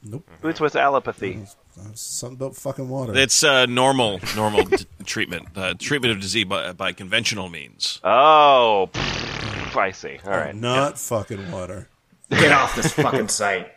Nope. 0.04 0.30
Boots, 0.42 0.60
what's 0.62 0.76
allopathy? 0.76 1.48
Something 1.96 2.38
about 2.38 2.56
fucking 2.56 2.88
water. 2.88 3.16
It's 3.16 3.44
uh, 3.44 3.66
normal 3.66 4.20
normal 4.36 4.66
t- 4.66 4.86
treatment. 5.06 5.48
Uh, 5.56 5.74
treatment 5.78 6.12
of 6.14 6.22
disease 6.22 6.46
by, 6.46 6.72
by 6.74 6.94
conventional 6.94 7.50
means. 7.50 8.00
Oh, 8.04 8.90
pff, 8.94 9.76
I 9.76 9.92
see. 9.92 10.20
All 10.26 10.32
right. 10.32 10.56
Not 10.56 10.98
fucking 11.00 11.52
water. 11.52 11.88
Get 12.30 12.52
off 12.52 12.76
this 12.76 12.94
fucking 12.94 13.30
site. 13.30 13.72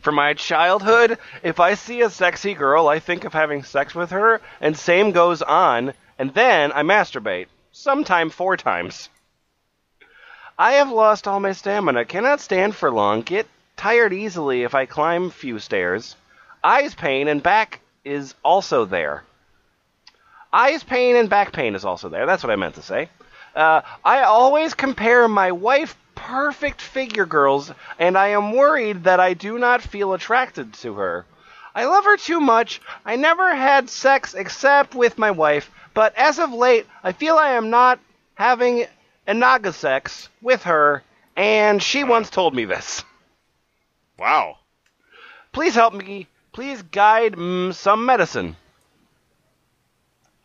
From 0.00 0.14
my 0.16 0.34
childhood, 0.34 1.18
if 1.42 1.60
I 1.60 1.74
see 1.74 2.00
a 2.00 2.10
sexy 2.10 2.54
girl, 2.54 2.88
I 2.88 2.98
think 2.98 3.24
of 3.24 3.32
having 3.32 3.62
sex 3.62 3.94
with 3.94 4.10
her, 4.10 4.40
and 4.60 4.76
same 4.76 5.12
goes 5.12 5.42
on, 5.42 5.92
and 6.18 6.34
then 6.34 6.72
I 6.72 6.82
masturbate. 6.82 7.46
Sometime 7.74 8.28
four 8.28 8.58
times. 8.58 9.08
I 10.58 10.72
have 10.72 10.90
lost 10.90 11.26
all 11.26 11.40
my 11.40 11.52
stamina, 11.52 12.04
cannot 12.04 12.40
stand 12.42 12.76
for 12.76 12.90
long, 12.90 13.22
get 13.22 13.48
tired 13.78 14.12
easily 14.12 14.62
if 14.62 14.74
I 14.74 14.84
climb 14.84 15.30
few 15.30 15.58
stairs. 15.58 16.14
Eyes 16.62 16.94
pain 16.94 17.28
and 17.28 17.42
back 17.42 17.80
is 18.04 18.34
also 18.44 18.84
there. 18.84 19.24
Eyes 20.52 20.84
pain 20.84 21.16
and 21.16 21.30
back 21.30 21.52
pain 21.52 21.74
is 21.74 21.86
also 21.86 22.10
there. 22.10 22.26
That's 22.26 22.44
what 22.44 22.52
I 22.52 22.56
meant 22.56 22.74
to 22.74 22.82
say. 22.82 23.08
Uh, 23.56 23.80
I 24.04 24.24
always 24.24 24.74
compare 24.74 25.26
my 25.26 25.52
wife 25.52 25.96
perfect 26.14 26.82
figure 26.82 27.26
girls, 27.26 27.72
and 27.98 28.18
I 28.18 28.28
am 28.28 28.52
worried 28.52 29.04
that 29.04 29.18
I 29.18 29.32
do 29.32 29.58
not 29.58 29.80
feel 29.80 30.12
attracted 30.12 30.74
to 30.74 30.94
her. 30.94 31.24
I 31.74 31.86
love 31.86 32.04
her 32.04 32.18
too 32.18 32.40
much. 32.40 32.82
I 33.04 33.16
never 33.16 33.54
had 33.54 33.88
sex 33.88 34.34
except 34.34 34.94
with 34.94 35.16
my 35.16 35.30
wife, 35.30 35.70
but 35.94 36.16
as 36.16 36.38
of 36.38 36.52
late, 36.52 36.86
I 37.02 37.12
feel 37.12 37.36
I 37.36 37.52
am 37.52 37.70
not 37.70 38.00
having 38.34 38.86
enaga 39.26 39.72
sex 39.72 40.28
with 40.40 40.64
her, 40.64 41.02
and 41.36 41.82
she 41.82 42.04
once 42.04 42.30
told 42.30 42.54
me 42.54 42.64
this. 42.64 43.04
Wow. 44.18 44.58
Please 45.52 45.74
help 45.74 45.94
me. 45.94 46.26
Please 46.52 46.82
guide 46.82 47.34
mm, 47.34 47.74
some 47.74 48.06
medicine. 48.06 48.56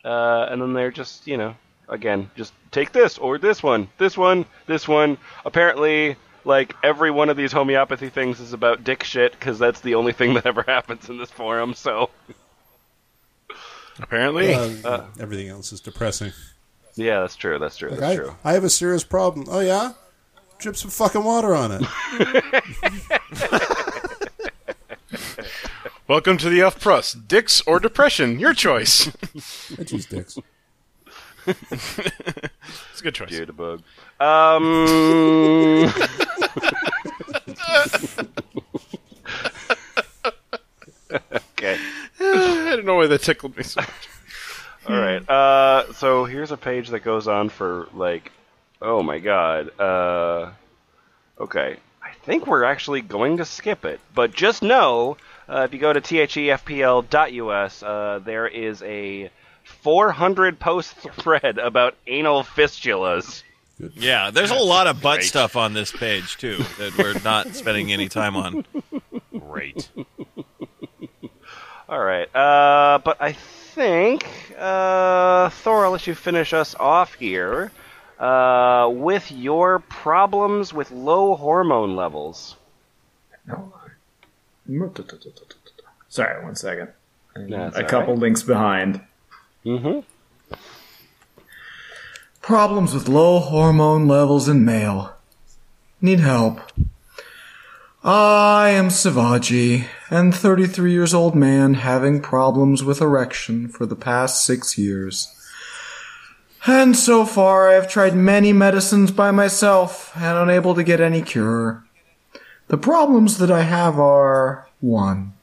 Uh, 0.04 0.46
and 0.50 0.60
then 0.60 0.72
they're 0.72 0.90
just, 0.90 1.26
you 1.26 1.36
know, 1.36 1.54
again, 1.88 2.30
just 2.36 2.52
take 2.70 2.92
this 2.92 3.18
or 3.18 3.38
this 3.38 3.62
one, 3.62 3.88
this 3.98 4.16
one, 4.16 4.46
this 4.66 4.86
one. 4.86 5.18
Apparently, 5.44 6.16
like 6.44 6.74
every 6.82 7.10
one 7.10 7.28
of 7.28 7.36
these 7.36 7.52
homeopathy 7.52 8.08
things 8.08 8.40
is 8.40 8.52
about 8.52 8.84
dick 8.84 9.02
shit 9.02 9.32
because 9.32 9.58
that's 9.58 9.80
the 9.80 9.94
only 9.96 10.12
thing 10.12 10.34
that 10.34 10.46
ever 10.46 10.62
happens 10.66 11.08
in 11.08 11.18
this 11.18 11.30
forum. 11.30 11.74
So, 11.74 12.10
Apparently. 14.00 14.54
Uh, 14.54 15.04
everything 15.20 15.48
else 15.48 15.72
is 15.72 15.80
depressing. 15.80 16.32
yeah, 16.94 17.20
that's 17.20 17.36
true. 17.36 17.58
That's 17.58 17.76
true. 17.76 17.90
Like, 17.90 18.00
That's 18.00 18.12
I, 18.12 18.16
true. 18.16 18.34
I 18.44 18.52
have 18.52 18.64
a 18.64 18.70
serious 18.70 19.04
problem. 19.04 19.46
Oh 19.50 19.60
yeah, 19.60 19.92
drip 20.58 20.76
some 20.76 20.90
fucking 20.90 21.24
water 21.24 21.54
on 21.54 21.72
it. 21.72 21.82
Welcome 26.08 26.38
to 26.38 26.48
the 26.48 26.60
Elf 26.62 26.80
Press. 26.80 27.12
Dicks 27.12 27.60
or 27.66 27.78
depression, 27.80 28.38
your 28.38 28.54
choice. 28.54 29.08
I 29.78 29.84
choose 29.84 30.06
dicks. 30.06 30.38
It's 31.46 33.00
a 33.00 33.04
good 33.04 33.14
choice. 33.14 33.30
Jitterbug. 33.30 33.80
Um. 34.20 35.86
okay. 41.10 41.10
I 41.30 41.40
don't 42.78 42.86
know 42.86 42.94
why 42.94 43.06
that 43.08 43.22
tickled 43.22 43.56
me 43.56 43.62
so 43.62 43.80
much. 43.80 44.08
All 44.88 44.96
right. 44.96 45.28
Uh, 45.28 45.92
so 45.94 46.24
here's 46.24 46.50
a 46.50 46.56
page 46.56 46.88
that 46.90 47.00
goes 47.00 47.28
on 47.28 47.48
for 47.48 47.88
like, 47.92 48.32
oh 48.80 49.02
my 49.02 49.18
god. 49.18 49.78
Uh, 49.78 50.52
okay. 51.40 51.76
I 52.02 52.12
think 52.24 52.46
we're 52.46 52.64
actually 52.64 53.02
going 53.02 53.38
to 53.38 53.44
skip 53.44 53.84
it, 53.84 54.00
but 54.14 54.32
just 54.32 54.62
know 54.62 55.16
uh, 55.48 55.62
if 55.62 55.74
you 55.74 55.80
go 55.80 55.92
to 55.92 56.00
thefpl.us, 56.00 57.82
uh, 57.82 58.20
there 58.24 58.46
is 58.46 58.82
a 58.82 59.30
400 59.82 60.58
post 60.58 60.94
thread 60.94 61.58
about 61.58 61.94
anal 62.06 62.44
fistulas. 62.44 63.42
Yeah, 63.94 64.30
there's 64.30 64.50
a 64.50 64.56
lot 64.56 64.86
of 64.86 65.00
butt 65.00 65.22
stuff 65.22 65.54
on 65.56 65.72
this 65.72 65.92
page 65.92 66.36
too 66.36 66.56
that 66.78 66.96
we're 66.98 67.20
not 67.22 67.54
spending 67.54 67.92
any 67.92 68.08
time 68.08 68.36
on. 68.36 68.64
Great. 69.38 69.88
All 71.88 71.98
right. 72.02 72.28
Uh, 72.34 72.98
but 73.02 73.16
I 73.20 73.32
think 73.32 74.26
uh, 74.58 75.48
Thor, 75.50 75.86
I'll 75.86 75.92
let 75.92 76.06
you 76.06 76.14
finish 76.14 76.52
us 76.52 76.74
off 76.74 77.14
here 77.14 77.72
uh, 78.18 78.90
with 78.92 79.32
your 79.32 79.78
problems 79.78 80.72
with 80.74 80.90
low 80.90 81.34
hormone 81.34 81.96
levels. 81.96 82.56
Sorry, 86.08 86.44
one 86.44 86.56
second. 86.56 86.88
That's 87.34 87.76
a 87.76 87.84
couple 87.84 88.14
right. 88.14 88.22
links 88.22 88.42
behind. 88.42 89.00
Mm-hmm. 89.64 90.00
Problems 92.42 92.94
with 92.94 93.08
low 93.08 93.38
hormone 93.38 94.08
levels 94.08 94.48
in 94.48 94.64
male. 94.64 95.14
Need 96.00 96.20
help. 96.20 96.60
I 98.10 98.70
am 98.70 98.88
Savaji, 98.88 99.84
and 100.08 100.34
33 100.34 100.92
years 100.92 101.12
old 101.12 101.34
man 101.34 101.74
having 101.74 102.22
problems 102.22 102.82
with 102.82 103.02
erection 103.02 103.68
for 103.68 103.84
the 103.84 103.96
past 103.96 104.46
six 104.46 104.78
years. 104.78 105.28
And 106.66 106.96
so 106.96 107.26
far 107.26 107.68
I 107.68 107.74
have 107.74 107.86
tried 107.86 108.14
many 108.14 108.54
medicines 108.54 109.10
by 109.10 109.30
myself 109.30 110.10
and 110.16 110.38
unable 110.38 110.74
to 110.74 110.82
get 110.82 111.02
any 111.02 111.20
cure. 111.20 111.84
The 112.68 112.78
problems 112.78 113.36
that 113.36 113.50
I 113.50 113.64
have 113.64 113.98
are 113.98 114.66
1. 114.80 115.34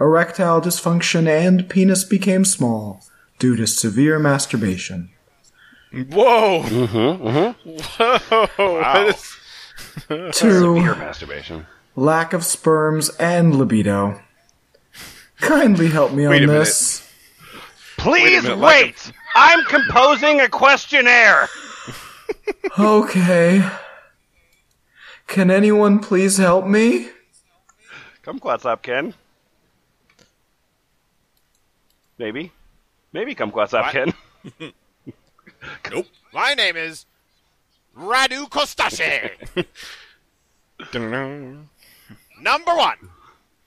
Erectile 0.00 0.62
dysfunction 0.62 1.28
and 1.28 1.68
penis 1.68 2.04
became 2.04 2.46
small 2.46 3.04
due 3.38 3.54
to 3.56 3.66
severe 3.66 4.18
masturbation. 4.18 5.10
Whoa! 5.92 6.62
Mm-hmm, 6.62 7.28
mm-hmm. 7.28 8.56
Whoa! 8.62 8.80
What 8.80 9.08
is- 9.08 9.36
Two, 10.08 10.32
Severe 10.32 10.94
masturbation. 10.94 11.66
Lack 11.96 12.32
of 12.32 12.44
sperms 12.44 13.08
and 13.10 13.54
libido. 13.56 14.20
Kindly 15.40 15.88
help 15.88 16.12
me 16.12 16.24
on 16.24 16.30
Wait 16.30 16.44
a 16.44 16.46
minute. 16.46 16.60
this. 16.60 17.08
Please 17.98 18.42
minute, 18.42 18.58
wait. 18.58 19.12
I'm 19.34 19.64
composing 19.64 20.40
a 20.40 20.48
questionnaire. 20.48 21.48
Okay. 22.78 23.68
Can 25.26 25.50
anyone 25.50 25.98
please 25.98 26.38
help 26.38 26.66
me? 26.66 27.08
Come, 28.22 28.40
Quatsop 28.40 28.80
Ken. 28.82 29.12
Maybe. 32.18 32.50
Maybe 33.12 33.34
come, 33.34 33.50
Quatsop 33.52 33.82
What? 33.82 33.92
Ken. 33.92 34.14
Nope. 35.90 36.06
My 36.32 36.54
name 36.54 36.76
is 36.76 37.04
Radu 37.96 38.48
Kostase. 38.48 39.30
Number 42.42 42.74
one. 42.74 42.96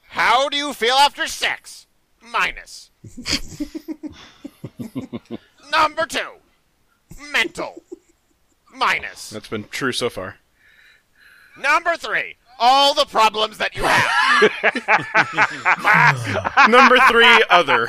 How 0.10 0.50
do 0.50 0.58
you 0.58 0.74
feel 0.74 0.96
after 0.96 1.28
sex? 1.28 1.88
Minus. 2.22 2.92
Number 5.72 6.06
two. 6.06 6.32
Mental. 7.32 7.82
Minus. 8.74 9.30
That's 9.30 9.48
been 9.48 9.64
true 9.70 9.94
so 9.94 10.10
far. 10.10 10.36
Number 11.58 11.96
three. 11.96 12.36
All 12.60 12.94
the 12.94 13.06
problems 13.06 13.58
that 13.60 13.76
you 13.78 13.84
have. 13.86 14.52
Number 16.70 16.98
three, 17.10 17.44
other. 17.50 17.88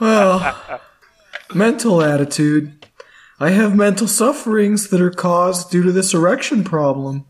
Well, 0.00 0.80
mental 1.54 2.02
attitude. 2.02 2.86
I 3.38 3.50
have 3.50 3.76
mental 3.76 4.08
sufferings 4.08 4.88
that 4.88 5.00
are 5.02 5.10
caused 5.10 5.70
due 5.70 5.82
to 5.82 5.92
this 5.92 6.14
erection 6.14 6.64
problem. 6.64 7.26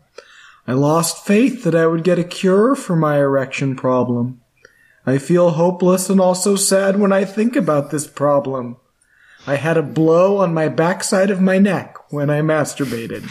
I 0.67 0.73
lost 0.73 1.25
faith 1.25 1.63
that 1.63 1.75
I 1.75 1.87
would 1.87 2.03
get 2.03 2.19
a 2.19 2.23
cure 2.23 2.75
for 2.75 2.95
my 2.95 3.17
erection 3.17 3.75
problem. 3.75 4.41
I 5.05 5.17
feel 5.17 5.51
hopeless 5.51 6.09
and 6.09 6.21
also 6.21 6.55
sad 6.55 6.99
when 6.99 7.11
I 7.11 7.25
think 7.25 7.55
about 7.55 7.89
this 7.91 8.05
problem. 8.07 8.77
I 9.47 9.55
had 9.55 9.75
a 9.75 9.81
blow 9.81 10.37
on 10.37 10.53
my 10.53 10.69
backside 10.69 11.31
of 11.31 11.41
my 11.41 11.57
neck 11.57 11.95
when 12.13 12.29
I 12.29 12.41
masturbated. 12.41 13.23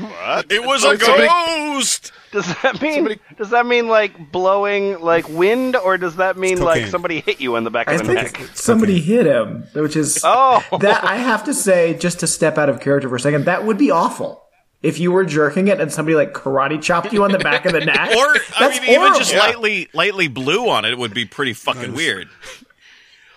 What? 0.00 0.46
It 0.50 0.64
was 0.64 0.82
a 0.84 0.98
Somebody- 0.98 1.26
ghost. 1.26 2.12
Does 2.32 2.46
that 2.62 2.80
mean 2.80 3.18
does 3.36 3.50
that 3.50 3.66
mean 3.66 3.88
like 3.88 4.30
blowing 4.32 5.00
like 5.00 5.28
wind 5.28 5.76
or 5.76 5.98
does 5.98 6.16
that 6.16 6.38
mean 6.38 6.60
like 6.60 6.86
somebody 6.86 7.20
hit 7.20 7.40
you 7.40 7.56
in 7.56 7.64
the 7.64 7.70
back 7.70 7.88
I 7.88 7.94
of 7.94 8.06
the 8.06 8.14
think 8.14 8.38
neck? 8.40 8.50
somebody 8.54 9.00
hit 9.00 9.26
him, 9.26 9.64
which 9.74 9.96
is 9.96 10.20
Oh. 10.24 10.62
that 10.80 11.04
I 11.04 11.16
have 11.16 11.44
to 11.44 11.52
say, 11.54 11.94
just 11.94 12.20
to 12.20 12.26
step 12.26 12.56
out 12.56 12.68
of 12.70 12.80
character 12.80 13.08
for 13.08 13.16
a 13.16 13.20
second, 13.20 13.44
that 13.46 13.66
would 13.66 13.78
be 13.78 13.90
awful. 13.90 14.42
If 14.82 14.98
you 14.98 15.12
were 15.12 15.24
jerking 15.26 15.68
it 15.68 15.78
and 15.80 15.92
somebody 15.92 16.14
like 16.14 16.32
karate 16.32 16.82
chopped 16.82 17.12
you 17.12 17.22
on 17.24 17.32
the 17.32 17.38
back 17.38 17.66
of 17.66 17.72
the 17.72 17.80
neck, 17.84 18.10
Or 18.16 18.34
I 18.34 18.38
That's 18.60 18.80
mean, 18.80 18.90
even 18.90 19.14
just 19.14 19.32
horrible. 19.32 19.60
lightly 19.60 19.88
lightly 19.92 20.28
blew 20.28 20.68
on 20.70 20.84
it 20.86 20.96
would 20.96 21.12
be 21.12 21.26
pretty 21.26 21.52
fucking 21.52 21.92
weird. 21.92 22.28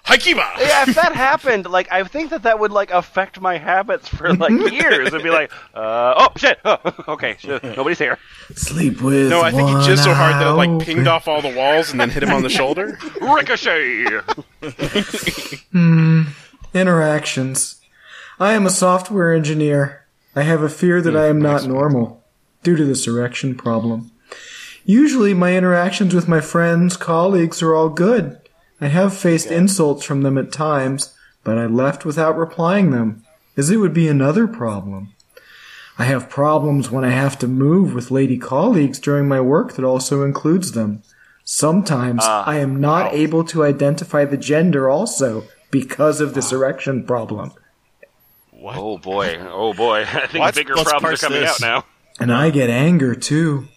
Haikiba! 0.06 0.36
yeah, 0.60 0.84
if 0.88 0.96
that 0.96 1.14
happened, 1.16 1.66
like 1.70 1.90
I 1.92 2.04
think 2.04 2.30
that 2.32 2.44
that 2.44 2.60
would 2.60 2.72
like 2.72 2.92
affect 2.92 3.40
my 3.40 3.58
habits 3.58 4.08
for 4.08 4.34
like 4.34 4.52
years. 4.72 5.08
It'd 5.08 5.24
be 5.24 5.30
like, 5.30 5.52
uh, 5.74 6.14
oh 6.18 6.30
shit, 6.38 6.60
oh, 6.66 6.78
okay, 7.10 7.36
shit, 7.40 7.64
nobody's 7.64 8.00
here. 8.00 8.18
sleep 8.54 9.02
with. 9.02 9.30
No, 9.30 9.42
I 9.42 9.52
think 9.52 9.68
he 9.70 9.76
one 9.76 9.84
jizzed 9.84 10.04
so 10.04 10.14
hard 10.14 10.36
that 10.36 10.48
it 10.48 10.52
like 10.52 10.86
pinged 10.86 11.08
off 11.08 11.28
all 11.30 11.42
the 11.42 11.54
walls 11.56 11.92
and 11.92 12.00
then 12.02 12.10
hit 12.10 12.24
him 12.24 12.32
on 12.32 12.42
the 12.44 12.50
shoulder. 12.50 12.98
Ricochet. 13.22 14.06
Interactions. 16.74 17.82
I 18.40 18.54
am 18.54 18.66
a 18.66 18.70
software 18.72 19.34
engineer. 19.34 20.03
I 20.36 20.42
have 20.44 20.64
a 20.64 20.70
fear 20.70 21.02
that 21.02 21.16
I 21.16 21.28
am 21.28 21.40
not 21.40 21.68
normal 21.68 22.24
due 22.64 22.76
to 22.76 22.86
this 22.86 23.08
erection 23.08 23.56
problem. 23.56 24.12
Usually, 24.86 25.34
my 25.34 25.56
interactions 25.56 26.14
with 26.14 26.28
my 26.28 26.42
friends, 26.42 26.98
colleagues 26.98 27.62
are 27.62 27.76
all 27.76 27.90
good. 27.90 28.40
I 28.82 28.88
have 28.88 29.16
faced 29.16 29.48
insults 29.48 30.04
from 30.04 30.24
them 30.24 30.38
at 30.38 30.52
times, 30.52 31.16
but 31.44 31.58
I 31.58 31.68
left 31.68 32.04
without 32.04 32.38
replying 32.38 32.92
them, 32.92 33.24
as 33.56 33.70
it 33.70 33.78
would 33.78 33.94
be 33.94 34.08
another 34.08 34.48
problem. 34.48 35.14
I 35.98 36.06
have 36.06 36.30
problems 36.30 36.90
when 36.90 37.06
I 37.06 37.12
have 37.12 37.38
to 37.40 37.48
move 37.48 37.94
with 37.94 38.12
lady 38.12 38.38
colleagues 38.38 39.00
during 39.00 39.28
my 39.28 39.40
work 39.40 39.74
that 39.74 39.86
also 39.86 40.24
includes 40.24 40.72
them. 40.72 41.04
Sometimes 41.46 42.22
ah, 42.24 42.44
I 42.46 42.58
am 42.58 42.82
not 42.82 43.14
able 43.14 43.44
to 43.46 43.64
identify 43.64 44.26
the 44.26 44.38
gender 44.38 44.90
also 44.90 45.44
because 45.70 46.20
of 46.20 46.34
this 46.34 46.52
erection 46.52 47.04
problem. 47.04 47.52
Oh 48.66 48.98
boy, 48.98 49.38
oh 49.40 49.74
boy, 49.74 50.02
I 50.08 50.28
think 50.28 50.42
What? 50.42 50.56
bigger 50.56 50.76
Let's 50.76 50.90
problems 50.90 51.22
are 51.24 51.26
coming 51.28 51.42
this. 51.42 51.62
out 51.62 51.68
now. 51.68 51.86
And 52.20 52.32
I 52.34 52.50
get 52.50 52.70
anger 52.70 53.16
too. 53.16 53.68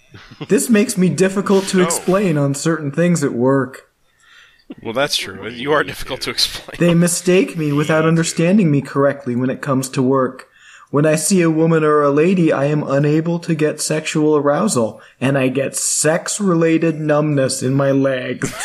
This 0.49 0.71
makes 0.71 0.97
me 0.97 1.09
difficult 1.09 1.65
to 1.69 1.83
explain 1.85 2.39
on 2.39 2.55
certain 2.55 2.91
things 2.93 3.25
at 3.25 3.33
work. 3.33 3.91
Well, 4.83 4.93
that's 4.93 5.17
true. 5.17 5.49
You 5.49 5.73
are 5.73 5.85
difficult 5.85 6.21
to 6.23 6.31
explain. 6.31 6.77
They 6.79 6.95
mistake 6.95 7.57
me 7.57 7.73
without 7.73 8.05
understanding 8.05 8.71
me 8.71 8.81
correctly 8.83 9.37
when 9.37 9.49
it 9.51 9.63
comes 9.63 9.89
to 9.91 10.03
work. 10.03 10.49
When 10.91 11.07
I 11.07 11.17
see 11.17 11.41
a 11.43 11.51
woman 11.51 11.83
or 11.85 12.03
a 12.03 12.11
lady, 12.11 12.53
I 12.53 12.67
am 12.67 12.83
unable 12.83 13.39
to 13.41 13.55
get 13.55 13.81
sexual 13.81 14.37
arousal, 14.37 15.01
and 15.21 15.37
I 15.37 15.49
get 15.49 15.77
sex 15.77 16.41
related 16.41 17.01
numbness 17.01 17.63
in 17.63 17.75
my 17.75 17.91
legs. 17.91 18.53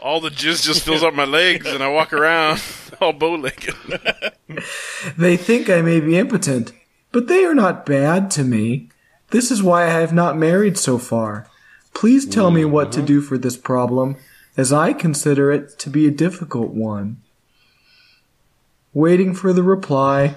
All 0.00 0.20
the 0.20 0.30
jizz 0.30 0.64
just 0.64 0.84
fills 0.84 1.02
up 1.02 1.14
my 1.14 1.24
legs, 1.24 1.66
and 1.66 1.82
I 1.82 1.88
walk 1.88 2.12
around 2.12 2.62
all 3.00 3.12
bow-legged. 3.12 3.74
They 5.16 5.36
think 5.36 5.68
I 5.70 5.82
may 5.82 6.00
be 6.00 6.18
impotent, 6.18 6.72
but 7.12 7.28
they 7.28 7.44
are 7.44 7.54
not 7.54 7.86
bad 7.86 8.30
to 8.32 8.44
me. 8.44 8.88
This 9.30 9.50
is 9.50 9.62
why 9.62 9.84
I 9.84 9.90
have 9.90 10.12
not 10.12 10.38
married 10.38 10.78
so 10.78 10.98
far. 10.98 11.46
Please 11.94 12.26
tell 12.26 12.50
me 12.50 12.64
what 12.64 12.90
to 12.92 12.98
mm-hmm. 12.98 13.06
do 13.06 13.20
for 13.20 13.38
this 13.38 13.56
problem, 13.56 14.16
as 14.56 14.72
I 14.72 14.92
consider 14.92 15.52
it 15.52 15.78
to 15.80 15.90
be 15.90 16.06
a 16.06 16.10
difficult 16.10 16.70
one. 16.70 17.18
Waiting 18.92 19.34
for 19.34 19.52
the 19.52 19.62
reply. 19.62 20.36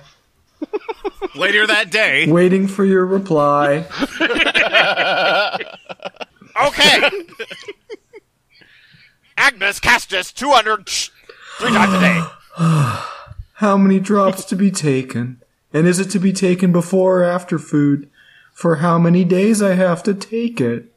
Later 1.36 1.66
that 1.66 1.90
day, 1.90 2.30
Waiting 2.30 2.68
for 2.68 2.84
your 2.84 3.06
reply. 3.06 3.86
Okay. 6.62 7.10
Agnus 9.42 9.80
Castus, 9.80 10.32
200 10.32 10.88
three 10.88 11.72
times 11.72 11.94
a 11.96 12.00
day. 12.00 12.24
How 13.56 13.76
many 13.76 14.00
drops 14.00 14.46
to 14.46 14.56
be 14.56 14.70
taken? 14.70 15.42
And 15.74 15.88
is 15.88 16.00
it 16.00 16.12
to 16.12 16.20
be 16.20 16.32
taken 16.32 16.72
before 16.72 17.22
or 17.22 17.24
after 17.24 17.58
food? 17.58 18.08
For 18.54 18.76
how 18.78 19.00
many 19.00 19.24
days 19.24 19.62
I 19.62 19.74
have 19.74 20.04
to 20.04 20.14
take 20.14 20.62
it? 20.62 20.94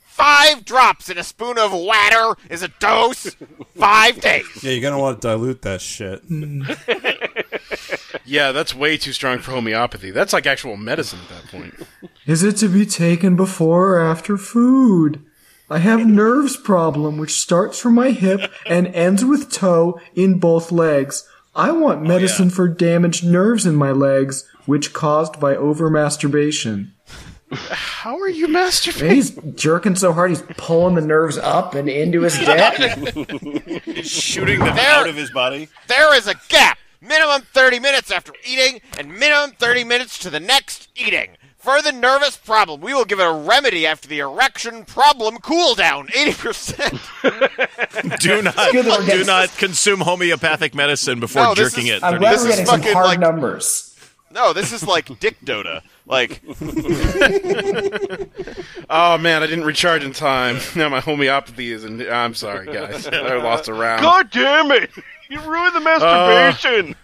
Five 0.00 0.64
drops 0.64 1.10
in 1.10 1.18
a 1.18 1.22
spoon 1.22 1.58
of 1.58 1.72
water 1.72 2.34
is 2.50 2.62
a 2.62 2.68
dose. 2.68 3.36
Five 3.76 4.20
days. 4.20 4.46
Yeah, 4.62 4.72
you're 4.72 4.82
gonna 4.82 4.98
want 4.98 5.20
to 5.20 5.28
dilute 5.28 5.62
that 5.62 5.80
shit. 5.80 6.22
Hmm. 6.22 6.62
yeah, 8.24 8.50
that's 8.50 8.74
way 8.74 8.96
too 8.96 9.12
strong 9.12 9.38
for 9.38 9.52
homeopathy. 9.52 10.10
That's 10.10 10.32
like 10.32 10.46
actual 10.46 10.76
medicine 10.76 11.20
at 11.24 11.42
that 11.42 11.50
point. 11.52 11.74
Is 12.26 12.42
it 12.42 12.56
to 12.56 12.68
be 12.68 12.86
taken 12.86 13.36
before 13.36 13.96
or 13.96 14.00
after 14.00 14.36
food? 14.36 15.24
I 15.70 15.78
have 15.78 16.06
nerves 16.06 16.56
problem 16.56 17.16
which 17.18 17.32
starts 17.40 17.78
from 17.78 17.94
my 17.94 18.10
hip 18.10 18.52
and 18.66 18.88
ends 18.88 19.24
with 19.24 19.50
toe 19.50 20.00
in 20.14 20.38
both 20.38 20.70
legs. 20.70 21.26
I 21.54 21.70
want 21.72 22.00
oh, 22.00 22.08
medicine 22.08 22.50
for 22.50 22.68
damaged 22.68 23.24
nerves 23.24 23.66
in 23.66 23.74
my 23.74 23.90
legs, 23.92 24.46
which 24.66 24.92
caused 24.92 25.38
by 25.40 25.54
over 25.56 25.88
masturbation. 25.90 26.92
How 27.52 28.18
are 28.18 28.28
you 28.28 28.48
masturbating? 28.48 29.12
He's 29.12 29.30
jerking 29.54 29.94
so 29.94 30.12
hard 30.14 30.30
he's 30.30 30.42
pulling 30.56 30.94
the 30.94 31.02
nerves 31.02 31.36
up 31.36 31.74
and 31.74 31.88
into 31.88 32.22
his 32.22 32.38
dick. 32.38 34.04
shooting 34.04 34.60
them 34.60 34.74
There- 34.76 34.90
out 34.90 35.08
of 35.08 35.16
his 35.16 35.30
body. 35.30 35.68
There 35.88 36.14
is 36.16 36.26
a 36.26 36.34
gap. 36.48 36.78
Minimum 37.02 37.42
30 37.52 37.80
minutes 37.80 38.10
after 38.12 38.32
eating 38.46 38.80
and 38.96 39.08
minimum 39.18 39.52
30 39.58 39.84
minutes 39.84 40.18
to 40.20 40.30
the 40.30 40.38
next 40.40 40.88
eating. 40.94 41.36
For 41.62 41.80
the 41.80 41.92
nervous 41.92 42.36
problem, 42.36 42.80
we 42.80 42.92
will 42.92 43.04
give 43.04 43.20
it 43.20 43.26
a 43.26 43.32
remedy 43.32 43.86
after 43.86 44.08
the 44.08 44.18
erection 44.18 44.84
problem 44.84 45.38
cool 45.38 45.76
down. 45.76 46.08
80%. 46.08 48.18
Do 48.20 48.42
not 48.42 48.56
good 48.72 48.84
that 48.84 48.98
we're 48.98 49.00
do 49.00 49.06
getting- 49.06 49.26
not 49.26 49.56
consume 49.56 50.00
homeopathic 50.00 50.74
medicine 50.74 51.20
before 51.20 51.44
No, 51.44 51.54
jerking 51.54 51.86
is- 51.86 51.98
it. 51.98 52.02
I'm 52.02 52.18
glad 52.18 52.32
This 52.34 52.42
we're 52.42 52.48
is 52.48 52.54
getting 52.56 52.66
some 52.66 52.80
fucking 52.80 52.92
hard 52.94 53.06
like- 53.06 53.20
numbers. 53.20 53.88
No, 54.32 54.52
this 54.52 54.72
is 54.72 54.84
like 54.84 55.06
Dick 55.20 55.36
Dota. 55.44 55.82
Like, 56.04 56.42
Oh 58.90 59.16
man, 59.18 59.42
I 59.42 59.46
didn't 59.46 59.64
recharge 59.64 60.02
in 60.04 60.12
time. 60.12 60.58
Now 60.74 60.88
my 60.88 61.00
homeopathy 61.00 61.70
is 61.70 61.84
in. 61.84 62.02
I'm 62.10 62.34
sorry, 62.34 62.66
guys. 62.66 63.06
I 63.06 63.36
lost 63.36 63.68
a 63.68 63.74
round. 63.74 64.02
God 64.02 64.30
damn 64.30 64.70
it! 64.72 64.90
You 65.30 65.40
ruined 65.42 65.76
the 65.76 65.80
uh, 65.80 66.50
masturbation. 66.50 66.96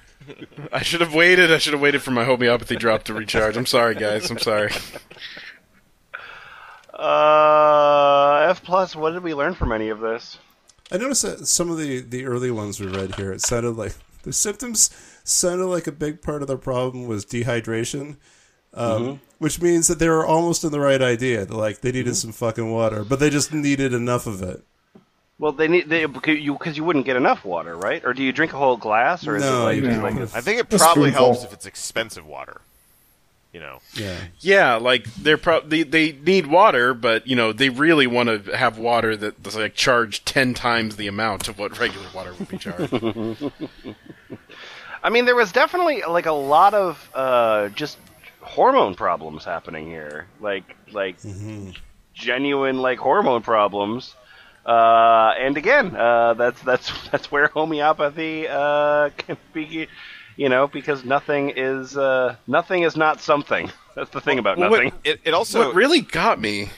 I 0.73 0.83
should 0.83 1.01
have 1.01 1.15
waited. 1.15 1.53
I 1.53 1.59
should 1.59 1.73
have 1.73 1.83
waited 1.83 2.03
for 2.03 2.11
my 2.11 2.25
homeopathy 2.25 2.77
drop 2.77 3.05
to 3.05 3.15
recharge. 3.15 3.57
I'm 3.57 3.67
sorry, 3.67 3.95
guys. 3.95 4.31
I'm 4.31 4.39
sorry. 4.39 4.73
uh, 6.95 8.47
F 8.51 8.63
plus. 8.63 8.95
What 8.97 9.13
did 9.13 9.23
we 9.23 9.35
learn 9.35 9.55
from 9.55 9.73
any 9.73 9.89
of 9.89 10.01
this? 10.01 10.39
I 10.91 10.97
noticed 10.97 11.23
that 11.23 11.47
some 11.47 11.71
of 11.71 11.79
the, 11.79 12.01
the 12.01 12.25
early 12.25 12.51
ones 12.51 12.81
we 12.81 12.87
read 12.87 13.15
here, 13.17 13.33
it 13.33 13.43
sounded 13.43 13.73
like 13.73 13.95
the 14.23 14.33
symptoms 14.33 14.91
sounded 15.23 15.67
like 15.67 15.87
a 15.87 15.93
big 15.93 16.23
part 16.23 16.41
of 16.43 16.49
the 16.49 16.57
problem 16.57 17.07
was 17.07 17.27
dehydration, 17.27 18.17
um, 18.73 19.21
which 19.39 19.61
means 19.61 19.87
that 19.89 19.99
they 19.99 20.09
were 20.09 20.27
almost 20.27 20.65
in 20.65 20.73
the 20.73 20.81
right 20.81 21.03
idea. 21.03 21.45
Like 21.45 21.83
they 21.83 21.93
needed 21.93 22.17
some 22.17 22.33
fucking 22.33 22.71
water, 22.71 23.05
but 23.05 23.21
they 23.21 23.29
just 23.31 23.53
needed 23.53 23.93
enough 23.93 24.27
of 24.27 24.43
it. 24.43 24.63
Well, 25.39 25.53
they 25.53 25.69
need 25.69 25.89
they 25.89 26.05
because 26.05 26.39
you 26.39 26.59
you 26.65 26.85
wouldn't 26.85 27.05
get 27.05 27.17
enough 27.17 27.45
water, 27.45 27.77
right? 27.77 28.05
Or 28.05 28.13
do 28.13 28.23
you 28.23 28.33
drink 28.33 28.53
a 28.53 28.57
whole 28.57 28.77
glass, 28.77 29.27
or 29.27 29.37
is 29.37 29.45
No, 29.45 29.61
it 29.61 29.65
like, 29.65 29.77
you 29.77 29.83
just 29.83 30.03
like 30.03 30.35
I 30.35 30.41
think 30.41 30.61
it 30.61 30.69
probably 30.69 31.13
helps 31.13 31.45
if 31.45 31.53
it's 31.53 31.67
expensive 31.67 32.27
water. 32.27 32.61
You 33.53 33.61
know. 33.61 33.79
Yeah, 33.95 34.17
Yeah, 34.41 34.75
like 34.75 35.05
they're 35.15 35.39
pro- 35.39 35.61
they 35.61 35.83
they 35.85 36.13
need 36.13 36.47
water, 36.47 36.93
but 36.93 37.27
you 37.27 37.37
know 37.37 37.53
they 37.53 37.69
really 37.71 38.07
want 38.07 38.45
to 38.45 38.57
have 38.57 38.79
water 38.79 39.17
that's 39.17 39.57
like 39.57 39.75
charged 39.75 40.27
ten 40.27 40.55
times 40.55 40.97
the 40.97 41.07
amount 41.07 41.49
of 41.49 41.59
what 41.59 41.79
regular 41.79 42.07
water 42.13 42.35
would 42.39 42.49
be 42.49 42.59
charged. 42.59 42.93
I 45.03 45.11
mean, 45.11 45.25
there 45.25 45.37
was 45.37 45.53
definitely 45.53 46.03
like 46.03 46.27
a 46.27 46.33
lot 46.33 46.75
of 46.75 47.11
uh, 47.15 47.69
just 47.71 47.97
hormone 48.41 48.95
problems 48.95 49.45
happening 49.45 49.87
here, 49.87 50.27
like 50.41 50.77
like 50.93 51.17
genuine 52.13 52.79
like 52.79 52.99
hormone 52.99 53.43
problems. 53.43 54.15
Uh, 54.69 55.33
and 55.39 55.57
again, 55.57 55.97
uh, 55.97 56.35
that's 56.35 56.61
that's 56.63 57.09
that's 57.11 57.33
where 57.33 57.49
homeopathy 57.49 58.47
uh, 58.47 59.09
can 59.17 59.39
be, 59.55 59.89
you 60.37 60.49
know, 60.51 60.67
because 60.67 61.05
nothing 61.05 61.55
is 61.57 61.97
uh, 61.97 62.37
nothing 62.47 62.83
is 62.83 62.97
not 62.97 63.21
something. 63.21 63.71
That's 63.95 64.11
the 64.11 64.21
thing 64.21 64.39
about 64.39 64.59
Well, 64.59 64.71
nothing. 64.71 64.93
It, 65.03 65.21
it 65.25 65.35
also. 65.35 65.67
what 65.67 65.75
really 65.75 66.03
got 66.03 66.41
me 66.41 66.71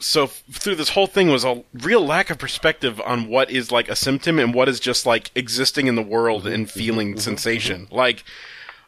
so 0.00 0.24
f- 0.24 0.42
through 0.50 0.74
this 0.74 0.88
whole 0.88 1.06
thing 1.06 1.28
was 1.28 1.44
a 1.44 1.62
real 1.72 2.04
lack 2.04 2.30
of 2.30 2.38
perspective 2.38 3.00
on 3.04 3.28
what 3.28 3.48
is 3.48 3.70
like 3.70 3.88
a 3.88 3.94
symptom 3.94 4.40
and 4.40 4.52
what 4.52 4.68
is 4.68 4.80
just 4.80 5.06
like 5.06 5.30
existing 5.36 5.86
in 5.86 5.94
the 5.94 6.02
world 6.02 6.48
and 6.48 6.68
feeling 6.68 7.16
sensation 7.16 7.86
like 7.92 8.24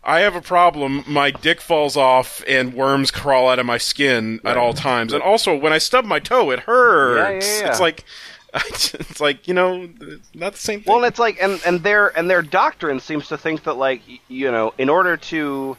I 0.03 0.21
have 0.21 0.35
a 0.35 0.41
problem. 0.41 1.05
My 1.07 1.31
dick 1.31 1.61
falls 1.61 1.97
off 1.97 2.43
and 2.49 2.73
worms 2.73 3.11
crawl 3.11 3.51
out 3.51 3.59
of 3.59 3.67
my 3.67 3.77
skin 3.77 4.41
at 4.47 4.57
all 4.57 4.73
times. 4.73 5.13
And 5.13 5.23
also, 5.23 5.55
when 5.55 5.75
I 5.75 5.79
stub 5.79 6.07
my 6.07 6.19
toe, 6.19 6.51
it 6.51 6.61
hurts. 6.61 7.47
Yeah, 7.47 7.53
yeah, 7.57 7.65
yeah. 7.65 7.71
It's 7.71 7.81
like, 7.81 8.05
it's 8.55 9.21
like 9.21 9.47
you 9.49 9.55
know, 9.55 9.89
not 10.35 10.53
the 10.53 10.59
same 10.59 10.81
thing. 10.81 10.93
Well, 10.93 11.05
it's 11.05 11.19
like, 11.19 11.39
and 11.41 11.61
and 11.65 11.83
their 11.83 12.17
and 12.19 12.29
their 12.29 12.43
doctrine 12.43 13.01
seems 13.01 13.29
to 13.29 13.39
think 13.39 13.65
that 13.65 13.75
like 13.75 14.03
you 14.29 14.51
know, 14.51 14.75
in 14.79 14.89
order 14.89 15.17
to, 15.17 15.77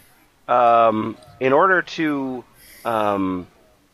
um, 0.47 1.17
in 1.39 1.53
order 1.53 1.81
to, 1.81 2.43
um, 2.85 3.47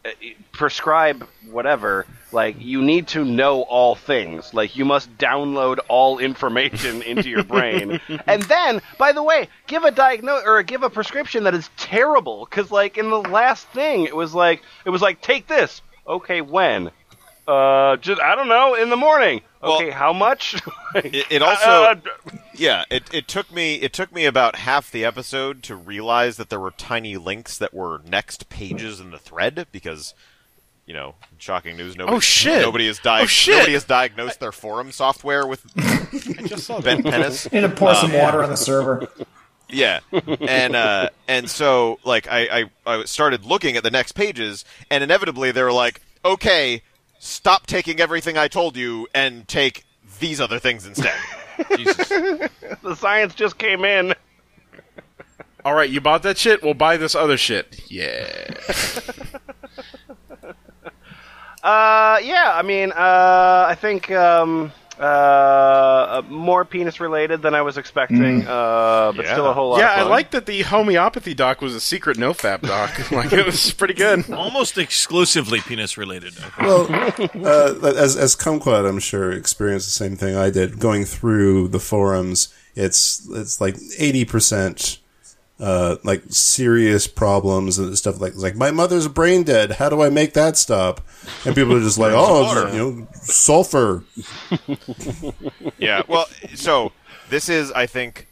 uh, 0.05 0.09
prescribe 0.51 1.27
whatever. 1.49 2.05
Like 2.31 2.57
you 2.59 2.81
need 2.81 3.07
to 3.09 3.23
know 3.23 3.61
all 3.61 3.95
things. 3.95 4.53
Like 4.53 4.75
you 4.75 4.85
must 4.85 5.15
download 5.17 5.79
all 5.87 6.19
information 6.19 7.01
into 7.11 7.29
your 7.29 7.43
brain, 7.43 7.99
and 8.27 8.43
then, 8.43 8.81
by 8.97 9.11
the 9.11 9.23
way, 9.23 9.49
give 9.67 9.83
a 9.83 9.91
diagnose 9.91 10.43
or 10.45 10.61
give 10.63 10.83
a 10.83 10.89
prescription 10.89 11.45
that 11.45 11.53
is 11.53 11.69
terrible. 11.77 12.45
Because 12.45 12.69
like 12.71 12.97
in 12.97 13.09
the 13.09 13.21
last 13.21 13.67
thing, 13.69 14.03
it 14.03 14.15
was 14.15 14.33
like 14.35 14.61
it 14.85 14.89
was 14.89 15.01
like 15.01 15.21
take 15.21 15.47
this. 15.47 15.81
Okay, 16.07 16.41
when? 16.41 16.91
Uh, 17.47 17.95
just 17.97 18.19
I 18.21 18.35
don't 18.35 18.47
know. 18.49 18.75
In 18.75 18.89
the 18.89 18.97
morning. 18.97 19.41
Well, 19.61 19.75
Okay, 19.77 19.89
how 19.91 20.13
much? 20.13 20.55
It, 20.95 21.25
it 21.29 21.41
also, 21.41 21.69
Uh, 21.69 21.95
yeah, 22.55 22.83
it, 22.89 23.03
it 23.13 23.27
took 23.27 23.51
me 23.51 23.75
it 23.75 23.93
took 23.93 24.11
me 24.11 24.25
about 24.25 24.55
half 24.55 24.89
the 24.91 25.05
episode 25.05 25.61
to 25.63 25.75
realize 25.75 26.37
that 26.37 26.49
there 26.49 26.59
were 26.59 26.71
tiny 26.71 27.17
links 27.17 27.57
that 27.57 27.73
were 27.73 28.01
next 28.07 28.49
pages 28.49 28.99
in 28.99 29.11
the 29.11 29.19
thread 29.19 29.67
because, 29.71 30.13
you 30.85 30.93
know, 30.93 31.15
shocking 31.37 31.77
news. 31.77 31.95
Nobody, 31.95 32.17
Oh, 32.17 32.19
shit. 32.19 32.61
Nobody 32.61 32.87
has 32.87 32.99
di- 32.99 33.21
Oh, 33.21 33.25
shit. 33.25 33.55
Nobody 33.55 33.73
has 33.73 33.83
diagnosed 33.85 34.39
their 34.39 34.51
forum 34.51 34.91
software 34.91 35.45
with 35.45 35.63
bent 35.75 37.03
penis. 37.05 37.51
Need 37.51 37.61
to 37.61 37.69
pour 37.69 37.93
some 37.95 38.13
water 38.13 38.43
on 38.43 38.49
the 38.49 38.57
server. 38.57 39.07
Yeah, 39.69 39.99
and 40.39 40.77
uh, 40.77 41.09
and 41.27 41.49
so 41.49 41.99
like 42.05 42.25
I, 42.31 42.61
I 42.85 42.99
I 42.99 43.03
started 43.03 43.43
looking 43.43 43.75
at 43.75 43.83
the 43.83 43.91
next 43.91 44.13
pages, 44.13 44.63
and 44.89 45.03
inevitably 45.03 45.51
they 45.51 45.61
were 45.61 45.73
like, 45.73 45.99
okay, 46.23 46.83
stop 47.19 47.67
taking 47.67 47.99
everything 47.99 48.37
I 48.37 48.47
told 48.47 48.77
you 48.77 49.07
and 49.13 49.47
take 49.47 49.85
these 50.19 50.41
other 50.41 50.59
things 50.59 50.85
instead. 50.85 51.15
Jesus. 51.75 52.09
the 52.09 52.95
science 52.95 53.35
just 53.35 53.57
came 53.57 53.83
in. 53.83 54.13
All 55.65 55.73
right, 55.73 55.89
you 55.89 55.99
bought 55.99 56.23
that 56.23 56.37
shit. 56.37 56.63
We'll 56.63 56.73
buy 56.73 56.97
this 56.97 57.15
other 57.15 57.37
shit. 57.37 57.81
Yeah. 57.89 58.53
Uh, 61.63 62.19
yeah. 62.23 62.53
I 62.55 62.61
mean, 62.61 62.93
uh, 62.93 63.65
I 63.67 63.75
think 63.75 64.09
um, 64.11 64.71
uh, 64.99 66.21
more 66.29 66.65
penis 66.65 66.99
related 66.99 67.41
than 67.41 67.53
I 67.55 67.61
was 67.61 67.77
expecting. 67.77 68.45
Uh, 68.47 69.13
but 69.15 69.25
Yeah. 69.25 69.33
still 69.33 69.47
a 69.47 69.53
whole 69.53 69.69
lot. 69.71 69.79
yeah, 69.79 69.93
of 69.93 69.97
I 69.99 70.01
fun. 70.01 70.09
like 70.11 70.31
that 70.31 70.45
the 70.45 70.61
homeopathy 70.63 71.33
doc 71.33 71.61
was 71.61 71.75
a 71.75 71.79
secret 71.79 72.17
nofap 72.17 72.61
doc. 72.61 73.11
like 73.11 73.31
it 73.33 73.45
was 73.45 73.71
pretty 73.73 73.93
good. 73.93 74.29
Almost 74.31 74.77
exclusively 74.77 75.59
penis 75.61 75.97
related. 75.97 76.33
Well, 76.59 76.87
uh, 76.91 77.93
as 77.95 78.15
as 78.15 78.35
Kumquat, 78.35 78.87
I'm 78.87 78.99
sure 78.99 79.31
experienced 79.31 79.87
the 79.87 79.91
same 79.91 80.15
thing 80.15 80.35
I 80.35 80.49
did. 80.49 80.79
Going 80.79 81.05
through 81.05 81.69
the 81.69 81.79
forums, 81.79 82.53
it's 82.75 83.27
it's 83.31 83.61
like 83.61 83.77
eighty 83.97 84.25
percent. 84.25 84.99
Uh, 85.59 85.95
like 86.03 86.21
serious 86.29 87.07
problems 87.07 87.79
and 87.79 87.97
stuff 87.97 88.21
like 88.21 88.35
like 88.35 88.55
my 88.55 88.69
mother's 88.69 89.07
brain 89.07 89.41
dead. 89.41 89.71
How 89.71 89.89
do 89.89 90.03
I 90.03 90.09
make 90.09 90.33
that 90.33 90.55
stop? 90.55 91.01
And 91.45 91.55
people 91.55 91.75
are 91.75 91.79
just 91.79 91.97
like, 91.97 92.13
oh, 92.15 92.71
you 92.71 92.77
know, 92.77 93.07
sulfur. 93.13 94.03
yeah. 95.79 96.03
Well, 96.07 96.27
so 96.53 96.91
this 97.29 97.49
is, 97.49 97.71
I 97.71 97.87
think, 97.87 98.27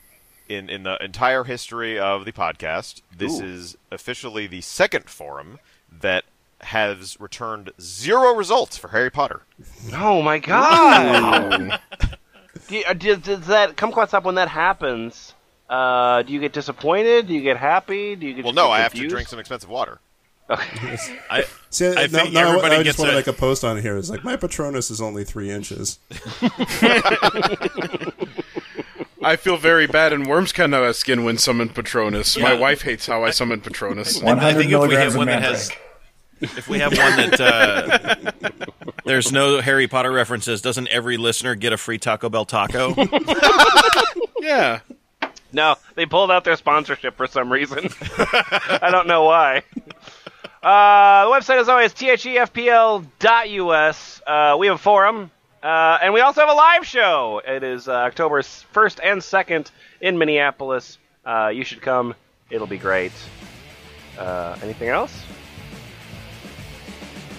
in 0.47 0.69
in 0.69 0.83
the 0.83 1.03
entire 1.03 1.43
history 1.43 1.97
of 1.97 2.25
the 2.25 2.31
podcast, 2.31 3.01
this 3.15 3.39
is 3.39 3.75
officially 3.91 4.47
the 4.47 4.61
second 4.61 5.09
forum 5.09 5.59
that 5.91 6.25
has 6.61 7.19
returned 7.19 7.71
zero 7.79 8.33
results 8.33 8.77
for 8.77 8.89
Harry 8.89 9.11
Potter. 9.11 9.41
Oh 9.93 10.21
my 10.21 10.39
god! 10.39 11.79
do 12.67 12.83
uh, 12.87 12.93
does, 12.93 13.19
does 13.19 13.47
that 13.47 13.75
kumquats 13.75 14.13
up 14.13 14.23
when 14.23 14.35
that 14.35 14.49
happens? 14.49 15.33
Uh, 15.69 16.21
do 16.23 16.31
you 16.33 16.39
get 16.39 16.53
disappointed? 16.53 17.27
Do 17.27 17.33
you 17.33 17.41
get 17.41 17.57
happy? 17.57 18.15
Do 18.15 18.27
you 18.27 18.33
get 18.35 18.45
Well, 18.45 18.53
no, 18.53 18.65
get 18.67 18.71
I 18.71 18.79
have 18.81 18.93
to 18.93 19.07
drink 19.07 19.27
some 19.27 19.39
expensive 19.39 19.69
water. 19.69 19.99
Okay. 20.49 20.97
I, 21.31 21.43
See, 21.71 21.87
I 21.87 21.93
now, 21.93 22.07
think 22.07 22.33
now 22.33 22.49
everybody 22.49 22.75
I, 22.75 22.79
I 22.79 22.83
gets 22.83 22.97
just 22.97 22.99
want 22.99 23.09
a- 23.09 23.13
to 23.13 23.17
make 23.17 23.27
a 23.27 23.33
post 23.33 23.63
on 23.63 23.81
here. 23.81 23.97
It's 23.97 24.09
like 24.11 24.23
my 24.23 24.35
Patronus 24.35 24.91
is 24.91 25.01
only 25.01 25.23
three 25.23 25.49
inches. 25.49 25.97
I 29.23 29.37
feel 29.37 29.57
very 29.57 29.87
bad, 29.87 30.13
and 30.13 30.27
worms 30.27 30.51
kind 30.51 30.75
of 30.75 30.83
have 30.83 30.95
skin 30.95 31.23
when 31.23 31.39
summon 31.39 31.69
Patronus. 31.69 32.37
My 32.37 32.53
wife 32.53 32.83
hates 32.83 33.07
how 33.07 33.23
I 33.23 33.31
summon 33.31 33.59
Patronus. 33.59 34.21
I 34.21 34.53
think 34.53 34.71
if 34.71 34.87
we 34.87 34.93
have 34.95 35.15
one 35.15 35.27
that 35.27 35.41
has, 35.41 35.71
if 36.41 36.67
we 36.67 36.77
have 36.77 36.91
one 36.95 37.17
that 37.17 37.41
uh, 37.41 38.31
there's 39.05 39.31
no 39.31 39.61
Harry 39.61 39.87
Potter 39.87 40.11
references, 40.11 40.61
doesn't 40.61 40.87
every 40.89 41.17
listener 41.17 41.55
get 41.55 41.73
a 41.73 41.77
free 41.77 41.97
Taco 41.97 42.29
Bell 42.29 42.45
taco? 42.45 42.93
Yeah. 44.39 44.81
No, 45.55 45.75
they 45.95 46.05
pulled 46.05 46.31
out 46.31 46.43
their 46.43 46.57
sponsorship 46.57 47.15
for 47.15 47.27
some 47.27 47.49
reason. 47.49 47.87
I 48.17 48.89
don't 48.91 49.07
know 49.07 49.23
why. 49.23 49.63
Uh, 50.61 51.23
the 51.23 51.31
website 51.31 51.61
is 51.61 51.69
always 51.69 51.93
thefpl.us. 51.93 53.01
Uh, 54.27 54.57
we 54.59 54.67
have 54.67 54.75
a 54.75 54.79
forum, 54.79 55.31
uh, 55.63 55.97
and 56.01 56.13
we 56.13 56.19
also 56.19 56.41
have 56.41 56.49
a 56.49 56.53
live 56.53 56.85
show. 56.85 57.41
It 57.47 57.63
is 57.63 57.87
uh, 57.87 57.93
October 57.93 58.41
1st 58.41 58.99
and 59.01 59.21
2nd 59.21 59.71
in 60.01 60.17
Minneapolis. 60.17 60.97
Uh, 61.25 61.53
you 61.55 61.63
should 61.63 61.81
come. 61.81 62.15
It'll 62.49 62.67
be 62.67 62.77
great. 62.77 63.13
Uh, 64.19 64.57
anything 64.61 64.89
else? 64.89 65.23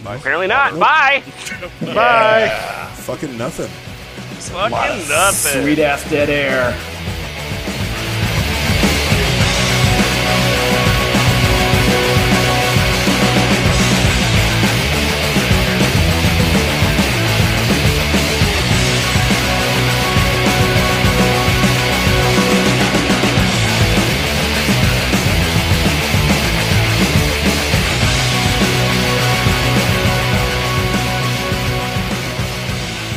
Apparently 0.06 0.46
not. 0.46 0.78
Bye! 0.78 1.22
Bye. 1.82 2.48
Fucking 2.94 3.36
nothing. 3.36 3.68
Fucking 3.68 5.08
nothing. 5.08 5.62
Sweet 5.62 5.80
ass 5.80 6.08
dead 6.08 6.30
air. 6.30 6.74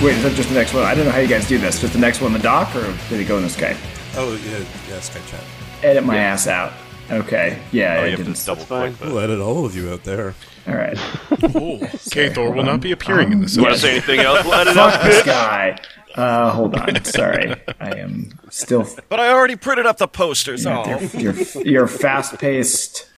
Wait, 0.10 0.18
is 0.18 0.24
that 0.24 0.34
just 0.34 0.50
the 0.50 0.56
next 0.56 0.74
one? 0.74 0.82
I 0.86 0.96
don't 0.96 1.06
know 1.06 1.12
how 1.12 1.20
you 1.20 1.28
guys 1.28 1.48
do 1.48 1.60
this. 1.60 1.80
Just 1.82 1.94
the 1.94 2.00
next 2.00 2.20
one, 2.20 2.34
the 2.34 2.40
doc, 2.40 2.76
or 2.76 2.82
did 3.10 3.20
it 3.22 3.28
go 3.28 3.38
in 3.38 3.44
the 3.44 3.48
Skype? 3.48 3.78
Oh 4.18 4.34
yeah, 4.44 4.58
yeah, 4.90 4.98
Skype 4.98 5.24
chat. 5.30 5.44
Edit 5.84 6.04
my 6.04 6.18
ass 6.18 6.48
out. 6.48 6.74
Okay. 7.12 7.62
Yeah, 7.72 7.98
Oh, 8.00 8.02
I 8.02 8.06
you 8.06 8.10
have 8.12 8.20
didn't. 8.22 8.34
to 8.38 8.46
double 8.48 8.64
fine. 8.66 8.96
click. 8.96 9.08
We'll 9.08 9.20
edit 9.20 9.40
all 9.40 9.68
of 9.68 9.76
you 9.76 9.92
out 9.94 10.04
there. 10.06 10.34
All 10.68 10.74
right. 10.74 10.98
Okay, 11.32 12.30
Thor 12.34 12.52
will 12.52 12.64
not 12.64 12.82
be 12.82 12.92
appearing 12.92 13.32
in 13.32 13.42
this. 13.42 13.56
You 13.56 13.62
want 13.62 13.76
to 13.76 13.80
say 13.80 13.92
anything 13.92 14.20
else? 14.22 14.44
Let 14.48 14.66
it 14.66 14.74
Fuck 14.74 14.96
out. 14.96 15.04
this 15.04 15.24
guy. 15.24 15.78
Uh, 16.16 16.50
hold 16.54 16.74
on. 16.74 17.04
Sorry. 17.06 17.54
I 17.80 17.92
am 17.98 18.32
still. 18.50 18.88
but 19.10 19.20
I 19.20 19.30
already 19.30 19.58
printed 19.58 19.86
up 19.86 19.98
the 20.00 20.08
posters. 20.08 20.66
Oh. 20.66 20.86
Your, 21.14 21.34
your, 21.34 21.64
your 21.68 21.88
fast 21.88 22.40
paced 22.40 23.08